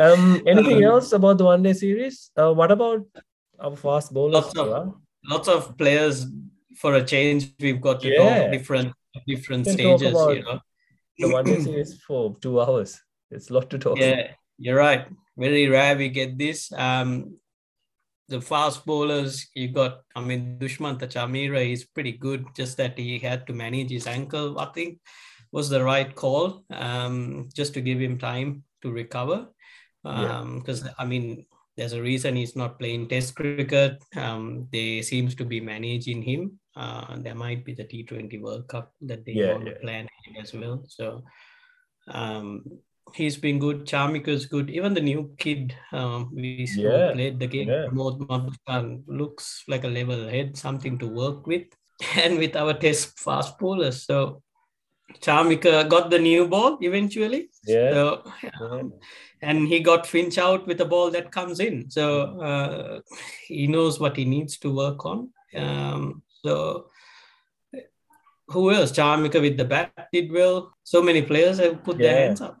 um, 0.00 0.42
anything 0.46 0.78
um, 0.78 0.84
else 0.84 1.12
about 1.12 1.38
the 1.38 1.44
one 1.44 1.62
day 1.62 1.74
series? 1.74 2.30
Uh, 2.36 2.52
what 2.52 2.72
about 2.72 3.06
our 3.58 3.76
fast 3.76 4.12
bowlers? 4.14 4.34
Lots 4.34 4.58
of, 4.58 4.94
lots 5.24 5.48
of 5.48 5.76
players 5.76 6.26
for 6.76 6.94
a 6.94 7.04
change. 7.04 7.52
We've 7.60 7.80
got 7.80 8.00
to 8.00 8.08
yeah. 8.08 8.42
talk 8.42 8.52
different 8.52 8.92
different 9.26 9.66
stages. 9.66 10.12
You 10.12 10.42
know, 10.42 10.60
the 11.18 11.28
one 11.28 11.44
day 11.44 11.60
series 11.64 12.00
for 12.02 12.36
two 12.40 12.60
hours. 12.60 13.00
It's 13.30 13.50
a 13.50 13.52
lot 13.52 13.68
to 13.70 13.78
talk. 13.78 13.98
Yeah, 13.98 14.06
about. 14.06 14.30
you're 14.58 14.76
right 14.76 15.06
very 15.40 15.68
rare 15.68 15.96
we 15.96 16.08
get 16.10 16.36
this. 16.36 16.70
Um, 16.72 17.39
the 18.30 18.40
fast 18.40 18.86
bowlers, 18.86 19.48
you 19.54 19.68
got, 19.68 20.00
I 20.16 20.20
mean, 20.20 20.58
Dushmantha 20.58 21.06
Chameera 21.08 21.60
is 21.70 21.84
pretty 21.84 22.12
good, 22.12 22.46
just 22.56 22.76
that 22.78 22.98
he 22.98 23.18
had 23.18 23.46
to 23.48 23.52
manage 23.52 23.90
his 23.90 24.06
ankle, 24.06 24.58
I 24.58 24.66
think 24.66 24.98
was 25.52 25.68
the 25.68 25.82
right 25.82 26.14
call, 26.14 26.64
um, 26.70 27.48
just 27.54 27.74
to 27.74 27.80
give 27.80 28.00
him 28.00 28.18
time 28.18 28.62
to 28.82 28.90
recover. 28.90 29.48
Because, 30.02 30.82
um, 30.82 30.86
yeah. 30.86 30.92
I 30.98 31.04
mean, 31.04 31.46
there's 31.76 31.92
a 31.92 32.02
reason 32.02 32.36
he's 32.36 32.56
not 32.56 32.78
playing 32.78 33.08
Test 33.08 33.34
cricket. 33.34 34.02
Um, 34.16 34.68
they 34.72 35.02
seems 35.02 35.34
to 35.36 35.44
be 35.44 35.60
managing 35.60 36.22
him. 36.22 36.58
Uh, 36.76 37.16
there 37.18 37.34
might 37.34 37.64
be 37.64 37.74
the 37.74 37.84
T20 37.84 38.40
World 38.40 38.68
Cup 38.68 38.92
that 39.02 39.24
they 39.24 39.32
Yeah, 39.32 39.52
want 39.54 39.66
to 39.66 39.72
yeah. 39.72 39.78
plan 39.82 40.08
as 40.40 40.52
well. 40.54 40.84
So 40.88 41.24
um, 42.08 42.64
he's 43.14 43.36
been 43.36 43.58
good. 43.58 43.86
Chamika's 43.86 44.46
good. 44.46 44.70
Even 44.70 44.94
the 44.94 45.00
new 45.00 45.34
kid 45.38 45.74
um, 45.92 46.30
we 46.34 46.68
Yeah, 46.76 47.12
played 47.12 47.38
the 47.38 47.46
game, 47.46 47.68
yeah. 47.68 48.92
Looks 49.06 49.64
like 49.68 49.84
a 49.84 49.88
level 49.88 50.28
head, 50.28 50.56
something 50.56 50.98
to 50.98 51.06
work 51.06 51.46
with, 51.46 51.66
and 52.16 52.38
with 52.38 52.56
our 52.56 52.74
Test 52.74 53.18
fast 53.18 53.58
bowlers. 53.58 54.04
So 54.04 54.42
Chamika 55.18 55.88
got 55.88 56.10
the 56.10 56.18
new 56.18 56.46
ball 56.48 56.78
eventually. 56.80 57.50
Yeah. 57.64 57.90
So, 57.90 58.32
um, 58.60 58.92
and 59.42 59.66
he 59.66 59.80
got 59.80 60.06
Finch 60.06 60.38
out 60.38 60.66
with 60.66 60.80
a 60.80 60.84
ball 60.84 61.10
that 61.10 61.32
comes 61.32 61.60
in. 61.60 61.90
So 61.90 62.40
uh, 62.40 63.00
he 63.46 63.66
knows 63.66 63.98
what 63.98 64.16
he 64.16 64.24
needs 64.24 64.58
to 64.58 64.74
work 64.74 65.04
on. 65.04 65.30
Um, 65.56 66.22
so 66.44 66.86
who 68.48 68.70
else? 68.70 68.92
Chamika 68.92 69.40
with 69.40 69.56
the 69.56 69.64
bat 69.64 70.08
did 70.12 70.30
well. 70.32 70.74
So 70.84 71.02
many 71.02 71.22
players 71.22 71.58
have 71.58 71.82
put 71.82 71.98
their 71.98 72.26
hands 72.26 72.40
up. 72.40 72.59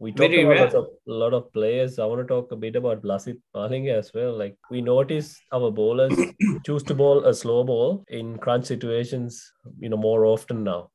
We 0.00 0.12
talked 0.12 0.30
Very 0.30 0.42
about 0.44 0.74
a 0.74 0.86
lot 1.06 1.34
of 1.34 1.52
players. 1.52 1.98
I 1.98 2.06
want 2.06 2.22
to 2.22 2.26
talk 2.26 2.52
a 2.52 2.56
bit 2.56 2.74
about 2.74 3.02
Lasith 3.02 3.38
Malinga 3.54 3.98
as 3.98 4.10
well. 4.14 4.32
Like 4.36 4.56
we 4.70 4.80
notice 4.80 5.38
our 5.52 5.70
bowlers 5.70 6.16
choose 6.66 6.82
to 6.84 6.94
bowl 6.94 7.26
a 7.26 7.34
slow 7.34 7.64
ball 7.64 8.04
in 8.08 8.38
crunch 8.38 8.64
situations, 8.64 9.52
you 9.78 9.90
know, 9.90 9.98
more 9.98 10.24
often 10.24 10.64
now. 10.64 10.90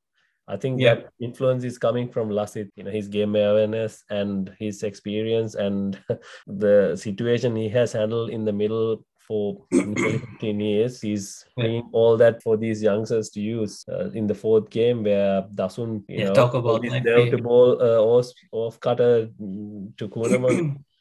I 0.47 0.57
think 0.57 0.81
Yeah. 0.81 0.95
that 0.95 1.09
influence 1.19 1.63
is 1.63 1.77
coming 1.77 2.11
from 2.11 2.29
Lasith, 2.29 2.69
you 2.75 2.83
know, 2.83 2.91
his 2.91 3.07
game 3.07 3.35
awareness 3.35 4.03
and 4.09 4.51
his 4.59 4.81
experience 4.81 5.53
and 5.55 5.99
the 6.47 6.95
situation 6.95 7.55
he 7.55 7.69
has 7.69 7.93
handled 7.93 8.31
in 8.31 8.43
the 8.45 8.53
middle 8.53 9.05
for 9.27 9.65
15 9.71 10.59
years. 10.59 11.01
He's 11.01 11.45
Yeah. 11.57 11.63
bringing 11.63 11.89
all 11.91 12.17
that 12.17 12.41
for 12.43 12.57
these 12.57 12.81
youngsters 12.83 13.29
to 13.31 13.41
use 13.41 13.85
uh, 13.89 14.09
in 14.11 14.27
the 14.27 14.35
fourth 14.35 14.69
game 14.69 15.03
where 15.03 15.43
Dasun, 15.53 16.03
you 16.07 16.19
Yeah, 16.19 16.25
know, 16.25 16.33
talk 16.33 16.53
about 16.53 16.85
is 16.85 16.91
that, 16.91 17.03
there 17.03 17.19
yeah. 17.19 17.31
to 17.31 17.37
bowl 17.37 17.81
uh, 17.81 17.99
off, 17.99 18.27
off 18.51 18.79
cutter 18.79 19.29
mm, 19.41 19.95
to 19.97 20.07
Kuhnemann. 20.07 20.77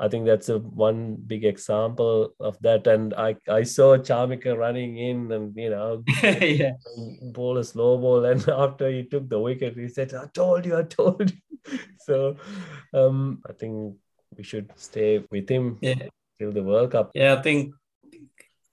I 0.00 0.08
think 0.08 0.24
that's 0.24 0.48
a 0.48 0.58
one 0.58 1.16
big 1.26 1.44
example 1.44 2.34
of 2.40 2.58
that. 2.62 2.86
And 2.86 3.12
I, 3.12 3.36
I 3.46 3.64
saw 3.64 3.98
Chamika 3.98 4.56
running 4.56 4.96
in 4.96 5.30
and 5.30 5.54
you 5.54 5.68
know 5.68 6.02
yeah. 6.22 6.72
bowl 7.34 7.58
a 7.58 7.64
slow 7.64 7.98
ball, 7.98 8.24
and 8.24 8.40
after 8.64 8.88
he 8.88 9.04
took 9.04 9.28
the 9.28 9.38
wicket, 9.38 9.76
he 9.76 9.88
said, 9.88 10.14
"I 10.14 10.26
told 10.32 10.64
you, 10.64 10.78
I 10.78 10.84
told 10.84 11.30
you." 11.30 11.36
so 11.98 12.36
um, 12.94 13.42
I 13.46 13.52
think 13.52 13.96
we 14.34 14.42
should 14.42 14.72
stay 14.76 15.22
with 15.30 15.50
him 15.50 15.76
Yeah. 15.82 16.08
Till 16.40 16.50
the 16.52 16.62
World 16.64 16.92
Cup. 16.92 17.10
Yeah, 17.14 17.34
I 17.38 17.42
think 17.42 17.74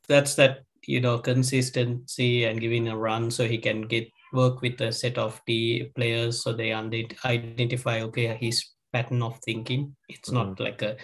that's 0.07 0.35
that, 0.35 0.63
you 0.87 1.01
know, 1.01 1.19
consistency 1.19 2.45
and 2.45 2.61
giving 2.61 2.87
a 2.87 2.97
run 2.97 3.29
so 3.29 3.45
he 3.45 3.57
can 3.57 3.81
get 3.81 4.07
work 4.33 4.61
with 4.61 4.79
a 4.81 4.91
set 4.91 5.17
of 5.17 5.41
the 5.47 5.91
players 5.95 6.41
so 6.43 6.53
they 6.53 6.71
identify, 6.71 8.01
okay, 8.01 8.37
his 8.39 8.63
pattern 8.93 9.21
of 9.21 9.37
thinking. 9.45 9.95
It's 10.07 10.31
not 10.31 10.59
like 10.59 10.81
a 10.81 10.97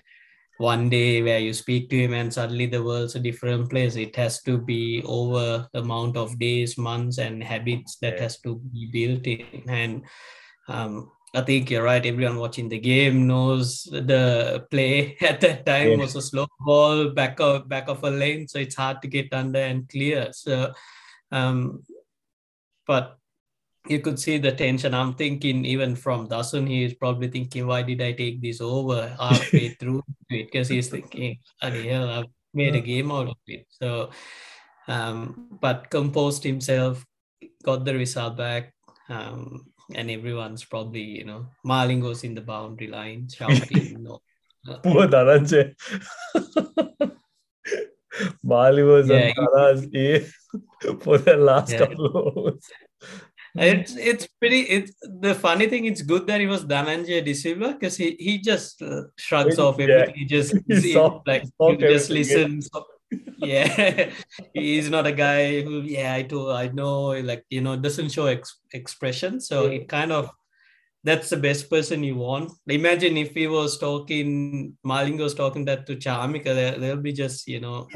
one 0.58 0.90
day 0.90 1.22
where 1.22 1.40
you 1.40 1.52
speak 1.52 1.90
to 1.90 1.98
him 1.98 2.14
and 2.14 2.32
suddenly 2.32 2.68
the 2.68 2.84
world's 2.84 3.16
a 3.16 3.20
different 3.20 3.70
place. 3.70 3.96
It 3.96 4.16
has 4.16 4.42
to 4.44 4.58
be 4.58 5.04
over 5.06 5.68
the 5.74 5.80
amount 5.80 6.16
of 6.16 6.40
days, 6.40 6.78
months, 6.78 7.18
and 7.18 7.44
habits 7.44 7.98
that 8.02 8.16
Yeah. 8.16 8.24
has 8.24 8.40
to 8.42 8.56
be 8.72 8.90
built 8.92 9.28
in. 9.28 9.64
And 9.68 10.06
um, 10.70 11.12
I 11.34 11.42
think 11.42 11.72
you're 11.72 11.84
right. 11.84 12.06
Everyone 12.06 12.38
watching 12.38 12.70
the 12.70 12.78
game 12.80 13.26
knows 13.26 13.84
the 13.90 14.68
play 14.70 15.18
at 15.22 15.42
that 15.42 15.66
time 15.66 15.90
Yeah. 15.92 15.98
was 15.98 16.16
a 16.16 16.22
slow 16.22 16.46
ball 16.60 17.10
back 17.10 17.40
of 17.40 17.68
back 17.68 17.88
of 17.90 18.04
a 18.04 18.12
lane, 18.12 18.48
so 18.48 18.60
it's 18.60 18.76
hard 18.76 19.02
to 19.02 19.08
get 19.08 19.34
under 19.34 19.60
and 19.60 19.90
clear. 19.90 20.30
So, 20.32 20.72
um, 21.32 21.82
but 22.86 23.18
you 23.90 24.00
could 24.00 24.20
see 24.20 24.38
the 24.38 24.52
tension. 24.52 24.94
I'm 24.94 25.14
thinking 25.16 25.66
even 25.66 25.96
from 25.96 26.30
Dasun, 26.30 26.68
he 26.68 26.84
is 26.84 26.94
probably 26.94 27.30
thinking, 27.30 27.66
"Why 27.68 27.82
did 27.82 28.02
I 28.02 28.14
take 28.14 28.40
this 28.42 28.62
over 28.62 29.10
halfway 29.20 29.70
through 29.80 30.04
it?" 30.30 30.52
Because 30.52 30.70
he's 30.70 30.90
thinking, 30.90 31.40
"Bloody 31.60 31.88
hell, 31.90 32.10
I've 32.10 32.32
made 32.54 32.76
a 32.76 32.82
game 32.82 33.12
out 33.12 33.28
of 33.28 33.38
it." 33.48 33.66
So, 33.70 34.12
um, 34.88 35.58
but 35.60 35.90
composed 35.90 36.44
himself, 36.44 37.04
got 37.64 37.86
the 37.86 37.96
result 37.96 38.38
back. 38.38 38.74
Um, 39.10 39.66
and 39.94 40.10
everyone's 40.10 40.64
probably, 40.64 41.02
you 41.02 41.26
know, 41.26 41.48
Malinga's 41.66 42.24
in 42.24 42.36
the 42.36 42.42
boundary 42.42 42.88
line 42.88 43.28
shouting, 43.34 44.04
no. 44.04 44.22
Poor 44.84 45.08
Dhananjay. 45.08 45.76
Mali 48.44 48.84
was 48.84 49.10
Yeah, 49.10 49.28
he- 49.28 49.34
Tara's 49.34 49.88
ear 49.94 50.28
for 51.02 51.18
the 51.18 51.36
last 51.38 51.72
Yeah. 51.72 51.80
couple. 51.80 52.60
It's 53.56 53.96
it's 53.98 54.28
pretty. 54.40 54.62
It's 54.62 54.94
the 55.22 55.36
funny 55.36 55.68
thing. 55.68 55.86
It's 55.86 56.02
good 56.02 56.26
that 56.28 56.40
he 56.42 56.48
was 56.48 56.66
Dhananjay 56.66 57.24
De 57.24 57.34
Silva 57.36 57.74
because 57.74 57.96
he 57.98 58.16
he 58.20 58.40
just 58.40 58.82
uh, 58.82 59.04
shrugs 59.18 59.58
Yeah. 59.58 59.64
off 59.66 59.80
everything. 59.80 60.16
He 60.16 60.26
just 60.26 60.54
He 60.68 60.76
he, 60.82 60.94
soft- 60.94 61.28
like 61.28 61.44
soft 61.62 61.82
you 61.82 61.88
just 61.90 62.10
everything, 62.10 62.62
listen. 62.62 62.82
Yeah, 63.44 64.12
he's 64.54 64.90
not 64.90 65.08
a 65.08 65.12
guy 65.12 65.62
who 65.62 65.82
yeah 65.82 66.14
I 66.14 66.22
do 66.24 66.50
I 66.52 66.68
know 66.70 67.12
like 67.22 67.46
you 67.50 67.62
know 67.62 67.76
doesn't 67.76 68.10
show 68.12 68.28
ex- 68.28 68.60
expression. 68.74 69.40
So 69.42 69.66
Yeah. 69.66 69.78
it 69.82 69.88
kind 69.90 70.12
of 70.12 70.30
that's 71.04 71.30
the 71.30 71.38
best 71.38 71.70
person 71.70 72.04
you 72.04 72.16
want. 72.16 72.52
Imagine 72.68 73.18
if 73.18 73.34
he 73.34 73.48
was 73.48 73.78
talking 73.78 74.78
Malinga 74.86 75.20
was 75.28 75.36
talking 75.36 75.66
that 75.66 75.86
to 75.88 75.96
Chamika, 75.98 76.46
there, 76.56 76.78
there'll 76.80 77.02
be 77.02 77.12
just 77.14 77.48
you 77.48 77.60
know 77.60 77.88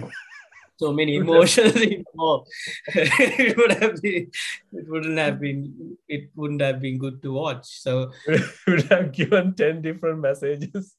so 0.78 0.92
many 0.94 1.16
emotions 1.24 1.76
involved. 1.82 2.50
it 2.94 3.56
would 3.58 3.72
have 3.82 4.02
been 4.02 4.30
it 4.74 4.86
wouldn't 4.90 5.18
have 5.18 5.40
been 5.40 5.98
it 6.08 6.30
wouldn't 6.36 6.62
have 6.62 6.82
been 6.82 6.98
good 6.98 7.22
to 7.24 7.32
watch. 7.32 7.66
So 7.80 8.12
would 8.68 8.84
have 8.92 9.12
given 9.14 9.54
10 9.56 9.82
different 9.82 10.20
messages. 10.20 10.96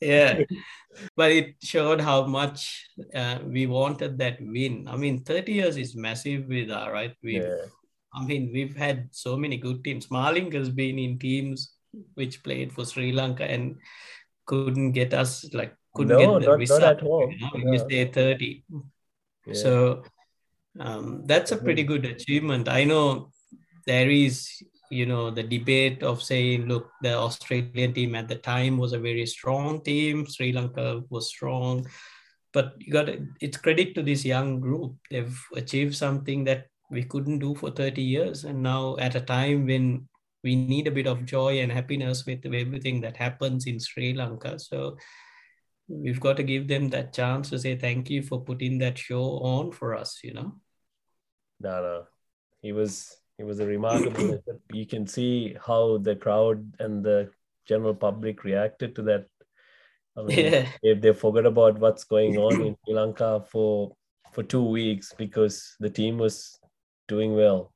Yeah, 0.00 0.42
but 1.16 1.30
it 1.32 1.54
showed 1.62 2.00
how 2.00 2.26
much 2.26 2.88
uh, 3.14 3.38
we 3.44 3.66
wanted 3.66 4.18
that 4.18 4.38
win. 4.40 4.86
I 4.88 4.96
mean, 4.96 5.24
30 5.24 5.52
years 5.52 5.76
is 5.76 5.96
massive 5.96 6.46
with 6.48 6.70
our 6.70 6.92
right. 6.92 7.14
We 7.22 7.40
Yeah. 7.40 7.56
I 8.14 8.24
mean, 8.24 8.50
we've 8.52 8.74
had 8.76 9.08
so 9.12 9.36
many 9.36 9.58
good 9.58 9.84
teams. 9.84 10.06
Maling 10.10 10.52
has 10.54 10.70
been 10.70 10.98
in 10.98 11.18
teams 11.18 11.74
which 12.14 12.42
played 12.42 12.72
for 12.72 12.84
Sri 12.84 13.12
Lanka 13.12 13.44
and 13.44 13.76
couldn't 14.46 14.92
get 14.92 15.12
us 15.14 15.44
like 15.52 15.74
couldn't 15.94 16.16
No, 16.16 16.18
get 16.18 16.26
the 16.26 16.32
not- 16.32 16.46
not 16.48 16.58
result. 16.58 16.82
at 16.82 17.00
home. 17.00 17.30
You 17.30 17.38
know, 17.46 17.72
Yeah. 17.72 17.72
just 17.78 17.90
say 17.90 18.04
30. 18.10 18.64
Yeah. 19.46 19.54
So 19.54 20.04
um, 20.80 21.24
that's 21.26 21.52
a 21.52 21.56
pretty 21.56 21.82
good 21.82 22.04
achievement. 22.06 22.68
I 22.68 22.84
know 22.84 23.30
there 23.86 24.08
is, 24.10 24.48
you 24.90 25.06
know, 25.06 25.30
the 25.30 25.42
debate 25.42 26.02
of 26.02 26.22
saying, 26.22 26.66
look, 26.66 26.90
the 27.02 27.14
Australian 27.14 27.92
team 27.92 28.14
at 28.14 28.28
the 28.28 28.36
time 28.36 28.78
was 28.78 28.92
a 28.92 28.98
very 28.98 29.26
strong 29.26 29.82
team. 29.82 30.26
Sri 30.26 30.52
Lanka 30.52 31.02
was 31.10 31.28
strong, 31.28 31.86
but 32.52 32.74
you 32.78 32.92
got 32.92 33.08
it's 33.40 33.56
credit 33.56 33.94
to 33.94 34.02
this 34.02 34.24
young 34.24 34.60
group. 34.60 34.96
They've 35.10 35.38
achieved 35.54 35.94
something 35.94 36.44
that 36.44 36.66
we 36.90 37.04
couldn't 37.04 37.40
do 37.40 37.54
for 37.54 37.70
30 37.70 38.02
years, 38.02 38.44
and 38.44 38.62
now 38.62 38.96
at 38.98 39.14
a 39.14 39.20
time 39.20 39.66
when 39.66 40.08
we 40.42 40.54
need 40.54 40.86
a 40.86 40.92
bit 40.92 41.06
of 41.06 41.24
joy 41.24 41.60
and 41.60 41.72
happiness 41.72 42.24
with 42.24 42.46
everything 42.46 43.00
that 43.00 43.16
happens 43.16 43.66
in 43.66 43.80
Sri 43.80 44.14
Lanka. 44.14 44.58
So 44.58 44.96
we've 45.88 46.20
got 46.20 46.36
to 46.36 46.42
give 46.42 46.68
them 46.68 46.88
that 46.90 47.12
chance 47.12 47.50
to 47.50 47.58
say 47.58 47.76
thank 47.76 48.08
you 48.08 48.22
for 48.22 48.40
putting 48.40 48.78
that 48.78 48.98
show 48.98 49.40
on 49.40 49.72
for 49.72 49.96
us, 49.96 50.20
you 50.22 50.34
know? 50.34 50.54
no, 51.60 51.82
no. 51.82 52.04
He 52.60 52.72
was 52.72 53.16
he 53.38 53.44
was 53.44 53.60
a 53.60 53.66
remarkable. 53.66 54.42
you 54.72 54.84
can 54.86 55.06
see 55.06 55.56
how 55.64 55.98
the 55.98 56.16
crowd 56.16 56.70
and 56.80 57.04
the 57.04 57.30
general 57.66 57.94
public 57.94 58.44
reacted 58.44 58.94
to 58.96 59.02
that. 59.02 59.26
I 60.16 60.22
mean, 60.22 60.52
Yeah. 60.52 60.68
if 60.82 61.00
they 61.00 61.12
forgot 61.12 61.46
about 61.46 61.78
what's 61.78 62.04
going 62.04 62.36
on 62.36 62.60
in 62.60 62.76
Sri 62.84 62.94
Lanka 62.94 63.44
for 63.50 63.94
for 64.32 64.42
two 64.42 64.64
weeks 64.64 65.14
because 65.16 65.76
the 65.80 65.88
team 65.88 66.18
was 66.18 66.58
doing 67.06 67.34
well. 67.34 67.72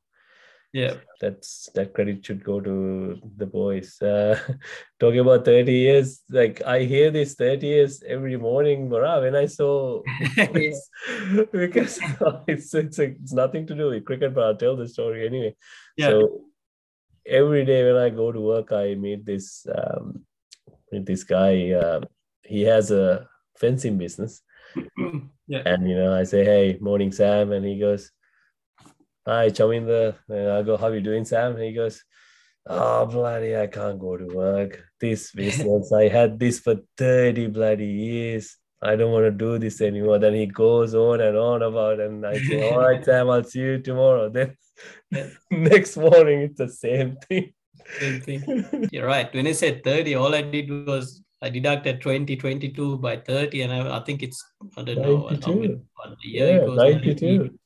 Yeah. 0.73 0.95
That's 1.21 1.69
that 1.75 1.93
credit 1.93 2.25
should 2.25 2.43
go 2.43 2.59
to 2.59 3.21
the 3.37 3.47
boys. 3.47 4.01
Uh, 4.01 4.39
talking 5.01 5.21
about 5.21 5.45
30 5.45 5.71
years, 5.71 6.23
like 6.31 6.63
I 6.63 6.85
hear 6.85 7.11
this 7.11 7.35
30 7.35 7.67
years 7.67 8.03
every 8.03 8.39
morning, 8.39 8.89
Bara, 8.89 9.21
when 9.21 9.37
I 9.37 9.47
saw 9.47 10.01
it's, 10.37 10.89
because 11.53 12.01
it's 12.49 12.75
it's 12.75 12.99
it's 12.99 13.33
nothing 13.33 13.67
to 13.67 13.75
do 13.75 13.91
with 13.91 14.07
cricket, 14.07 14.35
but 14.35 14.45
I'll 14.45 14.57
tell 14.57 14.77
the 14.77 14.89
story 14.89 15.27
anyway. 15.27 15.55
Yeah. 15.97 16.09
So 16.09 16.45
every 17.27 17.67
day 17.67 17.85
when 17.85 18.03
I 18.03 18.09
go 18.09 18.33
to 18.33 18.41
work, 18.41 18.73
I 18.73 18.95
meet 18.95 19.27
this 19.27 19.67
um, 19.69 20.25
meet 20.91 21.05
this 21.05 21.25
guy. 21.25 21.73
Uh, 21.73 22.01
he 22.45 22.63
has 22.63 22.91
a 22.91 23.29
fencing 23.59 23.99
business, 23.99 24.41
yeah. 25.47 25.63
and 25.67 25.87
you 25.89 25.97
know, 25.97 26.15
I 26.15 26.25
say, 26.25 26.45
"Hey, 26.45 26.79
morning, 26.81 27.13
Sam," 27.13 27.53
and 27.53 27.65
he 27.65 27.79
goes, 27.79 28.11
"Hi, 29.27 29.51
Chaminda." 29.51 30.17
And 30.29 30.51
I 30.51 30.63
go, 30.63 30.77
"How 30.77 30.89
are 30.89 30.95
you 30.95 31.01
doing, 31.01 31.25
Sam?" 31.25 31.55
And 31.55 31.65
he 31.65 31.73
goes, 31.73 32.03
oh 32.67 33.07
bloody, 33.07 33.57
I 33.57 33.67
can't 33.67 33.99
go 33.99 34.17
to 34.17 34.27
work. 34.27 34.85
This 35.01 35.31
business, 35.35 35.93
I 35.93 36.09
had 36.09 36.39
this 36.39 36.61
for 36.61 36.77
30 36.99 37.49
bloody 37.49 37.87
years. 37.87 38.57
I 38.83 38.97
don't 38.97 39.13
want 39.13 39.25
to 39.25 39.31
do 39.31 39.59
this 39.59 39.81
anymore. 39.81 40.19
Then 40.19 40.35
he 40.35 40.47
goes 40.47 40.95
on 40.95 41.21
and 41.21 41.37
on 41.37 41.63
about, 41.63 42.01
and 42.01 42.27
I 42.27 42.37
say, 42.39 42.69
all 42.69 42.81
right, 42.81 43.05
Sam, 43.05 43.31
I'll 43.31 43.45
see 43.45 43.61
you 43.61 43.79
tomorrow. 43.79 44.29
Then 44.29 44.57
next 45.51 45.97
morning, 45.97 46.41
it's 46.43 46.59
the 46.59 46.69
same 46.69 47.17
thing. 47.29 47.53
Same 48.01 48.21
thing. 48.21 48.89
You're 48.91 49.07
right. 49.07 49.33
When 49.33 49.47
I 49.47 49.53
said 49.53 49.85
30, 49.85 50.17
all 50.17 50.35
I 50.35 50.43
did 50.43 50.69
was 50.87 51.23
I 51.41 51.51
deducted 51.51 52.01
20, 52.01 52.37
22 52.37 52.99
by 52.99 53.19
30, 53.19 53.63
and 53.63 53.73
I, 53.73 53.99
I 53.99 54.01
think 54.01 54.23
it's, 54.23 54.45
I 54.77 54.83
don't 54.83 55.01
know, 55.01 55.29
92. 55.29 55.81
what 55.95 56.17
the 56.23 56.29
year 56.29 56.47
Yeah, 56.47 56.63
it 56.63 56.67
goes, 56.67 56.79
92. 56.79 57.59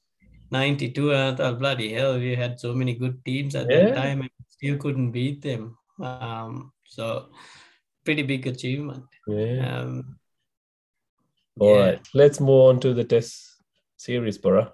92 0.50 1.12
and 1.12 1.34
I 1.34 1.36
thought, 1.36 1.58
bloody 1.58 1.92
hell, 1.92 2.18
we 2.18 2.34
had 2.34 2.58
so 2.60 2.72
many 2.74 2.94
good 2.94 3.24
teams 3.24 3.54
at 3.54 3.68
Yeah. 3.70 3.86
that 3.86 3.94
time 3.96 4.20
and 4.20 4.30
still 4.48 4.76
couldn't 4.78 5.12
beat 5.12 5.42
them. 5.42 5.76
Um, 6.00 6.72
so 6.86 7.30
pretty 8.04 8.22
big 8.22 8.46
achievement. 8.46 9.04
Yeah. 9.26 9.80
Um, 9.80 10.18
All 11.58 11.74
yeah. 11.76 11.84
right, 11.84 12.08
let's 12.14 12.38
move 12.40 12.68
on 12.68 12.80
to 12.80 12.94
the 12.94 13.04
test 13.04 13.56
series, 13.96 14.38
Bora. 14.38 14.72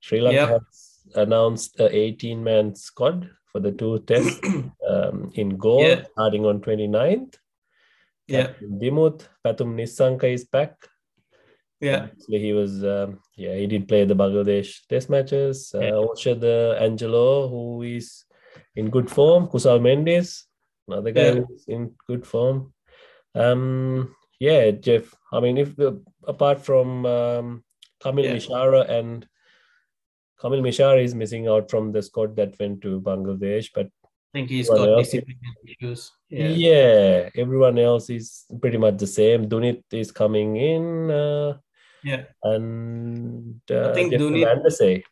Sri 0.00 0.20
Lanka 0.20 0.38
Yep. 0.40 0.50
has 0.50 0.98
announced 1.16 1.80
a 1.80 1.94
18 1.94 2.42
man 2.42 2.74
squad 2.74 3.28
for 3.50 3.60
the 3.60 3.72
two 3.72 3.98
tests 4.00 4.40
um, 4.88 5.30
in 5.34 5.58
Galle 5.58 5.82
Yeah. 5.88 6.04
starting 6.12 6.46
on 6.46 6.60
29th. 6.60 7.36
yeah, 8.26 8.46
Captain 8.46 8.78
Dimuth, 8.80 9.28
Pathum 9.44 9.74
Nissanka 9.76 10.24
is 10.32 10.44
back. 10.44 10.88
Yeah, 11.88 12.00
Actually, 12.12 12.40
he 12.46 12.52
was, 12.60 12.72
um, 12.96 13.20
yeah, 13.36 13.54
he 13.60 13.66
did 13.66 13.86
play 13.90 14.04
the 14.04 14.16
Bangladesh 14.22 14.68
test 14.90 15.10
matches. 15.14 15.56
Uh, 15.74 15.80
Yeah. 15.80 15.94
also, 16.04 16.34
the 16.46 16.76
Angelo, 16.86 17.48
who 17.52 17.82
is 17.82 18.24
in 18.74 18.90
good 18.96 19.08
form. 19.16 19.48
Kusal 19.52 19.80
Mendis, 19.86 20.28
another 20.88 21.12
guy 21.12 21.26
Yeah. 21.28 21.40
who's 21.44 21.64
in 21.68 21.82
good 22.08 22.24
form. 22.32 22.72
Um, 23.34 24.14
yeah, 24.40 24.70
Jeff. 24.86 25.14
I 25.32 25.40
mean, 25.40 25.58
if 25.58 25.76
the 25.76 25.90
apart 26.34 26.58
from 26.68 27.04
um, 27.06 27.64
Kamil 28.02 28.24
Yeah. 28.24 28.34
Mishara 28.36 28.88
and 28.98 29.26
Kamil 30.40 30.62
Mishara 30.62 31.02
is 31.02 31.14
missing 31.14 31.48
out 31.48 31.70
from 31.70 31.92
the 31.92 32.02
squad 32.02 32.36
that 32.36 32.58
went 32.58 32.80
to 32.82 33.00
Bangladesh, 33.00 33.70
but 33.74 33.86
I 33.86 34.38
think 34.38 34.50
he's 34.50 34.68
got 34.68 34.96
discipline 34.98 35.38
issues. 35.72 36.10
yeah. 36.28 36.48
Yeah, 36.48 37.30
everyone 37.42 37.78
else 37.78 38.10
is 38.10 38.44
pretty 38.60 38.78
much 38.78 38.96
the 38.98 39.06
same. 39.06 39.48
Dunith 39.48 39.84
is 39.92 40.10
coming 40.22 40.56
in, 40.56 41.10
uh, 41.10 41.58
yeah. 42.04 42.24
and 42.42 43.60
uh, 43.70 43.92
think 43.94 44.12
Jeffrey 44.12 44.26
Dunit- 44.26 44.46
Vandersay 44.62 45.02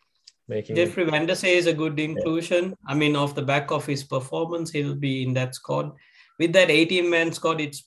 making. 0.48 0.76
Jeffrey 0.76 1.04
Vandersay 1.06 1.54
is 1.56 1.66
a 1.66 1.72
good 1.72 1.98
inclusion. 1.98 2.74
I 2.86 2.94
mean, 2.94 3.16
off 3.16 3.34
the 3.34 3.42
back 3.42 3.70
of 3.70 3.86
his 3.86 4.04
performance, 4.04 4.70
he'll 4.70 4.94
be 4.94 5.22
in 5.22 5.32
that 5.34 5.54
squad. 5.54 5.92
With 6.38 6.52
that 6.54 6.70
18 6.70 7.08
man 7.08 7.32
squad, 7.32 7.60
it's 7.60 7.84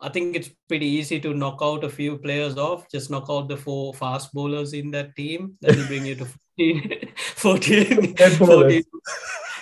I 0.00 0.08
think 0.08 0.34
it's 0.34 0.50
pretty 0.68 0.86
easy 0.86 1.20
to 1.20 1.32
knock 1.32 1.58
out 1.62 1.84
a 1.84 1.88
few 1.88 2.18
players 2.18 2.58
off. 2.58 2.90
Just 2.90 3.08
knock 3.10 3.26
out 3.30 3.48
the 3.48 3.56
four 3.56 3.94
fast 3.94 4.32
bowlers 4.32 4.72
in 4.72 4.90
that 4.90 5.14
team. 5.14 5.56
That 5.60 5.76
will 5.76 5.86
bring 5.86 6.04
you 6.06 6.16
to 6.16 6.26
14. 7.16 7.16
14, 7.36 8.16
14 8.36 8.82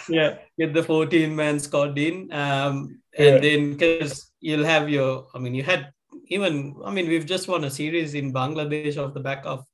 yeah, 0.08 0.38
get 0.58 0.74
the 0.74 0.82
14 0.82 1.34
man 1.34 1.58
squad 1.60 1.96
in. 1.98 2.32
Um, 2.32 3.00
Yeah. 3.18 3.26
and 3.34 3.44
then 3.44 3.72
because 3.72 4.30
you'll 4.40 4.64
have 4.64 4.88
your, 4.88 5.26
I 5.34 5.38
mean, 5.38 5.54
you 5.54 5.62
had 5.62 5.92
even, 6.30 6.76
I 6.84 6.90
mean, 6.90 7.08
we've 7.08 7.26
just 7.26 7.48
won 7.48 7.64
a 7.64 7.70
series 7.70 8.14
in 8.14 8.32
Bangladesh 8.32 8.96
off 8.96 9.14
the 9.14 9.20
back 9.20 9.42
of 9.44 9.64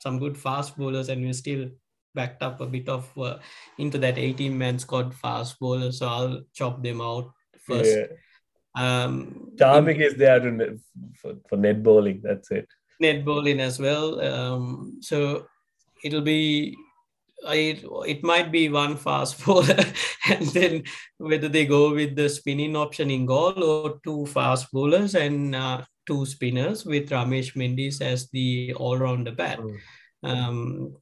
some 0.00 0.18
good 0.18 0.38
fast 0.38 0.76
bowlers, 0.76 1.08
and 1.08 1.22
we're 1.22 1.32
still 1.32 1.68
backed 2.14 2.42
up 2.42 2.60
a 2.60 2.66
bit 2.66 2.88
of 2.88 3.06
uh, 3.18 3.38
into 3.78 3.98
that 3.98 4.16
18 4.16 4.56
man 4.56 4.78
squad 4.78 5.14
fast 5.14 5.58
bowler. 5.58 5.92
So 5.92 6.06
I'll 6.06 6.42
chop 6.52 6.82
them 6.82 7.00
out 7.00 7.32
first. 7.60 7.96
Yeah. 7.96 8.06
Um, 8.76 9.50
Charmik 9.56 10.00
is 10.00 10.14
there 10.14 10.40
to 10.40 10.50
net, 10.50 10.68
for, 11.20 11.34
for 11.48 11.56
net 11.56 11.82
bowling. 11.82 12.20
That's 12.22 12.50
it. 12.50 12.68
net 13.00 13.24
bowling 13.24 13.60
as 13.60 13.78
well. 13.78 14.20
Um, 14.20 14.98
so 15.00 15.46
it'll 16.04 16.22
be 16.22 16.76
I, 17.46 17.78
it 18.06 18.22
might 18.22 18.50
be 18.50 18.68
one 18.68 18.96
fast 18.96 19.44
bowler, 19.44 19.84
and 20.28 20.46
then 20.48 20.84
whether 21.18 21.48
they 21.48 21.66
go 21.66 21.92
with 21.94 22.16
the 22.16 22.28
spinning 22.28 22.76
option 22.76 23.10
in 23.10 23.26
Galle 23.26 23.62
or 23.62 24.00
two 24.02 24.26
fast 24.26 24.72
bowlers 24.72 25.14
and 25.14 25.54
uh, 25.54 25.82
two 26.06 26.26
spinners 26.26 26.84
with 26.84 27.10
Ramesh 27.10 27.54
Mendis 27.56 28.00
as 28.00 28.28
the 28.30 28.74
all-rounder 28.74 29.32
bat. 29.32 29.58
Mm. 29.58 29.78
Um, 30.22 30.96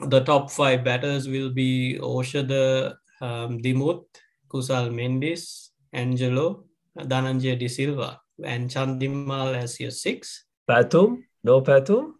the 0.00 0.20
top 0.20 0.50
five 0.50 0.84
batters 0.84 1.28
will 1.28 1.50
be 1.50 1.98
Oshada 2.00 2.94
um, 3.20 3.58
Dimuth, 3.62 4.04
Kusal 4.48 4.90
Mendis, 4.90 5.70
Angelo, 5.92 6.64
Dhananjay 6.98 7.58
De 7.58 7.68
Silva, 7.68 8.20
and 8.44 8.70
Chandimal 8.70 9.54
as 9.54 9.80
your 9.80 9.90
six. 9.90 10.44
Pathum? 10.68 11.22
No 11.44 11.60
Pathum? 11.62 12.12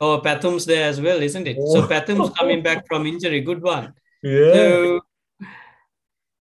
Oh, 0.00 0.20
Pathum's 0.20 0.66
there 0.66 0.88
as 0.88 1.00
well, 1.00 1.22
isn't 1.22 1.46
it? 1.46 1.56
So 1.56 1.84
Oh. 1.84 1.86
Pathum's 1.86 2.30
coming 2.38 2.62
back 2.62 2.86
from 2.88 3.06
injury. 3.06 3.40
Good 3.40 3.62
one. 3.62 3.94
Yeah. 4.22 4.52
So 4.54 5.00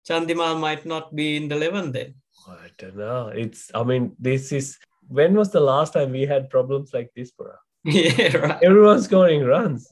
Chandimal 0.08 0.60
might 0.60 0.84
not 0.84 1.14
be 1.14 1.36
in 1.36 1.48
the 1.48 1.56
11 1.56 1.92
then. 1.92 2.14
I 2.48 2.68
don't 2.78 2.96
know. 2.96 3.28
It's, 3.28 3.70
I 3.74 3.82
mean, 3.82 4.14
this 4.18 4.52
is, 4.52 4.78
when 5.08 5.34
was 5.34 5.50
the 5.50 5.60
last 5.60 5.92
time 5.92 6.12
we 6.12 6.22
had 6.26 6.50
problems 6.50 6.92
like 6.92 7.10
this, 7.14 7.30
bro? 7.30 7.52
yeah, 7.84 8.36
right. 8.36 8.62
Everyone's 8.62 9.04
scoring 9.04 9.44
runs. 9.44 9.90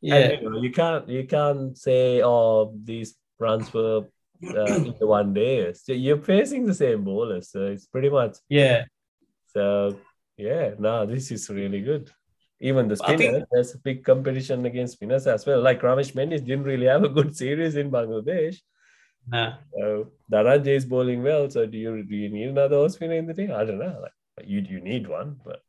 Yeah, 0.00 0.14
And, 0.16 0.42
you, 0.42 0.50
know, 0.50 0.62
you 0.62 0.70
can't, 0.70 1.08
you 1.08 1.24
can't 1.26 1.76
say, 1.76 2.22
oh, 2.22 2.74
these 2.84 3.14
runs 3.38 3.72
were 3.72 4.06
uh, 4.46 4.64
in 4.64 4.94
the 4.98 5.06
one 5.06 5.32
day. 5.32 5.72
So 5.72 5.92
you're 5.92 6.18
facing 6.18 6.66
the 6.66 6.74
same 6.74 7.04
bowlers. 7.04 7.50
So 7.50 7.66
it's 7.66 7.86
pretty 7.86 8.10
much, 8.10 8.36
yeah. 8.48 8.84
so 9.46 9.98
yeah, 10.36 10.70
no, 10.78 11.06
this 11.06 11.30
is 11.30 11.48
really 11.48 11.80
good. 11.80 12.10
Even 12.60 12.88
the 12.88 12.98
I 13.04 13.16
think- 13.16 13.44
there's 13.50 13.74
a 13.74 13.78
big 13.78 14.04
competition 14.04 14.64
against 14.66 14.94
spinners 14.94 15.26
as 15.26 15.44
well. 15.46 15.60
Like 15.60 15.80
Ramesh 15.80 16.12
Mendis 16.14 16.44
didn't 16.44 16.64
really 16.64 16.86
have 16.86 17.04
a 17.04 17.08
good 17.08 17.36
series 17.42 17.76
in 17.76 17.90
Bangladesh. 17.90 18.56
Nah. 19.26 19.54
So 19.72 20.12
Dhananjay 20.30 20.76
is 20.76 20.84
bowling 20.84 21.22
well. 21.22 21.48
So 21.50 21.66
do 21.66 21.78
you 21.78 22.02
do 22.02 22.14
you 22.14 22.28
need 22.28 22.48
another 22.48 22.76
off 22.76 22.92
spinner 22.92 23.14
in 23.14 23.26
the 23.26 23.34
team? 23.34 23.52
I 23.52 23.64
don't 23.64 23.78
know. 23.78 23.98
Like 24.02 24.12
you 24.42 24.60
you 24.60 24.80
need 24.80 25.06
one, 25.06 25.40
but 25.44 25.62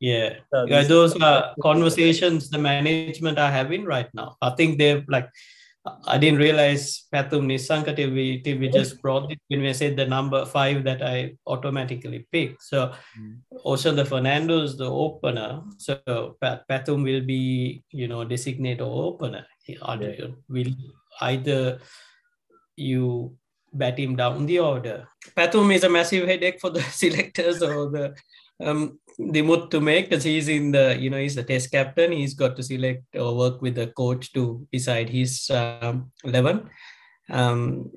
Yeah. 0.00 0.38
uh, 0.54 0.66
Yeah, 0.66 0.82
those 0.82 1.14
are 1.20 1.54
conversations 1.62 2.50
the 2.50 2.58
management 2.58 3.38
are 3.38 3.50
having 3.50 3.84
right 3.84 4.08
now. 4.14 4.36
I 4.42 4.50
think 4.50 4.78
they've 4.78 5.04
like 5.08 5.30
I 6.06 6.18
didn't 6.18 6.38
realize 6.38 7.08
Pathum 7.12 7.46
Nissanka 7.48 7.96
till 7.96 8.10
we 8.10 8.40
till 8.42 8.58
we 8.58 8.68
just 8.68 9.00
brought 9.00 9.30
it 9.32 9.38
when 9.48 9.62
we 9.62 9.72
said 9.72 9.96
the 9.96 10.04
number 10.06 10.44
five 10.44 10.84
that 10.84 11.02
I 11.02 11.36
automatically 11.46 12.26
picked. 12.30 12.62
So 12.62 12.92
Mm. 13.18 13.40
also 13.64 13.92
the 13.92 14.04
Fernando 14.04 14.62
is 14.62 14.76
the 14.76 14.90
opener. 14.90 15.62
So 15.78 16.36
Pat, 16.40 16.68
Pathum 16.68 17.02
will 17.02 17.22
be 17.24 17.82
you 17.90 18.08
know 18.08 18.24
designate 18.24 18.78
designated 18.78 18.82
opener. 18.82 19.46
Either 19.82 20.34
will 20.48 20.72
either 21.20 21.80
you 22.76 23.36
bat 23.72 23.98
him 23.98 24.16
down. 24.16 24.46
The 24.46 24.58
order. 24.60 25.08
Pathum 25.36 25.74
is 25.74 25.84
a 25.84 25.88
massive 25.88 26.26
headache 26.26 26.60
for 26.60 26.70
the 26.70 26.82
selectors 27.02 27.62
or 27.62 27.90
the 27.90 28.14
um 28.64 28.98
Dimuth 29.20 29.70
to 29.70 29.80
make 29.80 30.08
because 30.08 30.22
he's 30.22 30.46
in 30.48 30.70
the 30.70 30.96
you 30.98 31.10
know 31.10 31.18
he's 31.18 31.34
the 31.34 31.42
test 31.42 31.70
captain. 31.72 32.12
He's 32.12 32.34
got 32.34 32.54
to 32.56 32.62
select 32.62 33.02
or 33.16 33.36
work 33.36 33.60
with 33.60 33.74
the 33.74 33.88
coach 33.88 34.32
to 34.34 34.66
decide 34.72 35.10
his 35.10 35.50
um, 35.50 36.12
11 36.24 36.68
um 37.30 37.90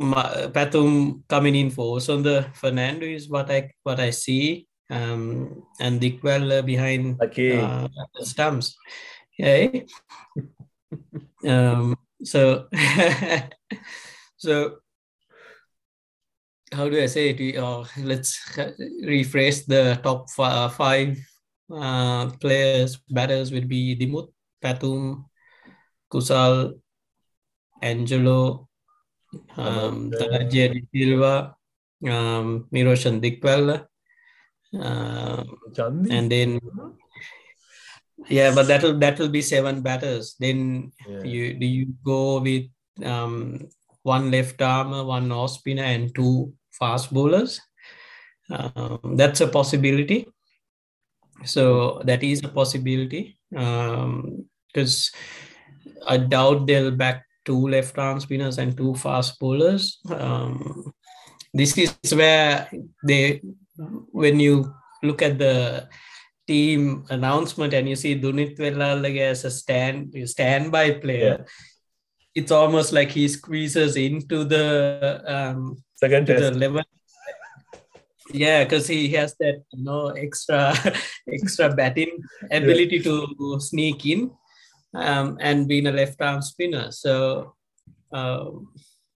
Pathum 0.00 1.22
coming 1.28 1.54
in 1.54 1.70
for 1.70 2.00
the 2.00 2.46
Fernando 2.54 3.06
is 3.06 3.28
what 3.28 3.50
I 3.50 3.70
what 3.84 4.00
I 4.00 4.10
see. 4.10 4.66
Um 4.90 5.62
and 5.80 6.00
Dickwell 6.00 6.66
behind 6.66 7.20
Okay. 7.22 7.60
uh, 7.62 7.88
the 8.18 8.26
stumps 8.26 8.76
yeah 9.38 9.68
um 11.46 11.96
so 12.22 12.68
so 14.36 14.78
how 16.72 16.88
do 16.88 17.00
I 17.00 17.06
say 17.06 17.30
it? 17.30 17.38
We, 17.38 17.56
uh, 17.56 17.84
let's 17.98 18.38
rephrase 19.04 19.66
the 19.66 20.00
top 20.02 20.30
fi- 20.30 20.68
five 20.68 21.18
uh, 21.70 22.30
players. 22.40 22.98
Batters 23.08 23.52
will 23.52 23.66
be 23.66 23.96
Dimuth, 23.96 24.32
Pathum, 24.62 25.24
Kusal, 26.10 26.74
Angelo, 27.80 28.68
um. 29.56 30.10
Dhananjay 30.10 30.72
De 30.72 30.80
Silva, 30.92 31.54
um, 32.06 32.66
Niroshan 32.72 33.20
um, 34.74 35.58
and 36.10 36.32
then 36.32 36.58
yeah, 38.28 38.54
but 38.54 38.68
that'll 38.68 38.98
that'll 38.98 39.28
be 39.28 39.42
seven 39.42 39.82
batters. 39.82 40.36
Then 40.38 40.92
Yeah. 41.08 41.22
you 41.24 41.54
do 41.54 41.66
you 41.66 41.86
go 42.04 42.40
with 42.40 42.70
um, 43.04 43.68
one 44.02 44.30
left 44.30 44.60
armer, 44.62 45.04
one 45.04 45.30
off 45.32 45.50
spinner, 45.50 45.84
and 45.84 46.14
two 46.14 46.54
fast 46.82 47.14
bowlers. 47.14 47.60
Um, 48.50 49.14
that's 49.16 49.40
a 49.40 49.46
possibility. 49.46 50.26
So 51.44 52.02
that 52.04 52.22
is 52.22 52.42
a 52.44 52.48
possibility 52.48 53.38
because 53.50 55.10
I 56.06 56.16
doubt 56.18 56.66
they'll 56.66 56.90
back 56.90 57.24
two 57.44 57.68
left 57.68 57.98
arm 57.98 58.20
spinners 58.20 58.58
and 58.58 58.76
two 58.76 58.94
fast 58.94 59.38
bowlers. 59.40 59.98
Um, 60.10 60.92
this 61.54 61.76
is 61.78 62.14
where 62.14 62.70
they, 63.06 63.42
when 64.10 64.40
you 64.40 64.72
look 65.02 65.22
at 65.22 65.38
the 65.38 65.88
team 66.46 67.04
announcement 67.10 67.74
and 67.74 67.88
you 67.88 67.96
see 67.96 68.18
Dunith 68.20 68.58
Wellalage 68.58 69.20
as 69.20 69.44
a 69.44 69.50
stand 69.50 70.14
standby 70.24 71.02
player, 71.02 71.36
yeah. 71.38 71.44
It's 72.34 72.50
almost 72.50 72.92
like 72.92 73.10
he 73.10 73.28
squeezes 73.28 73.96
into 73.96 74.44
the 74.44 75.22
um, 75.26 75.82
second 75.94 76.26
test. 76.26 76.42
the 76.42 76.50
level. 76.52 76.82
Yeah, 78.32 78.64
because 78.64 78.86
he 78.86 79.08
has 79.10 79.34
that 79.40 79.62
you 79.72 79.84
know 79.84 80.08
extra 80.08 80.74
extra 81.32 81.74
batting 81.74 82.22
ability 82.50 82.96
yeah. 82.96 83.26
to 83.38 83.60
sneak 83.60 84.06
in 84.06 84.30
um, 84.94 85.36
and 85.40 85.68
being 85.68 85.86
a 85.86 85.92
left 85.92 86.20
arm 86.22 86.40
spinner. 86.40 86.90
So 86.90 87.54
uh, 88.12 88.50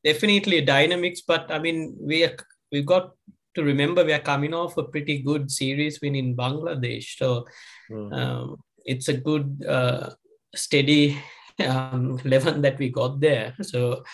definitely 0.05 0.61
dynamics, 0.61 1.23
but 1.27 1.51
I 1.51 1.59
mean 1.59 1.97
we 1.99 2.25
are, 2.25 2.37
we 2.71 2.83
got 2.83 3.13
to 3.55 3.65
remember 3.65 4.05
we 4.05 4.13
are 4.13 4.19
coming 4.19 4.53
off 4.53 4.77
a 4.77 4.85
pretty 4.85 5.23
good 5.23 5.51
series 5.51 6.01
win 6.03 6.15
in 6.15 6.37
Bangladesh. 6.37 7.17
So 7.17 7.47
mm-hmm. 7.91 8.13
um, 8.13 8.57
it's 8.85 9.09
a 9.09 9.17
good 9.17 9.65
uh, 9.67 10.11
steady 10.55 11.17
um, 11.66 12.21
11 12.25 12.62
that 12.62 12.79
we 12.79 12.90
got 12.90 13.21
there. 13.21 13.55
So 13.62 14.05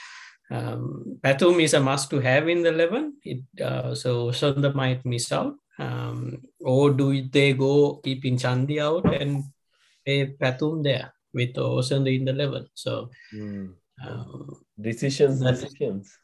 um, 0.51 1.19
Pathum 1.23 1.63
is 1.63 1.75
a 1.75 1.81
must 1.81 2.11
to 2.11 2.21
have 2.21 2.49
in 2.49 2.63
the 2.63 2.71
11. 2.71 3.15
It, 3.25 3.43
uh, 3.61 3.95
so 3.95 4.31
Sundar 4.31 4.75
might 4.75 5.05
miss 5.05 5.33
out. 5.33 5.55
Um, 5.79 6.43
or 6.61 6.91
do 6.91 7.29
they 7.29 7.55
go 7.55 8.01
keeping 8.05 8.37
Chandi 8.37 8.81
out 8.81 9.13
and 9.15 9.45
play 10.05 10.35
Pathum 10.41 10.83
there? 10.83 11.13
with 11.35 11.55
Osunda 11.55 12.15
in 12.15 12.25
the 12.25 12.33
level. 12.33 12.67
So 12.75 13.11
mm. 13.35 13.73
um, 14.07 14.65
decisions, 14.81 15.41
decisions. 15.41 16.17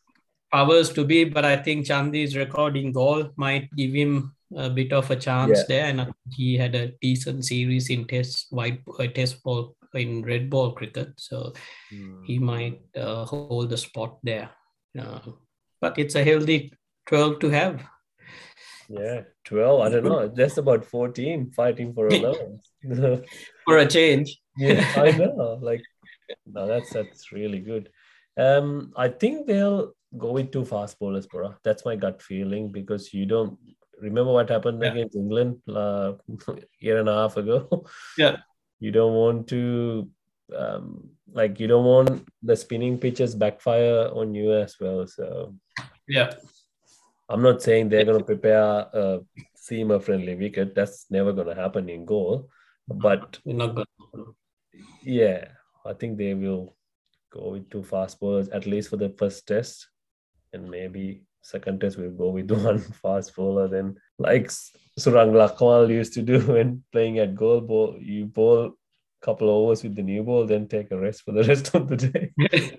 Powers 0.53 0.91
to 0.95 1.05
be, 1.05 1.25
but 1.25 1.45
I 1.45 1.57
think 1.57 1.87
Chandi's 1.87 2.37
recording 2.37 2.93
Galle 2.93 3.33
might 3.37 3.69
give 3.77 3.93
him 3.93 4.35
a 4.57 4.71
bit 4.71 4.93
of 4.93 5.11
a 5.11 5.17
chance 5.17 5.59
yeah. 5.59 5.65
there, 5.69 5.85
and 5.87 6.13
he 6.31 6.57
had 6.57 6.75
a 6.75 6.93
decent 7.01 7.45
series 7.45 7.91
in 7.91 8.07
test 8.07 8.47
white 8.51 8.81
uh, 8.99 9.07
test 9.07 9.43
ball 9.43 9.77
in 9.95 10.23
red 10.23 10.51
ball 10.51 10.73
cricket, 10.73 11.13
so 11.17 11.53
mm. 11.93 12.25
he 12.25 12.39
might 12.39 12.81
uh, 12.97 13.25
hold 13.25 13.71
the 13.71 13.77
spot 13.77 14.19
there. 14.23 14.51
Uh, 14.99 15.21
but 15.81 15.99
it's 15.99 16.15
a 16.15 16.25
healthy 16.25 16.73
twelve 17.07 17.39
to 17.41 17.51
have. 17.51 17.83
Yeah, 18.91 19.25
12. 19.45 19.83
I 19.83 19.89
don't 19.91 20.05
know. 20.05 20.29
That's 20.29 20.57
about 20.57 20.83
14 20.83 21.51
fighting 21.51 21.93
for 21.93 22.09
11. 22.11 22.59
for 23.67 23.77
a 23.77 23.87
change 23.87 24.41
yeah, 24.59 24.93
I 24.97 25.11
know. 25.17 25.59
Like, 25.63 25.83
no, 26.47 26.67
that's 26.67 26.91
that's 26.93 27.33
really 27.33 27.61
good. 27.61 27.91
Um, 28.37 28.93
I 28.97 29.09
think 29.09 29.47
they'll 29.47 29.93
go 30.17 30.33
with 30.33 30.51
two 30.51 30.65
fast 30.65 30.99
bowlers, 30.99 31.27
bro. 31.27 31.55
That's 31.65 31.85
my 31.85 31.97
gut 31.97 32.21
feeling 32.21 32.71
because 32.71 33.15
you 33.15 33.27
don't 33.27 33.59
remember 34.01 34.33
what 34.33 34.49
happened 34.49 34.83
yeah. 34.83 34.93
against 34.93 35.17
England 35.17 35.61
uh, 35.69 36.13
year 36.81 36.99
and 36.99 37.09
a 37.09 37.15
half 37.15 37.37
ago. 37.37 37.87
Yeah, 38.19 38.39
you 38.81 38.91
don't 38.91 39.15
want 39.15 39.49
to 39.49 40.09
um, 40.57 41.11
like 41.33 41.61
you 41.61 41.67
don't 41.67 41.85
want 41.85 42.29
the 42.43 42.57
spinning 42.57 42.99
pitches 42.99 43.35
backfire 43.35 44.09
on 44.13 44.35
you 44.35 44.53
as 44.55 44.77
well. 44.81 45.07
So 45.07 45.55
yeah, 46.07 46.33
I'm 47.29 47.43
not 47.43 47.63
saying 47.63 47.89
they're 47.89 48.05
gonna 48.05 48.25
prepare 48.25 48.63
a 48.93 49.21
seamer 49.57 50.03
friendly 50.03 50.35
wicket. 50.35 50.75
That's 50.75 51.07
never 51.11 51.33
gonna 51.33 51.55
happen 51.55 51.89
in 51.89 52.07
Galle. 52.07 52.49
But 52.89 53.39
you're 53.45 53.57
not 53.57 53.75
gonna 53.75 54.33
yeah, 55.03 55.49
I 55.85 55.93
think 55.93 56.19
they 56.19 56.35
will 56.35 56.77
go 57.31 57.51
with 57.51 57.71
two 57.71 57.83
fast 57.83 58.21
bowlers 58.21 58.49
at 58.49 58.67
least 58.67 58.91
for 58.91 58.97
the 58.97 59.11
first 59.11 59.47
test, 59.47 59.89
and 60.53 60.71
maybe 60.71 61.23
second 61.43 61.81
test 61.81 61.99
we'll 61.99 62.11
go 62.11 62.31
with 62.31 62.51
one 62.65 62.79
fast 62.79 63.35
bowler. 63.37 63.69
Then 63.69 63.97
like 64.19 64.49
Surang 64.99 65.33
Lakmal 65.33 65.89
used 65.89 66.15
to 66.15 66.23
do 66.23 66.41
when 66.53 66.85
playing 66.93 67.19
at 67.19 67.35
Galle 67.35 67.61
ball, 67.61 67.97
you 68.01 68.27
bowl 68.27 68.67
a 68.67 68.71
couple 69.25 69.51
overs 69.51 69.83
with 69.83 69.95
the 69.95 70.03
new 70.03 70.23
ball, 70.23 70.47
then 70.47 70.69
take 70.69 70.91
a 70.91 70.99
rest 70.99 71.23
for 71.23 71.33
the 71.33 71.45
rest 71.51 71.75
of 71.75 71.89
the 71.89 71.97
day. 71.97 72.79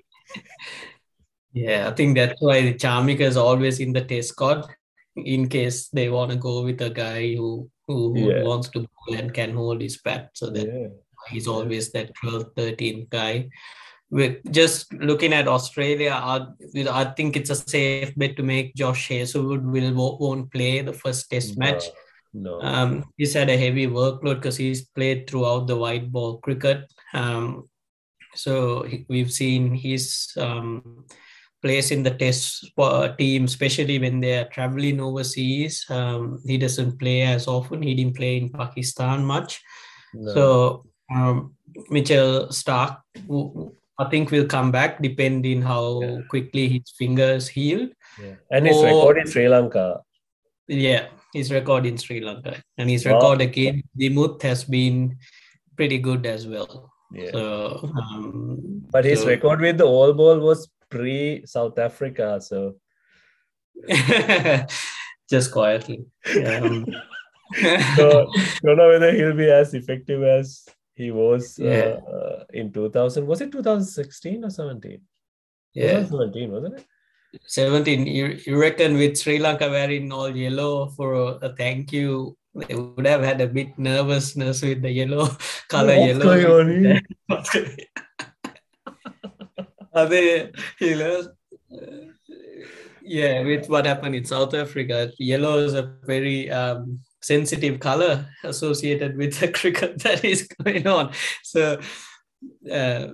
yeah, 1.54 1.88
I 1.90 1.92
think 1.92 2.16
that's 2.16 2.42
why 2.42 2.62
the 2.62 2.74
Chamika 2.74 3.22
is 3.22 3.38
always 3.38 3.80
in 3.80 3.94
the 3.94 4.02
test 4.02 4.30
squad 4.30 4.68
in 5.16 5.50
case 5.50 5.90
they 5.90 6.10
want 6.10 6.32
to 6.32 6.38
go 6.38 6.64
with 6.64 6.82
a 6.82 6.90
guy 6.90 7.36
who 7.36 7.70
who, 7.88 8.14
who 8.14 8.32
yeah. 8.32 8.44
wants 8.44 8.70
to 8.70 8.80
bowl 8.80 9.18
and 9.18 9.34
can 9.34 9.56
hold 9.56 9.82
his 9.82 9.98
bat 9.98 10.30
so 10.34 10.50
that 10.52 10.68
yeah 10.68 10.88
he's 11.28 11.48
always 11.48 11.92
that 11.92 12.14
12 12.16 12.46
13 12.56 13.08
guy 13.10 13.48
with 14.12 14.38
just 14.52 14.92
looking 14.94 15.34
at 15.34 15.48
Australia, 15.48 16.12
I, 16.12 16.48
I 16.90 17.06
think 17.06 17.36
it's 17.36 17.50
a 17.50 17.56
safe 17.56 18.16
bet 18.16 18.36
to 18.38 18.44
make 18.44 18.76
Josh 18.76 19.08
Hazlewood 19.10 19.66
will 19.66 20.18
won't 20.20 20.52
play 20.52 20.82
the 20.82 20.94
first 20.94 21.30
Test 21.30 21.58
no, 21.58 21.66
match. 21.66 21.84
No. 22.34 22.62
Um, 22.62 23.06
he's 23.18 23.34
had 23.34 23.50
a 23.50 23.58
heavy 23.58 23.88
workload 23.88 24.36
because 24.36 24.58
he's 24.58 24.86
played 24.86 25.30
throughout 25.30 25.68
the 25.68 25.76
white 25.76 26.12
ball 26.12 26.38
cricket. 26.40 26.92
Um, 27.14 27.70
so 28.36 28.88
we've 29.08 29.32
seen 29.32 29.76
his 29.76 30.32
um, 30.38 31.06
place 31.62 31.92
in 31.92 32.04
the 32.04 32.12
Test 32.12 32.72
team, 33.18 33.46
especially 33.46 34.00
when 34.00 34.20
they 34.20 34.40
are 34.40 34.50
traveling 34.50 35.00
overseas. 35.02 35.86
Um, 35.90 36.40
he 36.46 36.58
doesn't 36.58 37.00
play 37.00 37.22
as 37.22 37.48
often. 37.48 37.84
He 37.84 37.94
didn't 37.94 38.16
play 38.16 38.38
in 38.38 38.50
Pakistan 38.50 39.26
much. 39.26 39.62
No. 40.14 40.34
So 40.34 40.86
um, 41.14 41.56
Mitchell 41.90 42.48
Starc, 42.48 42.98
I 44.00 44.06
think 44.10 44.32
will 44.32 44.46
come 44.46 44.72
back 44.72 45.02
depending 45.02 45.62
how 45.62 46.02
yeah. 46.02 46.22
quickly 46.30 46.70
his 46.70 46.90
fingers 46.98 47.50
healed. 47.50 47.90
Yeah. 48.22 48.36
And 48.50 48.66
his 48.66 48.78
or, 48.78 48.86
record 48.86 49.18
in 49.18 49.28
Sri 49.28 49.50
Lanka. 49.50 50.02
Yeah, 50.70 51.08
his 51.34 51.52
record 51.52 51.86
in 51.86 51.98
Sri 51.98 52.22
Lanka. 52.22 52.64
And 52.78 52.90
his 52.90 53.06
record 53.06 53.40
wow. 53.40 53.46
again, 53.46 53.84
Dimuth 54.00 54.42
has 54.44 54.64
been 54.64 55.18
pretty 55.76 55.98
good 55.98 56.26
as 56.26 56.48
well. 56.48 56.92
Yeah. 57.12 57.32
So, 57.32 57.92
um, 58.02 58.84
but 58.90 59.04
his 59.04 59.22
so, 59.22 59.28
record 59.28 59.60
with 59.60 59.78
the 59.78 59.86
all 59.86 60.14
ball 60.14 60.40
was 60.40 60.70
pre 60.90 61.46
South 61.46 61.78
Africa. 61.78 62.40
So 62.42 62.76
just 65.30 65.52
quietly. 65.52 66.06
Um, 66.46 66.86
so 67.96 68.30
don't 68.62 68.78
know 68.78 68.90
whether 68.90 69.12
he'll 69.12 69.34
be 69.34 69.50
as 69.50 69.74
effective 69.74 70.22
as 70.22 70.68
he 71.00 71.12
was 71.12 71.58
yeah. 71.58 71.96
uh, 72.14 72.44
in 72.54 72.74
2000. 72.74 73.26
Was 73.26 73.40
it 73.40 73.54
2016 73.54 74.44
or 74.44 74.50
17? 74.50 75.00
Yeah. 75.74 76.04
2017, 76.04 76.52
wasn't 76.52 76.80
it? 76.80 76.86
17. 77.46 78.06
You, 78.06 78.38
you 78.46 78.60
reckon 78.60 78.96
with 78.96 79.18
Sri 79.18 79.40
Lanka 79.40 79.70
wearing 79.70 80.12
all 80.12 80.36
yellow 80.36 80.90
for 80.90 81.14
a, 81.14 81.26
a 81.48 81.56
thank 81.56 81.94
you, 81.94 82.36
they 82.54 82.76
would 82.76 83.06
have 83.06 83.24
had 83.24 83.40
a 83.40 83.48
bit 83.48 83.80
nervousness 83.80 84.62
with 84.62 84.82
the 84.82 84.92
yellow 84.92 85.30
color 85.70 85.96
What's 85.96 86.08
yellow. 86.08 86.42
Going 86.42 87.02
on 87.30 87.48
Are 89.94 90.06
they, 90.06 90.52
you 90.82 90.98
know, 90.98 91.28
yeah, 93.02 93.42
with 93.42 93.70
what 93.70 93.86
happened 93.86 94.16
in 94.16 94.26
South 94.26 94.54
Africa, 94.54 95.12
yellow 95.18 95.60
is 95.60 95.76
a 95.76 95.96
very 96.06 96.52
um, 96.52 97.00
sensitive 97.22 97.80
color 97.80 98.28
associated 98.44 99.18
with 99.18 99.40
the 99.40 99.48
cricket 99.60 100.02
that 100.04 100.24
is 100.24 100.48
going 100.64 100.88
on. 100.88 101.12
So, 101.44 101.80
uh, 102.72 103.08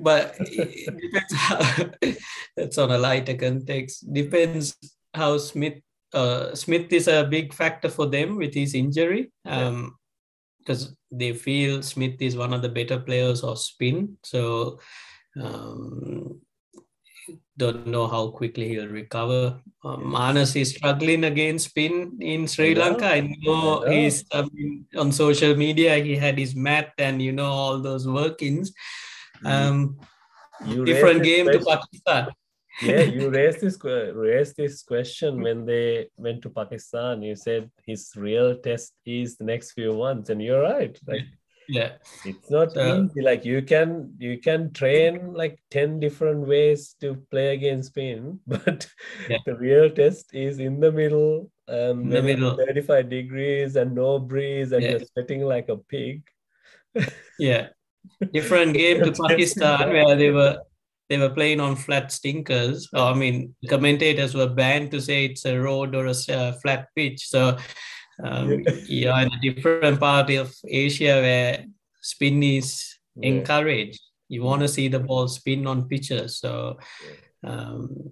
but 0.00 0.34
it 0.40 1.00
depends 1.00 1.34
how, 1.34 1.90
that's 2.56 2.78
on 2.78 2.90
a 2.90 2.98
lighter 2.98 3.34
context. 3.34 4.12
Depends 4.12 4.76
how 5.12 5.38
Smith 5.38 5.80
uh, 6.12 6.54
Smith 6.54 6.92
is 6.92 7.08
a 7.08 7.24
big 7.24 7.52
factor 7.52 7.88
for 7.88 8.06
them 8.06 8.36
with 8.36 8.54
his 8.54 8.74
injury. 8.74 9.32
Um, 9.44 9.96
because 10.64 10.96
they 11.10 11.32
feel 11.32 11.82
Smith 11.82 12.20
is 12.20 12.36
one 12.36 12.54
of 12.54 12.62
the 12.62 12.68
better 12.68 12.98
players 12.98 13.42
of 13.42 13.58
spin. 13.58 14.16
So 14.22 14.80
um, 15.40 16.40
don't 17.56 17.86
know 17.86 18.06
how 18.06 18.28
quickly 18.28 18.68
he'll 18.68 18.88
recover. 18.88 19.60
Um, 19.84 20.12
Marnus 20.12 20.56
is 20.60 20.70
struggling 20.70 21.24
against 21.24 21.70
spin 21.70 22.18
in 22.20 22.46
Sri 22.46 22.74
Lanka. 22.74 23.06
I 23.06 23.20
know, 23.42 23.82
he's 23.88 24.24
I 24.32 24.42
mean, 24.52 24.86
on 24.96 25.12
social 25.12 25.54
media. 25.54 25.96
He 25.96 26.16
had 26.16 26.38
his 26.38 26.54
mat 26.54 26.92
and 26.98 27.22
you 27.22 27.32
know 27.32 27.50
all 27.50 27.80
those 27.80 28.08
workings. 28.08 28.72
Um, 29.44 29.98
you 30.66 30.84
different 30.84 31.22
game 31.22 31.46
to 31.46 31.58
Pakistan. 31.58 32.32
yeah, 32.82 33.02
you 33.16 33.30
raised 33.30 33.60
this 33.60 33.78
raised 33.82 34.56
this 34.56 34.82
question 34.82 35.42
when 35.42 35.64
they 35.64 36.08
went 36.16 36.42
to 36.42 36.50
Pakistan. 36.50 37.22
You 37.22 37.36
said 37.36 37.70
his 37.86 38.12
real 38.16 38.56
test 38.56 38.94
is 39.04 39.36
the 39.36 39.44
next 39.44 39.72
few 39.72 39.92
months, 39.94 40.30
and 40.30 40.42
you're 40.42 40.62
right. 40.62 40.98
Like 41.06 41.26
yeah 41.68 41.92
it's 42.24 42.50
not 42.50 42.72
so, 42.72 43.04
easy 43.04 43.22
like 43.22 43.44
you 43.44 43.62
can 43.62 44.12
you 44.18 44.38
can 44.38 44.72
train 44.72 45.32
like 45.32 45.58
10 45.70 46.00
different 46.00 46.46
ways 46.46 46.94
to 47.00 47.16
play 47.30 47.54
against 47.54 47.88
Spain 47.88 48.40
but 48.46 48.86
yeah. 49.28 49.38
the 49.46 49.54
real 49.56 49.90
test 49.90 50.34
is 50.34 50.58
in 50.58 50.80
the 50.80 50.92
middle 50.92 51.50
um 51.68 52.02
in 52.02 52.08
the 52.10 52.22
middle 52.22 52.56
35 52.56 53.08
degrees 53.08 53.76
and 53.76 53.94
no 53.94 54.18
breeze 54.18 54.72
and 54.72 54.82
yeah. 54.82 54.90
you're 54.90 55.06
sweating 55.12 55.42
like 55.42 55.68
a 55.68 55.76
pig 55.76 56.22
yeah 57.38 57.68
different 58.32 58.74
game 58.74 59.02
to 59.02 59.12
pakistan 59.28 59.90
where 59.90 60.14
they 60.16 60.30
were 60.30 60.58
they 61.08 61.18
were 61.18 61.30
playing 61.30 61.60
on 61.60 61.76
flat 61.76 62.10
stinkers. 62.10 62.88
I 62.94 63.12
mean, 63.14 63.54
commentators 63.68 64.34
were 64.34 64.48
banned 64.48 64.90
to 64.92 65.00
say 65.00 65.26
it's 65.26 65.44
a 65.44 65.58
road 65.58 65.94
or 65.94 66.06
a 66.06 66.14
uh, 66.34 66.52
flat 66.62 66.88
pitch. 66.96 67.28
So, 67.28 67.58
um, 68.22 68.64
yeah, 68.86 69.20
in 69.20 69.32
a 69.32 69.40
different 69.40 70.00
part 70.00 70.30
of 70.30 70.54
Asia 70.66 71.20
where 71.20 71.64
spin 72.00 72.42
is 72.42 72.96
yeah. 73.16 73.28
encouraged, 73.28 74.00
you 74.28 74.42
want 74.42 74.62
to 74.62 74.68
see 74.68 74.88
the 74.88 75.00
ball 75.00 75.28
spin 75.28 75.66
on 75.66 75.88
pitches. 75.88 76.38
So, 76.38 76.78
um, 77.42 78.10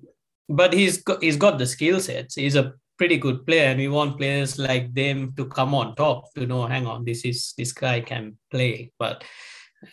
but 0.49 0.73
he's 0.73 1.03
got, 1.03 1.23
he's 1.23 1.37
got 1.37 1.59
the 1.59 1.67
skill 1.67 2.01
sets. 2.01 2.35
He's 2.35 2.57
a 2.57 2.75
pretty 2.99 3.17
good 3.17 3.47
player, 3.47 3.67
and 3.67 3.79
we 3.79 3.89
want 3.89 4.19
players 4.19 4.59
like 4.59 4.93
them 4.95 5.33
to 5.37 5.47
come 5.47 5.75
on 5.75 5.95
top 5.97 6.33
to 6.35 6.47
know, 6.47 6.67
hang 6.67 6.87
on, 6.87 7.05
this 7.05 7.25
is 7.25 7.55
this 7.57 7.73
guy 7.73 8.01
can 8.01 8.37
play. 8.51 8.93
But 8.99 9.25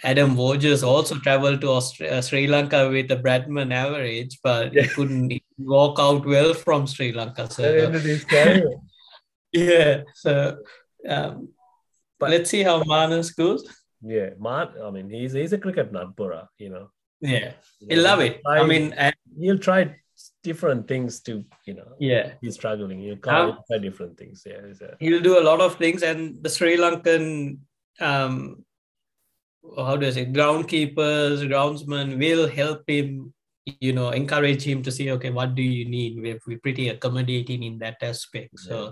Adam 0.03 0.35
Voges 0.35 0.83
also 0.83 1.15
traveled 1.15 1.61
to 1.61 1.71
uh, 1.71 2.21
Sri 2.21 2.47
Lanka 2.47 2.89
with 2.89 3.11
a 3.11 3.15
Bradman 3.15 3.73
average, 3.73 4.39
but 4.43 4.73
yeah. 4.73 4.83
he 4.83 4.87
couldn't 4.89 5.41
walk 5.57 5.97
out 5.99 6.25
well 6.25 6.53
from 6.53 6.85
Sri 6.85 7.11
Lanka. 7.11 7.49
So, 7.49 7.63
yeah, 9.53 10.03
so 10.15 10.57
um, 11.07 11.49
but 12.19 12.29
let's 12.29 12.49
see 12.49 12.63
how 12.63 12.83
Marnus 12.83 13.35
goes. 13.35 13.67
Yeah, 14.01 14.29
Man, 14.39 14.69
I 14.83 14.91
mean, 14.91 15.09
he's 15.09 15.33
he's 15.33 15.53
a 15.53 15.57
cricket 15.57 15.91
nut, 15.91 16.15
Bora, 16.15 16.49
you 16.57 16.69
know. 16.69 16.89
Yeah, 17.21 17.53
he'll 17.79 18.03
love 18.03 18.21
it. 18.21 18.41
I 18.45 18.65
mean, 18.65 18.93
and, 18.93 19.15
he'll 19.37 19.59
try 19.59 19.95
different 20.41 20.87
things 20.87 21.19
to, 21.21 21.43
you 21.65 21.73
know. 21.73 21.93
Yeah, 21.99 22.31
he's 22.41 22.55
struggling. 22.55 22.99
He'll 22.99 23.19
um, 23.29 23.59
try 23.67 23.77
different 23.77 24.17
things. 24.17 24.43
Yeah, 24.45 24.61
he'll 24.99 25.21
do 25.21 25.39
a 25.39 25.43
lot 25.43 25.59
of 25.59 25.75
things, 25.75 26.01
and 26.01 26.41
the 26.41 26.49
Sri 26.49 26.77
Lankan 26.77 27.57
um, 27.99 28.63
how 29.77 29.95
do 29.97 30.07
I 30.07 30.11
say 30.11 30.25
groundkeepers, 30.25 31.47
groundsmen 31.47 32.17
will 32.17 32.47
help 32.47 32.83
him, 32.87 33.33
you 33.65 33.93
know, 33.93 34.09
encourage 34.09 34.63
him 34.63 34.81
to 34.83 34.91
say, 34.91 35.09
okay, 35.11 35.29
what 35.29 35.55
do 35.55 35.61
you 35.61 35.85
need? 35.85 36.21
We're, 36.21 36.39
we're 36.47 36.59
pretty 36.59 36.89
accommodating 36.89 37.63
in 37.63 37.79
that 37.79 37.97
aspect. 38.01 38.53
Yeah. 38.67 38.91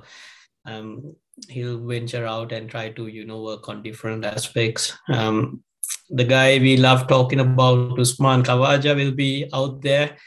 Um, 0.67 1.15
he'll 1.49 1.79
venture 1.79 2.25
out 2.25 2.51
and 2.51 2.69
try 2.69 2.89
to, 2.89 3.07
you 3.07 3.25
know, 3.25 3.41
work 3.41 3.69
on 3.69 3.81
different 3.81 4.25
aspects. 4.25 4.97
Um, 5.09 5.63
the 6.09 6.23
guy 6.23 6.59
we 6.59 6.77
love 6.77 7.07
talking 7.07 7.39
about, 7.39 7.97
Usman 7.97 8.43
Khawaja, 8.43 8.95
will 8.95 9.11
be 9.11 9.49
out 9.53 9.81
there. 9.81 10.17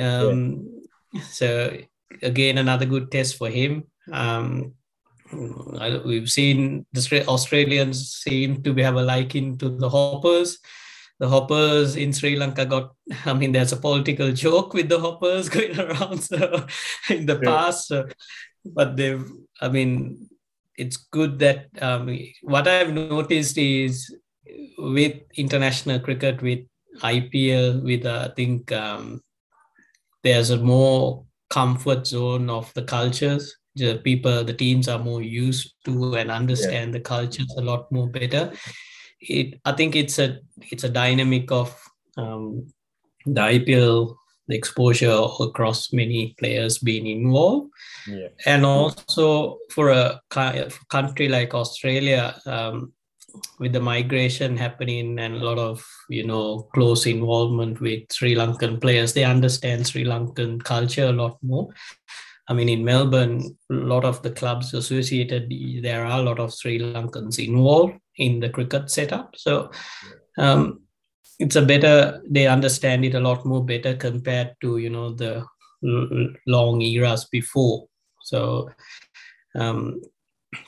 Um, 0.00 0.80
yeah. 1.12 1.22
So 1.22 1.76
again, 2.22 2.58
another 2.58 2.86
good 2.86 3.10
test 3.10 3.36
for 3.36 3.48
him. 3.48 3.84
Um, 4.12 4.74
we've 5.32 6.30
seen 6.30 6.86
the 6.92 7.24
Australians 7.26 8.12
seem 8.12 8.62
to 8.62 8.74
have 8.74 8.96
a 8.96 9.02
liking 9.02 9.58
to 9.58 9.68
the 9.68 9.88
hoppers. 9.88 10.58
The 11.18 11.28
hoppers 11.28 11.96
in 11.96 12.12
Sri 12.14 12.34
Lanka 12.36 12.64
got, 12.64 12.94
I 13.26 13.34
mean, 13.34 13.52
there's 13.52 13.72
a 13.72 13.76
political 13.76 14.32
joke 14.44 14.72
with 14.72 14.88
the 14.88 14.98
hoppers 14.98 15.48
going 15.54 15.78
around 15.78 16.22
so, 16.22 16.66
in 17.10 17.26
the 17.26 17.38
yeah. 17.42 17.50
past. 17.50 17.88
So, 17.88 18.08
but 18.64 18.96
they've, 18.96 19.24
I 19.60 19.68
mean, 19.68 20.28
it's 20.76 20.96
good 20.96 21.38
that 21.40 21.66
um, 21.80 22.16
what 22.42 22.66
I've 22.66 22.92
noticed 22.92 23.58
is 23.58 24.14
with 24.78 25.16
international 25.36 26.00
cricket, 26.00 26.42
with 26.42 26.60
IPL, 26.98 27.82
with 27.82 28.06
uh, 28.06 28.28
I 28.30 28.34
think 28.34 28.72
um, 28.72 29.22
there's 30.22 30.50
a 30.50 30.58
more 30.58 31.24
comfort 31.50 32.06
zone 32.06 32.48
of 32.48 32.72
the 32.74 32.82
cultures 32.82 33.56
the 33.76 33.98
people 33.98 34.44
the 34.44 34.54
teams 34.54 34.88
are 34.88 34.98
more 34.98 35.22
used 35.22 35.74
to 35.84 36.14
and 36.16 36.30
understand 36.30 36.92
yeah. 36.92 36.98
the 36.98 37.00
cultures 37.00 37.54
a 37.56 37.60
lot 37.60 37.90
more 37.92 38.08
better 38.08 38.52
it 39.20 39.60
i 39.64 39.72
think 39.72 39.94
it's 39.94 40.18
a 40.18 40.38
it's 40.70 40.84
a 40.84 40.88
dynamic 40.88 41.50
of 41.52 41.76
um, 42.16 42.66
the 43.26 43.40
ipl 43.40 44.14
the 44.50 44.56
exposure 44.56 45.18
across 45.40 45.92
many 45.92 46.34
players 46.38 46.78
being 46.78 47.06
involved 47.06 47.70
yeah. 48.06 48.28
and 48.46 48.66
also 48.66 49.58
for 49.70 49.90
a 49.90 50.20
country 50.88 51.28
like 51.28 51.54
australia 51.54 52.34
um, 52.46 52.92
with 53.60 53.72
the 53.72 53.80
migration 53.80 54.56
happening 54.56 55.18
and 55.20 55.36
a 55.36 55.44
lot 55.44 55.58
of 55.58 55.86
you 56.08 56.26
know 56.26 56.68
close 56.74 57.06
involvement 57.06 57.80
with 57.80 58.02
sri 58.12 58.34
lankan 58.34 58.80
players 58.80 59.12
they 59.12 59.24
understand 59.24 59.86
sri 59.86 60.04
lankan 60.04 60.62
culture 60.64 61.06
a 61.06 61.12
lot 61.12 61.38
more 61.42 61.68
I 62.48 62.52
mean, 62.52 62.68
in 62.68 62.84
Melbourne, 62.84 63.56
a 63.70 63.74
lot 63.74 64.04
of 64.04 64.22
the 64.22 64.30
clubs 64.32 64.74
associated, 64.74 65.52
there 65.84 66.04
are 66.04 66.18
a 66.18 66.22
lot 66.22 66.40
of 66.40 66.52
Sri 66.52 66.80
Lankans 66.80 67.38
involved 67.38 67.94
in 68.16 68.40
the 68.40 68.48
cricket 68.50 68.90
setup. 68.90 69.36
So 69.36 69.70
um, 70.36 70.80
it's 71.40 71.56
a 71.56 71.62
better, 71.62 72.22
they 72.28 72.46
understand 72.46 73.04
it 73.04 73.14
a 73.14 73.20
lot 73.20 73.44
more 73.46 73.64
better 73.64 73.96
compared 73.96 74.54
to, 74.60 74.76
you 74.76 74.90
know, 74.90 75.14
the 75.14 75.44
long 76.46 76.82
eras 76.82 77.24
before. 77.32 77.86
So 78.22 78.70
um, 79.54 80.02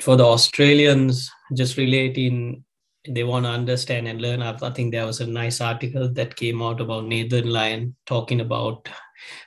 for 0.01 0.17
the 0.17 0.25
Australians, 0.25 1.31
just 1.55 1.77
relating, 1.77 2.65
they 3.07 3.23
want 3.23 3.45
to 3.45 3.51
understand 3.51 4.09
and 4.09 4.23
learn. 4.23 4.41
I 4.41 4.71
think 4.71 4.93
there 4.93 5.07
was 5.07 5.21
a 5.21 5.27
nice 5.27 5.61
article 5.61 6.09
that 6.15 6.37
came 6.37 6.63
out 6.63 6.81
about 6.81 7.05
Nathan 7.05 7.51
Lyon 7.51 7.95
talking 8.07 8.41
about 8.41 8.89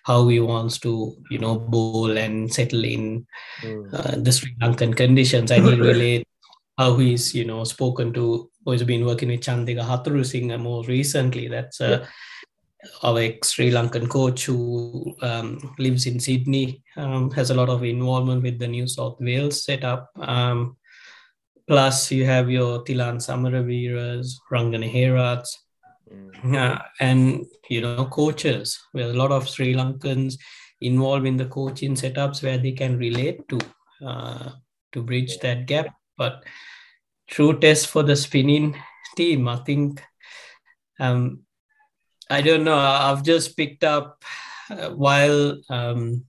how 0.04 0.28
he 0.28 0.40
wants 0.40 0.80
to 0.80 1.16
you 1.30 1.38
know 1.38 1.60
bowl 1.60 2.18
and 2.18 2.54
settle 2.54 2.86
in 2.86 3.26
mm. 3.62 3.94
uh, 3.94 4.16
the 4.22 4.32
Sri 4.32 4.56
Lankan 4.62 4.96
conditions 4.96 5.52
and 5.52 5.66
he 5.68 5.76
relate 5.76 6.26
how 6.78 6.96
he's 6.98 7.34
you 7.34 7.46
know 7.46 7.64
spoken 7.64 8.14
to 8.14 8.50
who's 8.66 8.84
been 8.84 9.06
working 9.06 9.30
with 9.30 9.42
Chandika 9.42 9.84
Hathurusinha 9.86 10.60
more 10.60 10.84
recently. 10.84 11.48
That's 11.48 11.80
uh, 11.80 12.00
yeah. 12.02 12.90
our 13.04 13.20
ex 13.20 13.52
Sri 13.52 13.72
Lankan 13.72 14.10
coach 14.10 14.46
who 14.46 15.16
um, 15.22 15.74
lives 15.78 16.08
in 16.08 16.20
Sydney 16.20 16.84
um, 16.98 17.32
has 17.32 17.52
a 17.52 17.54
lot 17.54 17.70
of 17.70 17.84
involvement 17.84 18.44
with 18.44 18.60
the 18.60 18.68
New 18.68 18.88
South 18.88 19.18
Wales 19.20 19.64
setup. 19.64 20.10
Um, 20.20 20.78
plus 21.68 22.12
you 22.12 22.26
have 22.26 22.50
your 22.50 22.84
Thilan 22.84 23.18
Samaraweeras 23.18 24.36
Rangana 24.52 24.92
Herats 24.92 25.50
uh, 26.54 26.80
and 27.00 27.46
you 27.70 27.82
know 27.82 28.06
coaches. 28.06 28.80
Where 28.92 29.10
a 29.10 29.14
lot 29.14 29.32
of 29.32 29.48
sri 29.50 29.74
lankans 29.74 30.38
involved 30.82 31.26
in 31.26 31.38
the 31.38 31.46
coaching 31.46 31.96
setups 31.96 32.44
where 32.44 32.58
they 32.58 32.72
can 32.72 32.98
relate 32.98 33.48
to 33.50 33.60
uh, 34.06 34.52
to 34.92 35.04
bridge 35.04 35.40
that 35.40 35.66
gap. 35.66 35.96
But 36.18 36.44
true 37.28 37.58
test 37.60 37.88
for 37.88 38.04
the 38.04 38.16
spinning 38.16 38.76
team 39.16 39.48
i 39.48 39.56
think 39.58 40.02
um 41.00 41.42
i 42.30 42.42
don't 42.42 42.64
know 42.64 42.78
i've 42.78 43.24
just 43.24 43.58
picked 43.58 43.84
up 43.84 44.24
uh, 44.70 44.90
while 44.90 45.58
um 45.70 46.26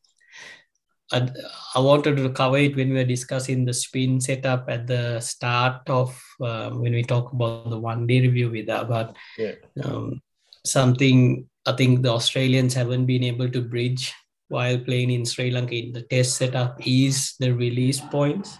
I, 1.12 1.28
I 1.74 1.78
wanted 1.80 2.16
to 2.16 2.30
cover 2.30 2.58
it 2.58 2.74
when 2.74 2.88
we 2.88 2.96
were 2.96 3.04
discussing 3.04 3.64
the 3.64 3.72
spin 3.72 4.20
setup 4.20 4.68
at 4.68 4.88
the 4.88 5.20
start 5.20 5.88
of 5.88 6.20
uh, 6.40 6.70
when 6.70 6.92
we 6.92 7.04
talk 7.04 7.32
about 7.32 7.70
the 7.70 7.78
one 7.78 8.08
day 8.08 8.20
review 8.22 8.50
with 8.50 8.66
that. 8.66 8.88
But 8.88 9.14
yeah. 9.38 9.52
um, 9.84 10.20
something 10.64 11.48
I 11.64 11.72
think 11.72 12.02
the 12.02 12.12
Australians 12.12 12.74
haven't 12.74 13.06
been 13.06 13.22
able 13.22 13.48
to 13.50 13.60
bridge 13.60 14.12
while 14.48 14.78
playing 14.78 15.10
in 15.10 15.24
Sri 15.24 15.50
Lanka 15.50 15.74
in 15.74 15.92
the 15.92 16.02
test 16.02 16.36
setup 16.36 16.84
is 16.84 17.34
the 17.38 17.52
release 17.52 18.00
points 18.00 18.58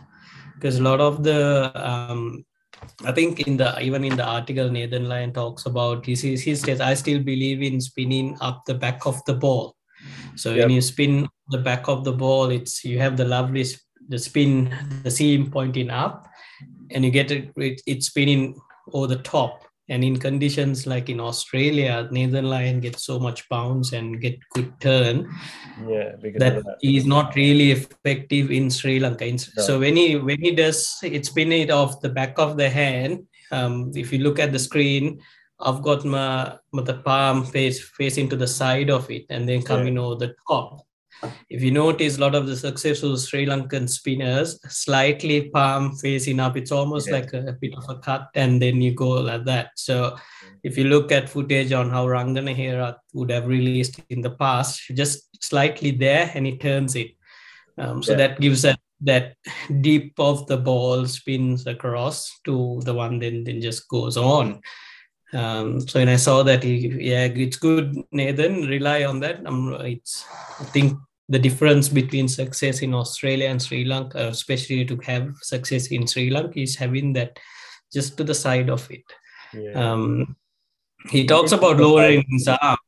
because 0.56 0.78
a 0.78 0.82
lot 0.82 1.00
of 1.00 1.22
the 1.22 1.70
um, 1.74 2.44
I 3.04 3.12
think 3.12 3.46
in 3.46 3.56
the 3.56 3.78
even 3.80 4.04
in 4.04 4.16
the 4.16 4.24
article 4.24 4.68
Nathan 4.70 5.08
Lyon 5.08 5.32
talks 5.32 5.66
about 5.66 6.04
he 6.04 6.16
says 6.16 6.42
he 6.42 6.54
says 6.56 6.80
I 6.80 6.94
still 6.94 7.22
believe 7.22 7.62
in 7.62 7.80
spinning 7.80 8.36
up 8.40 8.64
the 8.66 8.74
back 8.74 9.06
of 9.06 9.24
the 9.24 9.34
ball 9.34 9.76
so 10.36 10.50
yep. 10.50 10.66
when 10.66 10.74
you 10.74 10.80
spin 10.80 11.28
the 11.48 11.58
back 11.58 11.88
of 11.88 12.04
the 12.04 12.12
ball, 12.12 12.50
it's 12.50 12.84
you 12.84 12.98
have 12.98 13.16
the 13.16 13.24
lovely 13.24 13.64
the 14.08 14.18
spin, 14.18 14.74
the 15.02 15.10
seam 15.10 15.50
pointing 15.50 15.90
up, 15.90 16.28
and 16.90 17.04
you 17.04 17.10
get 17.10 17.30
it, 17.30 17.50
it 17.56 18.02
spinning 18.02 18.58
over 18.92 19.06
the 19.06 19.22
top. 19.22 19.65
And 19.88 20.02
in 20.02 20.16
conditions 20.18 20.84
like 20.86 21.08
in 21.08 21.20
Australia, 21.20 22.08
Nathan 22.10 22.46
Lyon 22.46 22.80
gets 22.80 23.04
so 23.04 23.20
much 23.20 23.48
bounce 23.48 23.92
and 23.92 24.20
get 24.20 24.36
good 24.52 24.72
turn. 24.80 25.30
Yeah, 25.88 26.16
that, 26.38 26.64
that 26.64 26.78
is 26.82 27.06
not 27.06 27.36
really 27.36 27.70
effective 27.70 28.50
in 28.50 28.68
Sri 28.68 28.98
Lanka. 28.98 29.30
No. 29.30 29.36
So 29.62 29.78
when 29.78 29.94
he 29.94 30.16
when 30.16 30.40
he 30.40 30.50
does 30.50 30.98
it 31.04 31.24
spin 31.24 31.52
it 31.52 31.70
off 31.70 32.00
the 32.00 32.08
back 32.08 32.36
of 32.36 32.56
the 32.56 32.68
hand, 32.68 33.26
um, 33.52 33.92
if 33.94 34.12
you 34.12 34.18
look 34.18 34.40
at 34.40 34.50
the 34.50 34.58
screen, 34.58 35.20
I've 35.60 35.82
got 35.82 36.04
my, 36.04 36.58
my 36.72 36.82
the 36.82 36.94
palm 36.94 37.44
face 37.44 37.80
facing 37.80 38.28
to 38.30 38.36
the 38.36 38.46
side 38.46 38.90
of 38.90 39.10
it 39.10 39.26
and 39.30 39.48
then 39.48 39.62
coming 39.62 39.94
yeah. 39.94 40.00
over 40.00 40.16
the 40.16 40.34
top. 40.48 40.86
If 41.48 41.62
you 41.62 41.70
notice, 41.70 42.18
a 42.18 42.20
lot 42.20 42.34
of 42.34 42.46
the 42.46 42.56
successful 42.56 43.16
Sri 43.16 43.46
Lankan 43.46 43.88
spinners 43.88 44.60
slightly 44.68 45.48
palm 45.50 45.96
facing 45.96 46.40
up. 46.40 46.56
It's 46.56 46.72
almost 46.72 47.08
yeah. 47.08 47.14
like 47.16 47.32
a, 47.32 47.46
a, 47.48 47.52
bit 47.52 47.74
of 47.76 47.88
a 47.88 47.98
cut, 47.98 48.28
and 48.34 48.60
then 48.60 48.82
you 48.82 48.94
go 48.94 49.08
like 49.08 49.44
that. 49.44 49.70
So, 49.76 50.16
if 50.62 50.76
you 50.76 50.84
look 50.84 51.12
at 51.12 51.28
footage 51.28 51.72
on 51.72 51.90
how 51.90 52.06
Rangana 52.06 52.54
Herath 52.54 52.98
would 53.14 53.30
have 53.30 53.46
released 53.46 54.00
in 54.10 54.20
the 54.20 54.30
past, 54.30 54.82
just 54.94 55.42
slightly 55.42 55.90
there, 55.90 56.30
and 56.34 56.46
he 56.46 56.58
turns 56.58 56.96
it. 56.96 57.12
Um, 57.78 58.02
so 58.02 58.12
yeah. 58.12 58.18
that 58.18 58.40
gives 58.40 58.62
that 58.62 58.80
that 59.02 59.36
deep 59.82 60.14
of 60.18 60.46
the 60.46 60.56
ball 60.56 61.04
spins 61.06 61.66
across 61.66 62.40
to 62.44 62.80
the 62.84 62.94
one 62.94 63.18
then 63.18 63.44
then 63.44 63.60
just 63.60 63.86
goes 63.88 64.16
on 64.16 64.60
Um, 65.34 65.80
so 65.80 65.98
when 65.98 66.08
I 66.08 66.16
saw 66.16 66.44
that, 66.44 66.62
he, 66.62 66.86
yeah, 67.10 67.24
it's 67.24 67.56
good, 67.56 67.94
Nathan. 68.12 68.66
Rely 68.68 69.04
on 69.04 69.20
that. 69.20 69.44
Um, 69.44 69.74
it's 69.80 70.24
I 70.60 70.64
think 70.64 70.98
the 71.28 71.38
difference 71.38 71.88
between 71.88 72.28
success 72.28 72.82
in 72.82 72.94
Australia 72.94 73.48
and 73.48 73.60
Sri 73.60 73.84
Lanka, 73.84 74.28
especially 74.28 74.84
to 74.84 74.96
have 74.98 75.34
success 75.42 75.88
in 75.88 76.06
Sri 76.06 76.30
Lanka, 76.30 76.60
is 76.60 76.76
having 76.76 77.12
that 77.14 77.38
just 77.92 78.16
to 78.16 78.24
the 78.24 78.34
side 78.34 78.70
of 78.70 78.88
it. 78.90 79.04
Yeah. 79.52 79.72
Um, 79.72 80.36
he 81.10 81.26
talks 81.26 81.52
about 81.52 81.76
lowering 81.76 82.24
his 82.28 82.48
arm. 82.48 82.78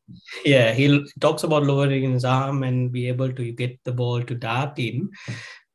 Yeah, 0.45 0.72
he 0.72 1.05
talks 1.20 1.45
about 1.45 1.64
lowering 1.64 2.12
his 2.12 2.24
arm 2.24 2.62
and 2.62 2.91
be 2.91 3.09
able 3.09 3.32
to 3.32 3.53
get 3.53 3.78
the 3.84 3.93
ball 3.93 4.22
to 4.22 4.34
dart 4.34 4.78
in. 4.78 5.11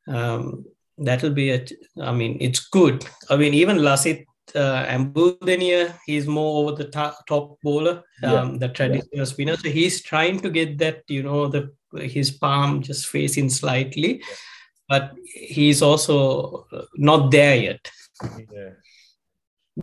Um, 0.08 0.66
that'll 0.98 1.32
be 1.32 1.52
a. 1.52 1.66
I 2.02 2.12
mean, 2.12 2.38
it's 2.42 2.68
good. 2.68 3.06
I 3.30 3.38
mean, 3.38 3.54
even 3.54 3.78
Lasith 3.78 4.26
uh, 4.56 4.86
Embuldeniya, 4.86 5.98
he's 6.06 6.28
more 6.28 6.64
over 6.64 6.76
the 6.76 6.90
top, 6.90 7.26
top 7.28 7.58
bowler, 7.62 8.04
um, 8.24 8.54
yeah. 8.54 8.58
the 8.60 8.70
traditional 8.70 9.10
yeah. 9.14 9.24
spinner. 9.24 9.58
So 9.58 9.70
he's 9.70 10.02
trying 10.02 10.40
to 10.42 10.50
get 10.50 10.78
that, 10.80 11.04
you 11.08 11.24
know, 11.24 11.48
the 11.48 11.74
his 12.02 12.32
palm 12.32 12.82
just 12.82 13.08
facing 13.08 13.50
slightly, 13.50 14.20
yeah. 14.20 14.36
but 14.90 15.12
he's 15.26 15.82
also 15.82 16.68
not 16.96 17.32
there 17.32 17.56
yet. 17.56 17.92
Yeah. 18.52 18.70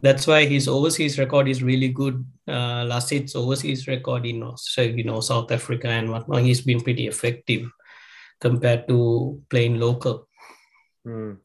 That's 0.03 0.27
why 0.27 0.47
his 0.47 0.69
overseas 0.69 1.19
record 1.19 1.49
is 1.49 1.63
really 1.63 1.89
good. 1.89 2.25
Uh, 2.47 2.85
Lasith's 2.85 3.35
overseas 3.35 3.89
record 3.89 4.25
in 4.25 4.49
so 4.57 4.83
you 4.83 5.03
know 5.03 5.21
South 5.21 5.51
Africa 5.51 5.89
and 5.89 6.11
whatnot, 6.11 6.43
he's 6.43 6.61
been 6.61 6.81
pretty 6.81 7.09
effective 7.09 7.69
compared 8.41 8.87
to 8.89 9.43
playing 9.51 9.81
local. 9.81 10.29
Mm. 11.07 11.39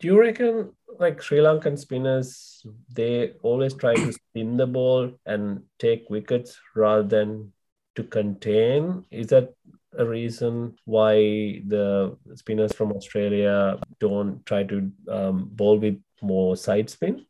Do 0.00 0.06
you 0.06 0.18
reckon 0.18 0.72
like 0.98 1.22
Sri 1.22 1.38
Lankan 1.38 1.78
spinners, 1.78 2.64
they 2.92 3.32
always 3.42 3.74
try 3.74 3.94
to 3.94 4.12
spin 4.12 4.56
the 4.56 4.66
ball 4.66 5.12
and 5.26 5.62
take 5.78 6.10
wickets 6.10 6.58
rather 6.74 7.02
than 7.02 7.52
to 7.96 8.04
contain? 8.04 9.04
Is 9.10 9.28
that 9.28 9.54
a 10.00 10.06
reason 10.06 10.76
why 10.84 11.14
the 11.66 12.16
spinners 12.34 12.72
from 12.72 12.92
Australia 12.92 13.78
don't 14.00 14.44
try 14.46 14.64
to 14.64 14.90
um, 15.08 15.48
bowl 15.52 15.78
with 15.78 16.00
more 16.22 16.56
side 16.56 16.90
spin? 16.90 17.26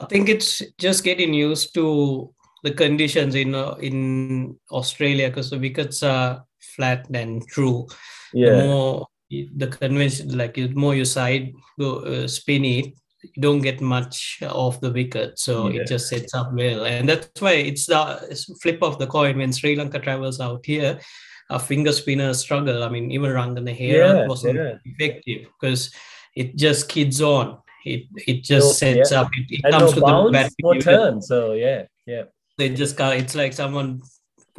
I 0.00 0.06
think 0.06 0.28
it's 0.28 0.62
just 0.78 1.04
getting 1.04 1.34
used 1.34 1.74
to 1.74 2.32
the 2.64 2.72
conditions 2.72 3.34
in 3.34 3.54
uh, 3.54 3.74
in 3.80 4.56
Australia 4.70 5.28
because 5.28 5.50
the 5.50 5.58
wickets 5.58 6.02
are 6.02 6.44
flat 6.60 7.06
and 7.12 7.46
true. 7.48 7.86
Yeah. 8.32 8.50
The 8.50 8.64
more 8.64 9.06
the 9.30 9.66
convention 9.66 10.38
like 10.38 10.54
the 10.54 10.68
more 10.68 10.94
you 10.94 11.04
side 11.04 11.52
go 11.78 12.00
uh, 12.00 12.26
spin 12.26 12.64
it 12.64 12.94
don't 13.40 13.60
get 13.60 13.80
much 13.80 14.38
off 14.42 14.80
the 14.80 14.90
wicket 14.90 15.38
so 15.38 15.68
yeah. 15.68 15.80
it 15.80 15.88
just 15.88 16.08
sets 16.08 16.34
up 16.34 16.52
well 16.52 16.84
and 16.84 17.08
that's 17.08 17.40
why 17.40 17.52
it's 17.52 17.86
the 17.86 18.56
flip 18.62 18.82
of 18.82 18.98
the 18.98 19.06
coin 19.06 19.38
when 19.38 19.52
sri 19.52 19.74
lanka 19.74 19.98
travels 19.98 20.40
out 20.40 20.64
here 20.64 20.98
a 21.50 21.58
finger 21.58 21.92
spinner 21.92 22.32
struggle 22.32 22.84
i 22.84 22.88
mean 22.88 23.10
even 23.10 23.30
rangana 23.30 23.76
yeah, 23.76 24.26
wasn't 24.26 24.54
yeah. 24.54 24.74
effective 24.84 25.48
because 25.60 25.92
it 26.36 26.54
just 26.56 26.88
kids 26.88 27.20
on 27.20 27.58
it 27.84 28.04
it 28.26 28.44
just 28.44 28.68
so, 28.68 28.72
sets 28.72 29.12
up 29.12 29.28
it, 29.32 29.46
it 29.50 29.70
comes 29.70 29.90
no 29.90 29.92
to 29.92 30.00
bounce, 30.00 30.26
the 30.26 30.32
bat 30.32 30.52
no 30.60 30.74
turn 30.74 31.20
so 31.20 31.52
yeah 31.52 31.82
yeah 32.06 32.22
it 32.58 32.70
just 32.70 32.98
it's 33.00 33.34
like 33.34 33.52
someone 33.52 34.00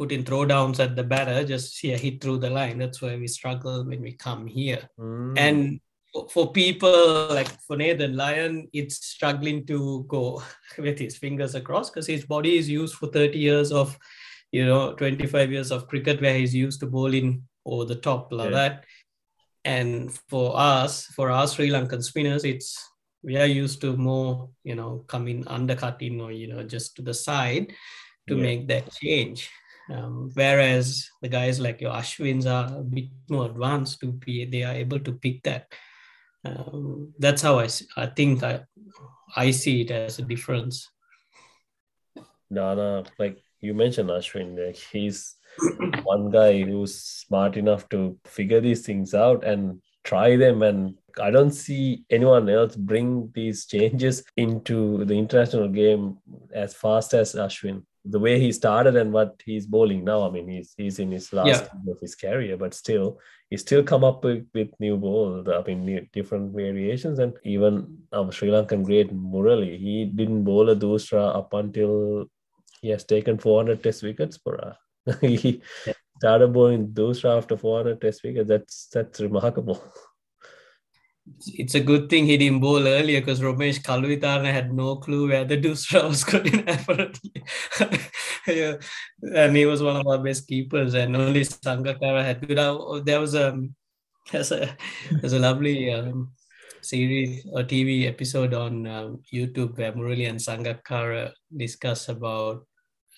put 0.00 0.12
in 0.12 0.24
throwdowns 0.24 0.80
at 0.80 0.96
the 0.96 1.04
batter, 1.04 1.44
just 1.44 1.84
yeah, 1.84 1.98
hit 1.98 2.22
through 2.22 2.38
the 2.38 2.48
line. 2.48 2.78
That's 2.78 3.02
why 3.02 3.16
we 3.16 3.26
struggle 3.26 3.84
when 3.84 4.00
we 4.00 4.12
come 4.12 4.46
here. 4.46 4.88
Mm. 4.98 5.34
And 5.36 5.80
for 6.30 6.52
people 6.52 7.28
like 7.30 7.48
for 7.62 7.76
Nathan 7.76 8.16
Lyon, 8.16 8.68
it's 8.72 9.04
struggling 9.06 9.66
to 9.66 10.04
go 10.08 10.42
with 10.78 10.98
his 10.98 11.16
fingers 11.16 11.54
across 11.54 11.90
because 11.90 12.06
his 12.06 12.24
body 12.24 12.58
is 12.58 12.68
used 12.68 12.94
for 12.94 13.06
30 13.06 13.38
years 13.38 13.72
of, 13.72 13.96
you 14.52 14.66
know, 14.66 14.94
25 14.94 15.52
years 15.52 15.70
of 15.70 15.88
cricket 15.88 16.20
where 16.20 16.36
he's 16.36 16.54
used 16.54 16.80
to 16.80 16.86
bowling 16.86 17.42
over 17.64 17.84
the 17.84 17.94
top 17.94 18.32
like 18.32 18.50
yeah. 18.50 18.56
that. 18.56 18.84
And 19.64 20.12
for 20.28 20.58
us, 20.58 21.06
for 21.06 21.30
our 21.30 21.46
Sri 21.46 21.68
Lankan 21.68 22.02
spinners, 22.02 22.44
it's 22.44 22.82
we 23.22 23.36
are 23.36 23.46
used 23.46 23.82
to 23.82 23.96
more, 23.96 24.48
you 24.64 24.74
know, 24.74 25.04
coming 25.06 25.46
undercutting 25.46 26.20
or 26.20 26.32
you 26.32 26.48
know 26.48 26.62
just 26.62 26.96
to 26.96 27.02
the 27.02 27.12
side 27.12 27.72
to 28.26 28.36
yeah. 28.36 28.42
make 28.42 28.68
that 28.68 28.90
change. 28.92 29.50
Um, 29.90 30.30
whereas 30.34 31.08
the 31.20 31.28
guys 31.28 31.58
like 31.58 31.80
your 31.80 31.92
Ashwins 31.92 32.46
are 32.46 32.78
a 32.78 32.82
bit 32.82 33.08
more 33.28 33.46
advanced 33.46 34.00
to 34.00 34.12
be, 34.12 34.44
they 34.44 34.62
are 34.62 34.72
able 34.72 35.00
to 35.00 35.12
pick 35.12 35.42
that. 35.42 35.66
Um, 36.44 37.12
that's 37.18 37.42
how 37.42 37.58
I, 37.58 37.68
I 37.96 38.06
think 38.06 38.42
I, 38.42 38.60
I 39.36 39.50
see 39.50 39.82
it 39.82 39.90
as 39.90 40.18
a 40.18 40.22
difference. 40.22 40.88
No, 42.50 42.74
no, 42.74 43.04
like 43.18 43.38
you 43.60 43.74
mentioned 43.74 44.10
Ashwin, 44.10 44.58
like 44.58 44.76
he's 44.76 45.36
one 46.02 46.30
guy 46.30 46.62
who's 46.62 46.96
smart 46.96 47.56
enough 47.56 47.88
to 47.90 48.18
figure 48.24 48.60
these 48.60 48.84
things 48.84 49.14
out 49.14 49.44
and 49.44 49.80
try 50.04 50.36
them 50.36 50.62
and 50.62 50.96
I 51.20 51.30
don't 51.30 51.50
see 51.50 52.04
anyone 52.08 52.48
else 52.48 52.76
bring 52.76 53.30
these 53.34 53.66
changes 53.66 54.24
into 54.36 55.04
the 55.04 55.14
international 55.14 55.68
game 55.68 56.18
as 56.52 56.74
fast 56.74 57.14
as 57.14 57.34
Ashwin 57.34 57.82
the 58.04 58.18
way 58.18 58.40
he 58.40 58.52
started 58.52 58.96
and 58.96 59.12
what 59.12 59.40
he's 59.44 59.66
bowling 59.66 60.04
now. 60.04 60.26
I 60.26 60.30
mean, 60.30 60.48
he's 60.48 60.74
he's 60.76 60.98
in 60.98 61.10
his 61.10 61.32
last 61.32 61.48
yeah. 61.48 61.92
of 61.92 62.00
his 62.00 62.14
career, 62.14 62.56
but 62.56 62.74
still, 62.74 63.18
he 63.50 63.56
still 63.56 63.82
come 63.82 64.04
up 64.04 64.24
with, 64.24 64.46
with 64.54 64.68
new 64.80 64.96
balls. 64.96 65.48
I 65.48 65.62
mean, 65.66 65.84
new, 65.84 66.06
different 66.12 66.54
variations, 66.54 67.18
and 67.18 67.34
even 67.44 67.98
our 68.12 68.32
Sri 68.32 68.48
Lankan 68.48 68.84
great 68.84 69.14
Murali, 69.14 69.78
he 69.78 70.06
didn't 70.06 70.44
bowl 70.44 70.70
a 70.70 70.76
doosra 70.76 71.36
up 71.36 71.52
until 71.52 72.26
he 72.80 72.88
has 72.88 73.04
taken 73.04 73.38
400 73.38 73.82
Test 73.82 74.02
wickets 74.02 74.38
for 74.38 74.64
us. 74.64 74.76
he 75.20 75.62
yeah. 75.86 75.92
started 76.18 76.52
bowling 76.52 76.88
doosra 76.88 77.36
after 77.36 77.56
400 77.56 78.00
Test 78.00 78.22
wickets. 78.24 78.48
That's 78.48 78.88
that's 78.92 79.20
remarkable. 79.20 79.82
it's 81.46 81.74
a 81.74 81.80
good 81.80 82.08
thing 82.08 82.26
he 82.26 82.36
didn't 82.36 82.60
bowl 82.60 82.86
earlier 82.86 83.20
because 83.20 83.40
Romesh 83.40 83.80
Kaluwitharana 83.82 84.52
had 84.52 84.72
no 84.72 84.96
clue 84.96 85.28
where 85.28 85.44
the 85.44 85.56
doosra 85.56 86.08
was 86.08 86.24
going 86.24 86.68
apparently. 86.68 87.42
yeah. 88.46 88.74
And 89.34 89.56
he 89.56 89.66
was 89.66 89.82
one 89.82 89.96
of 89.96 90.06
our 90.06 90.18
best 90.18 90.46
keepers, 90.46 90.94
and 90.94 91.16
only 91.16 91.42
Sangakkara 91.42 92.24
had 92.24 92.46
good. 92.46 92.58
Uh, 92.58 93.00
there 93.04 93.20
was 93.20 93.34
a 93.34 93.58
there's 94.32 94.52
a 94.52 94.76
there's 95.10 95.32
a 95.32 95.38
lovely 95.38 95.92
um, 95.92 96.32
series 96.82 97.46
or 97.52 97.62
TV 97.62 98.06
episode 98.06 98.54
on 98.54 98.86
um, 98.86 99.22
YouTube 99.32 99.76
where 99.78 99.92
Murali 99.92 100.28
and 100.28 100.38
Sangakkara 100.38 101.32
discuss 101.56 102.08
about. 102.08 102.66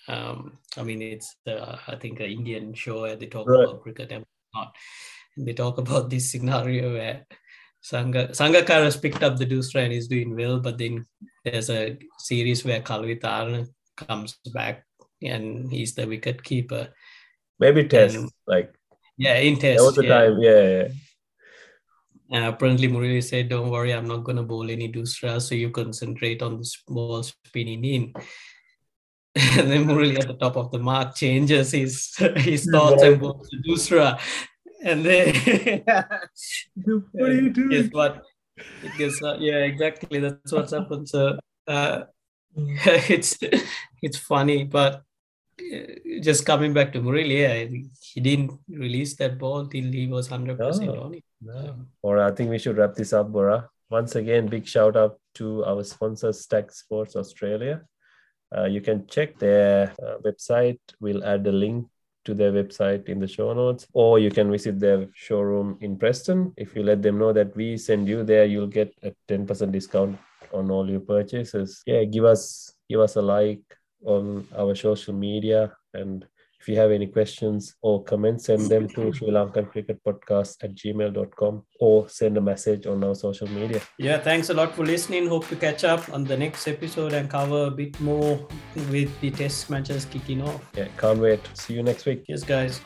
Um, 0.08 0.58
I 0.76 0.82
mean, 0.82 1.00
it's 1.00 1.36
uh, 1.46 1.76
I 1.86 1.96
think 1.96 2.20
an 2.20 2.26
Indian 2.26 2.74
show 2.74 3.02
where 3.02 3.16
they 3.16 3.26
talk 3.26 3.48
right. 3.48 3.64
about 3.64 3.82
cricket 3.82 4.10
and 4.12 4.24
not. 4.54 4.74
And 5.36 5.46
they 5.46 5.52
talk 5.54 5.78
about 5.78 6.10
this 6.10 6.30
scenario 6.30 6.94
where 6.94 7.26
Sanga 7.82 8.28
Sangakkara 8.28 8.84
has 8.84 8.96
picked 8.96 9.22
up 9.22 9.36
the 9.36 9.46
doosra 9.46 9.84
and 9.84 9.92
is 9.92 10.06
doing 10.06 10.36
well, 10.36 10.60
but 10.60 10.78
then 10.78 11.04
there's 11.44 11.68
a 11.68 11.98
series 12.18 12.64
where 12.64 12.80
Kaluwitharana 12.80 13.68
comes 13.96 14.38
back 14.54 14.86
and 15.20 15.70
he's 15.70 15.94
the 15.94 16.06
wicket 16.06 16.42
keeper. 16.42 16.88
Maybe 17.58 17.84
test 17.84 18.16
and, 18.16 18.30
like 18.46 18.72
yeah, 19.18 19.36
in 19.38 19.58
test. 19.58 19.78
That 19.78 19.84
was 19.84 19.94
the 19.96 20.06
yeah. 20.06 20.14
time, 20.14 20.38
yeah, 20.40 20.62
yeah. 20.62 20.88
And 22.30 22.44
apparently 22.46 22.88
Murali 22.88 23.22
said, 23.22 23.48
Don't 23.48 23.68
worry, 23.68 23.92
I'm 23.92 24.06
not 24.06 24.24
gonna 24.24 24.44
bowl 24.44 24.70
any 24.70 24.90
doosra, 24.90 25.40
so 25.40 25.54
you 25.56 25.70
concentrate 25.70 26.40
on 26.40 26.58
the 26.58 26.70
ball 26.88 27.22
spinning 27.24 27.84
in. 27.84 28.12
and 29.34 29.70
then 29.70 29.86
Murali 29.86 30.20
at 30.20 30.28
the 30.28 30.34
top 30.34 30.56
of 30.56 30.70
the 30.70 30.78
mark 30.78 31.16
changes 31.16 31.72
his 31.72 32.14
his 32.36 32.68
thoughts 32.70 33.02
and 33.02 33.18
bowls 33.18 33.48
the 33.50 33.58
Dusra 33.68 34.20
and 34.82 35.04
then 35.04 35.34
what 37.12 37.30
are 37.30 37.34
you 37.34 37.50
doing? 37.58 37.70
Guess 37.70 37.92
what? 37.92 38.24
Guess 38.98 39.22
uh, 39.22 39.36
yeah, 39.38 39.64
exactly. 39.64 40.18
That's 40.18 40.52
what's 40.52 40.72
happened. 40.72 41.08
So 41.08 41.38
uh, 41.66 42.04
it's 42.56 43.38
it's 44.02 44.18
funny, 44.18 44.64
but 44.64 45.02
uh, 45.60 46.20
just 46.20 46.44
coming 46.44 46.72
back 46.72 46.92
to 46.92 47.00
Murali, 47.00 47.40
yeah, 47.40 47.64
he 48.00 48.20
didn't 48.20 48.58
release 48.68 49.16
that 49.16 49.38
ball 49.38 49.66
till 49.66 49.90
he 49.90 50.06
was 50.06 50.28
hundred 50.28 50.58
no, 50.58 50.66
percent 50.66 50.90
on 50.90 51.14
it. 51.14 51.24
No. 51.40 51.86
Or 52.02 52.20
I 52.20 52.30
think 52.32 52.50
we 52.50 52.58
should 52.58 52.76
wrap 52.76 52.94
this 52.94 53.12
up, 53.12 53.32
Bora. 53.32 53.68
Once 53.90 54.16
again, 54.16 54.46
big 54.46 54.66
shout 54.66 54.96
out 54.96 55.20
to 55.34 55.64
our 55.64 55.84
sponsor, 55.84 56.32
Stack 56.32 56.72
Sports 56.72 57.16
Australia. 57.16 57.82
Uh, 58.54 58.64
you 58.64 58.80
can 58.80 59.06
check 59.06 59.38
their 59.38 59.92
uh, 60.02 60.16
website. 60.24 60.78
We'll 61.00 61.24
add 61.24 61.44
the 61.44 61.52
link 61.52 61.86
to 62.24 62.34
their 62.34 62.52
website 62.52 63.08
in 63.08 63.18
the 63.18 63.26
show 63.28 63.52
notes, 63.52 63.86
or 63.92 64.18
you 64.18 64.30
can 64.30 64.50
visit 64.50 64.78
their 64.78 65.08
showroom 65.14 65.78
in 65.80 65.96
Preston. 65.96 66.52
If 66.56 66.74
you 66.76 66.82
let 66.82 67.02
them 67.02 67.18
know 67.18 67.32
that 67.32 67.54
we 67.56 67.76
send 67.76 68.08
you 68.08 68.24
there, 68.24 68.44
you'll 68.44 68.66
get 68.66 68.94
a 69.02 69.12
10% 69.28 69.72
discount 69.72 70.18
on 70.52 70.70
all 70.70 70.88
your 70.88 71.00
purchases. 71.00 71.82
Yeah, 71.86 72.04
give 72.04 72.24
us 72.24 72.74
give 72.88 73.00
us 73.00 73.16
a 73.16 73.22
like 73.22 73.62
on 74.04 74.46
our 74.56 74.74
social 74.74 75.14
media 75.14 75.72
and 75.94 76.26
If 76.62 76.68
you 76.68 76.76
have 76.76 76.92
any 76.92 77.08
questions 77.08 77.74
or 77.82 78.04
comments, 78.04 78.44
send 78.44 78.68
them 78.70 78.86
to 78.90 79.12
Sri 79.12 79.30
Lankan 79.30 79.68
Cricket 79.68 79.98
Podcast 80.04 80.62
at 80.62 80.76
gmail.com 80.76 81.64
or 81.80 82.08
send 82.08 82.36
a 82.36 82.40
message 82.40 82.86
on 82.86 83.02
our 83.02 83.16
social 83.16 83.48
media. 83.48 83.80
Yeah, 83.98 84.18
thanks 84.18 84.48
a 84.48 84.54
lot 84.54 84.76
for 84.76 84.86
listening. 84.86 85.26
Hope 85.26 85.48
to 85.48 85.56
catch 85.56 85.82
up 85.82 86.08
on 86.12 86.22
the 86.22 86.36
next 86.36 86.68
episode 86.68 87.14
and 87.14 87.28
cover 87.28 87.64
a 87.64 87.70
bit 87.72 88.00
more 88.00 88.46
with 88.90 89.20
the 89.20 89.32
test 89.32 89.70
matches 89.70 90.04
kicking 90.04 90.40
off. 90.40 90.70
Yeah, 90.76 90.86
can't 90.96 91.18
wait. 91.18 91.40
See 91.54 91.74
you 91.74 91.82
next 91.82 92.06
week. 92.06 92.24
Cheers, 92.28 92.44
guys. 92.44 92.80